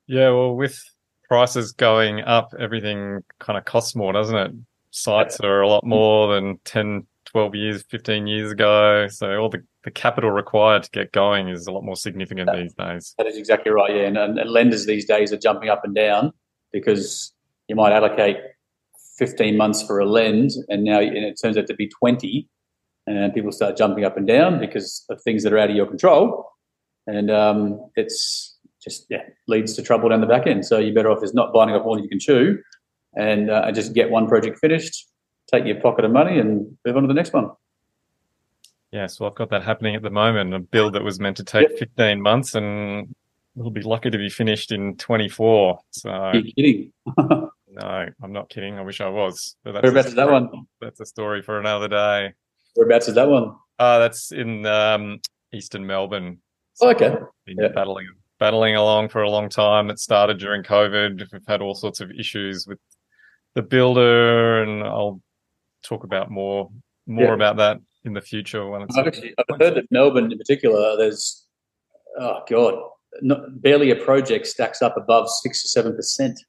Yeah, 0.08 0.30
well, 0.30 0.56
with 0.56 0.82
prices 1.28 1.74
going 1.74 2.22
up, 2.22 2.54
everything 2.60 3.24
kind 3.40 3.58
of 3.58 3.66
costs 3.66 3.96
more, 3.96 4.14
doesn't 4.14 4.36
it? 4.36 4.52
Sites 4.92 5.40
are 5.42 5.62
a 5.62 5.68
lot 5.68 5.86
more 5.86 6.34
than 6.34 6.60
10, 6.64 7.06
12 7.26 7.56
years, 7.56 7.84
15 7.90 8.26
years 8.26 8.52
ago. 8.52 9.08
So 9.10 9.38
all 9.38 9.50
the, 9.50 9.62
the 9.84 9.92
capital 9.92 10.32
required 10.32 10.84
to 10.84 10.90
get 10.92 11.12
going 11.12 11.50
is 11.50 11.68
a 11.68 11.72
lot 11.72 11.84
more 11.84 11.98
significant 11.98 12.48
that, 12.48 12.56
these 12.56 12.74
days. 12.74 13.14
That 13.18 13.28
is 13.28 13.38
exactly 13.38 13.72
right. 13.72 13.94
Yeah. 13.94 14.04
And, 14.04 14.18
and, 14.18 14.50
lenders 14.50 14.86
these 14.86 15.06
days 15.06 15.34
are 15.34 15.38
jumping 15.38 15.70
up 15.70 15.84
and 15.84 15.94
down 15.94 16.32
because 16.72 17.34
you 17.68 17.76
might 17.76 17.92
allocate 17.92 18.38
15 19.18 19.58
months 19.58 19.84
for 19.84 20.00
a 20.00 20.06
lend 20.06 20.52
and 20.70 20.84
now 20.84 21.00
and 21.00 21.18
it 21.18 21.38
turns 21.42 21.58
out 21.58 21.68
to 21.68 21.74
be 21.74 21.90
20 22.00 22.48
and 23.08 23.34
people 23.34 23.52
start 23.52 23.78
jumping 23.78 24.04
up 24.04 24.18
and 24.18 24.28
down 24.28 24.60
because 24.60 25.06
of 25.10 25.22
things 25.22 25.44
that 25.44 25.54
are 25.54 25.58
out 25.58 25.70
of 25.70 25.76
your 25.76 25.88
control. 25.88 26.52
And 27.08 27.32
um, 27.32 27.90
it's 27.96 28.58
just 28.84 29.08
yeah 29.10 29.24
leads 29.48 29.76
to 29.76 29.82
trouble 29.82 30.10
down 30.10 30.22
the 30.22 30.28
back 30.28 30.46
end. 30.46 30.66
So 30.66 30.78
you're 30.78 30.94
better 30.94 31.10
off 31.10 31.24
is 31.24 31.34
not 31.34 31.54
binding 31.54 31.76
off 31.76 31.86
more 31.86 31.96
than 31.96 32.04
you 32.04 32.10
can 32.10 32.20
chew, 32.20 32.60
and 33.16 33.50
uh, 33.50 33.72
just 33.72 33.94
get 33.94 34.10
one 34.10 34.28
project 34.28 34.60
finished, 34.60 35.08
take 35.52 35.66
your 35.66 35.80
pocket 35.80 36.06
of 36.06 36.12
money, 36.12 36.38
and 36.38 36.78
move 36.86 36.98
on 36.98 37.04
to 37.04 37.08
the 37.08 37.14
next 37.14 37.34
one. 37.34 37.50
Yeah, 38.92 39.08
so 39.08 39.26
I've 39.26 39.36
got 39.36 39.50
that 39.50 39.64
happening 39.64 39.96
at 39.96 40.02
the 40.02 40.10
moment. 40.10 40.54
A 40.54 40.60
build 40.60 40.94
that 40.94 41.04
was 41.04 41.20
meant 41.20 41.38
to 41.38 41.44
take 41.44 41.70
yep. 41.70 41.80
15 41.80 42.22
months, 42.22 42.56
and 42.56 43.14
we'll 43.56 43.70
be 43.70 43.82
lucky 43.82 44.10
to 44.10 44.18
be 44.18 44.30
finished 44.30 44.72
in 44.72 44.96
24. 44.98 45.80
So 45.92 46.10
Are 46.10 46.36
you 46.36 46.54
kidding? 46.54 46.94
no, 47.18 47.50
I'm 48.22 48.32
not 48.32 48.50
kidding. 48.50 48.78
I 48.78 48.82
wish 48.82 49.02
I 49.02 49.10
was. 49.10 49.56
But 49.64 49.74
that's 49.74 49.84
Whereabouts 49.84 50.08
is 50.10 50.16
that 50.16 50.30
one? 50.30 50.68
That's 50.80 51.00
a 51.00 51.06
story 51.06 51.42
for 51.42 51.60
another 51.60 51.88
day. 51.90 52.34
Whereabouts 52.78 53.08
is 53.08 53.16
that 53.16 53.28
one? 53.28 53.56
Uh, 53.80 53.98
that's 53.98 54.32
in 54.32 54.66
um, 54.68 55.20
Eastern 55.52 55.86
Melbourne. 55.86 56.38
So 56.76 56.88
oh, 56.88 56.92
okay. 56.92 57.16
Been 57.46 57.58
yeah. 57.60 57.70
battling 57.70 58.08
battling 58.40 58.76
along 58.76 59.10
for 59.10 59.24
a 59.24 59.30
long 59.30 59.50
time. 59.50 59.90
It 59.90 59.98
started 59.98 60.38
during 60.38 60.62
COVID. 60.62 61.28
We've 61.34 61.42
had 61.48 61.62
all 61.62 61.74
sorts 61.74 62.02
of 62.02 62.12
issues 62.12 62.68
with 62.68 62.78
the 63.56 63.64
builder, 63.64 64.62
and 64.62 64.84
I'll 64.84 65.20
talk 65.82 66.04
about 66.04 66.30
more 66.30 66.70
more 67.08 67.26
yeah. 67.26 67.34
about 67.34 67.58
that 67.58 67.80
in 68.06 68.14
the 68.14 68.22
future. 68.22 68.70
When 68.70 68.84
it's 68.84 68.96
I've, 68.96 69.08
actually, 69.08 69.34
I've 69.40 69.60
heard 69.60 69.74
that 69.76 69.86
Melbourne, 69.90 70.32
in 70.32 70.38
particular, 70.38 70.96
there's 70.98 71.48
oh 72.20 72.42
god, 72.48 72.76
not, 73.24 73.60
barely 73.60 73.90
a 73.90 73.96
project 73.96 74.46
stacks 74.46 74.84
up 74.84 74.98
above 74.98 75.30
six 75.30 75.66
or 75.66 75.70
seven 75.70 75.96
percent. 75.96 76.40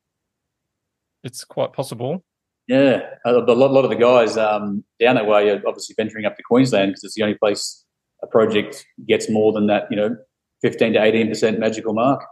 It's 1.25 1.43
quite 1.43 1.73
possible. 1.73 2.23
Yeah, 2.69 3.01
a 3.25 3.33
lot, 3.33 3.49
a 3.49 3.55
lot 3.55 3.85
of 3.85 3.91
the 3.91 3.97
guys 3.97 4.37
um, 4.37 4.85
down 5.01 5.15
that 5.15 5.27
way 5.27 5.49
are 5.49 5.63
obviously 5.67 5.95
venturing 5.97 6.27
up 6.27 6.37
to 6.37 6.43
Queensland 6.43 6.91
because 6.91 7.05
it's 7.05 7.15
the 7.15 7.23
only 7.23 7.35
place 7.35 7.85
a 8.23 8.27
project 8.27 8.85
gets 9.07 9.31
more 9.31 9.53
than 9.53 9.67
that, 9.69 9.85
you 9.91 9.97
know, 9.97 10.15
15 10.61 10.93
to 10.93 10.99
18% 10.99 11.59
magical 11.59 11.95
mark. 11.95 12.23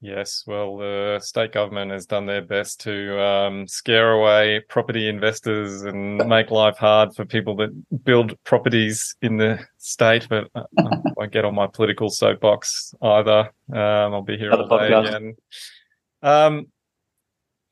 Yes, 0.00 0.44
well, 0.46 0.76
the 0.76 1.18
state 1.22 1.52
government 1.52 1.90
has 1.90 2.04
done 2.04 2.26
their 2.26 2.42
best 2.42 2.78
to 2.82 3.18
um, 3.20 3.66
scare 3.66 4.12
away 4.12 4.60
property 4.68 5.08
investors 5.08 5.80
and 5.82 6.18
make 6.28 6.50
life 6.50 6.76
hard 6.76 7.14
for 7.14 7.24
people 7.24 7.56
that 7.56 8.04
build 8.04 8.36
properties 8.44 9.16
in 9.22 9.38
the 9.38 9.58
state. 9.78 10.26
But 10.28 10.48
uh, 10.54 10.64
I 10.78 11.00
won't 11.16 11.32
get 11.32 11.46
on 11.46 11.54
my 11.54 11.66
political 11.66 12.10
soapbox 12.10 12.94
either. 13.00 13.50
Um, 13.72 14.14
I'll 14.14 14.22
be 14.22 14.36
here 14.36 14.52
all 14.52 14.78
day 14.78 14.92
again. 14.92 15.36
Um, 16.22 16.66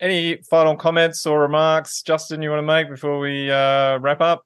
any 0.03 0.37
final 0.51 0.77
comments 0.77 1.25
or 1.25 1.41
remarks, 1.41 2.03
Justin, 2.03 2.43
you 2.43 2.51
want 2.51 2.59
to 2.59 2.67
make 2.67 2.91
before 2.91 3.19
we 3.21 3.51
uh, 3.51 3.99
wrap 3.99 4.21
up? 4.21 4.45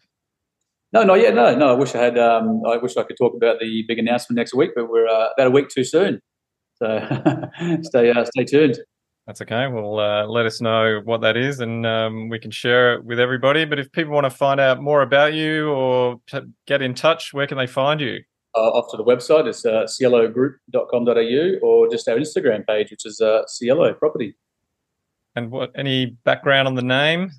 No, 0.93 1.03
not 1.03 1.15
yet. 1.15 1.35
No, 1.35 1.55
no. 1.57 1.71
I 1.71 1.73
wish 1.73 1.95
I 1.95 1.99
had. 1.99 2.19
Um, 2.19 2.63
I 2.67 2.77
wish 2.77 2.97
I 2.97 3.03
could 3.03 3.17
talk 3.17 3.35
about 3.35 3.59
the 3.59 3.85
big 3.89 3.99
announcement 3.99 4.37
next 4.37 4.55
week, 4.55 4.71
but 4.77 4.89
we're 4.89 5.09
uh, 5.09 5.31
about 5.37 5.49
a 5.49 5.51
week 5.51 5.69
too 5.69 5.83
soon. 5.83 6.21
So 6.77 7.01
stay 7.83 8.11
uh, 8.11 8.25
stay 8.25 8.45
tuned. 8.45 8.79
That's 9.27 9.43
okay. 9.43 9.67
Well, 9.67 9.99
uh, 9.99 10.27
let 10.27 10.47
us 10.47 10.61
know 10.61 11.01
what 11.05 11.23
that 11.23 11.37
is, 11.37 11.59
and 11.59 11.85
um, 11.85 12.29
we 12.29 12.39
can 12.39 12.53
share 12.53 12.95
it 12.95 13.05
with 13.05 13.19
everybody. 13.19 13.65
But 13.65 13.81
if 13.81 13.91
people 13.91 14.15
want 14.15 14.25
to 14.25 14.31
find 14.31 14.61
out 14.61 14.81
more 14.81 15.03
about 15.03 15.35
you 15.35 15.71
or 15.71 16.21
get 16.67 16.81
in 16.81 16.95
touch, 16.95 17.33
where 17.33 17.49
can 17.49 17.59
they 17.59 17.67
find 17.67 18.01
you? 18.01 18.21
Uh, 18.55 18.71
off 18.71 18.91
to 18.91 18.97
the 18.97 19.05
website, 19.05 19.47
it's 19.49 19.67
uh, 19.67 19.85
cielogroup.com.au, 19.85 21.59
or 21.67 21.91
just 21.91 22.09
our 22.09 22.17
Instagram 22.17 22.65
page, 22.67 22.91
which 22.91 23.05
is 23.05 23.21
uh, 23.21 23.43
Cielo 23.49 23.93
Property. 23.95 24.37
And 25.37 25.51
what? 25.51 25.71
Any 25.77 26.17
background 26.25 26.67
on 26.67 26.75
the 26.75 26.83
name, 26.83 27.31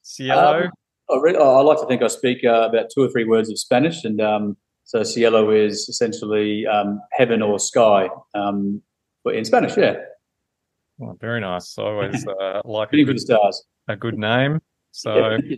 Cielo? 0.00 0.64
Um, 0.64 0.70
I, 1.10 1.18
read, 1.20 1.36
I, 1.36 1.60
like 1.60 1.78
to 1.80 1.86
think 1.86 2.02
I 2.02 2.08
speak 2.08 2.38
uh, 2.44 2.68
about 2.70 2.86
two 2.92 3.02
or 3.02 3.10
three 3.10 3.24
words 3.24 3.50
of 3.50 3.58
Spanish, 3.58 4.04
and 4.04 4.20
um, 4.22 4.56
so 4.84 5.02
cielo 5.02 5.50
is 5.50 5.88
essentially 5.88 6.66
um, 6.66 7.00
heaven 7.12 7.42
or 7.42 7.58
sky, 7.58 8.08
um, 8.34 8.80
but 9.22 9.34
in 9.34 9.44
Spanish, 9.44 9.76
yeah. 9.76 9.96
Well, 10.96 11.16
very 11.20 11.40
nice. 11.40 11.78
I 11.78 11.82
always 11.82 12.26
uh, 12.40 12.62
like 12.64 12.92
a 12.92 13.04
good, 13.04 13.20
stars. 13.20 13.62
a 13.86 13.96
good 13.96 14.18
name. 14.18 14.60
So, 14.92 15.14
yeah. 15.14 15.56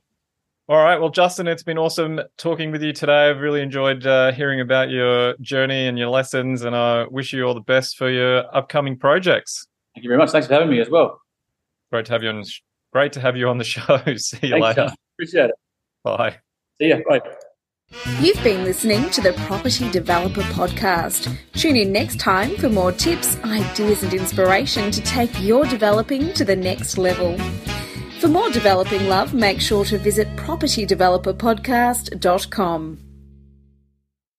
all 0.68 0.82
right. 0.82 0.98
Well, 0.98 1.10
Justin, 1.10 1.46
it's 1.46 1.62
been 1.62 1.78
awesome 1.78 2.20
talking 2.38 2.72
with 2.72 2.82
you 2.82 2.92
today. 2.92 3.30
I've 3.30 3.40
really 3.40 3.60
enjoyed 3.60 4.04
uh, 4.04 4.32
hearing 4.32 4.60
about 4.60 4.90
your 4.90 5.36
journey 5.40 5.86
and 5.86 5.96
your 5.96 6.08
lessons, 6.08 6.62
and 6.62 6.74
I 6.74 7.06
wish 7.08 7.32
you 7.32 7.44
all 7.44 7.54
the 7.54 7.60
best 7.60 7.96
for 7.96 8.10
your 8.10 8.44
upcoming 8.56 8.98
projects. 8.98 9.66
Thank 9.94 10.04
you 10.04 10.10
very 10.10 10.18
much. 10.18 10.30
Thanks 10.30 10.48
for 10.48 10.54
having 10.54 10.70
me 10.70 10.80
as 10.80 10.90
well. 10.90 11.20
Great 11.94 12.06
to 12.06 12.12
have 12.12 12.24
you 12.24 12.30
on. 12.30 12.42
Great 12.92 13.12
to 13.12 13.20
have 13.20 13.36
you 13.36 13.48
on 13.48 13.58
the 13.58 13.64
show. 13.74 14.00
See 14.16 14.38
you 14.42 14.50
Thanks, 14.50 14.64
later. 14.64 14.86
John. 14.88 14.96
Appreciate 15.14 15.50
it. 15.50 15.54
Bye. 16.02 16.38
See 16.80 16.88
ya. 16.88 16.98
Bye. 17.08 17.20
You've 18.18 18.42
been 18.42 18.64
listening 18.64 19.08
to 19.10 19.20
the 19.20 19.32
Property 19.46 19.88
Developer 19.92 20.40
Podcast. 20.40 21.32
Tune 21.52 21.76
in 21.76 21.92
next 21.92 22.18
time 22.18 22.56
for 22.56 22.68
more 22.68 22.90
tips, 22.90 23.38
ideas, 23.44 24.02
and 24.02 24.12
inspiration 24.12 24.90
to 24.90 25.00
take 25.02 25.30
your 25.40 25.66
developing 25.66 26.32
to 26.32 26.44
the 26.44 26.56
next 26.56 26.98
level. 26.98 27.38
For 28.18 28.26
more 28.26 28.50
developing 28.50 29.06
love, 29.06 29.32
make 29.32 29.60
sure 29.60 29.84
to 29.84 29.96
visit 29.96 30.26
propertydeveloperpodcast.com. 30.34 33.03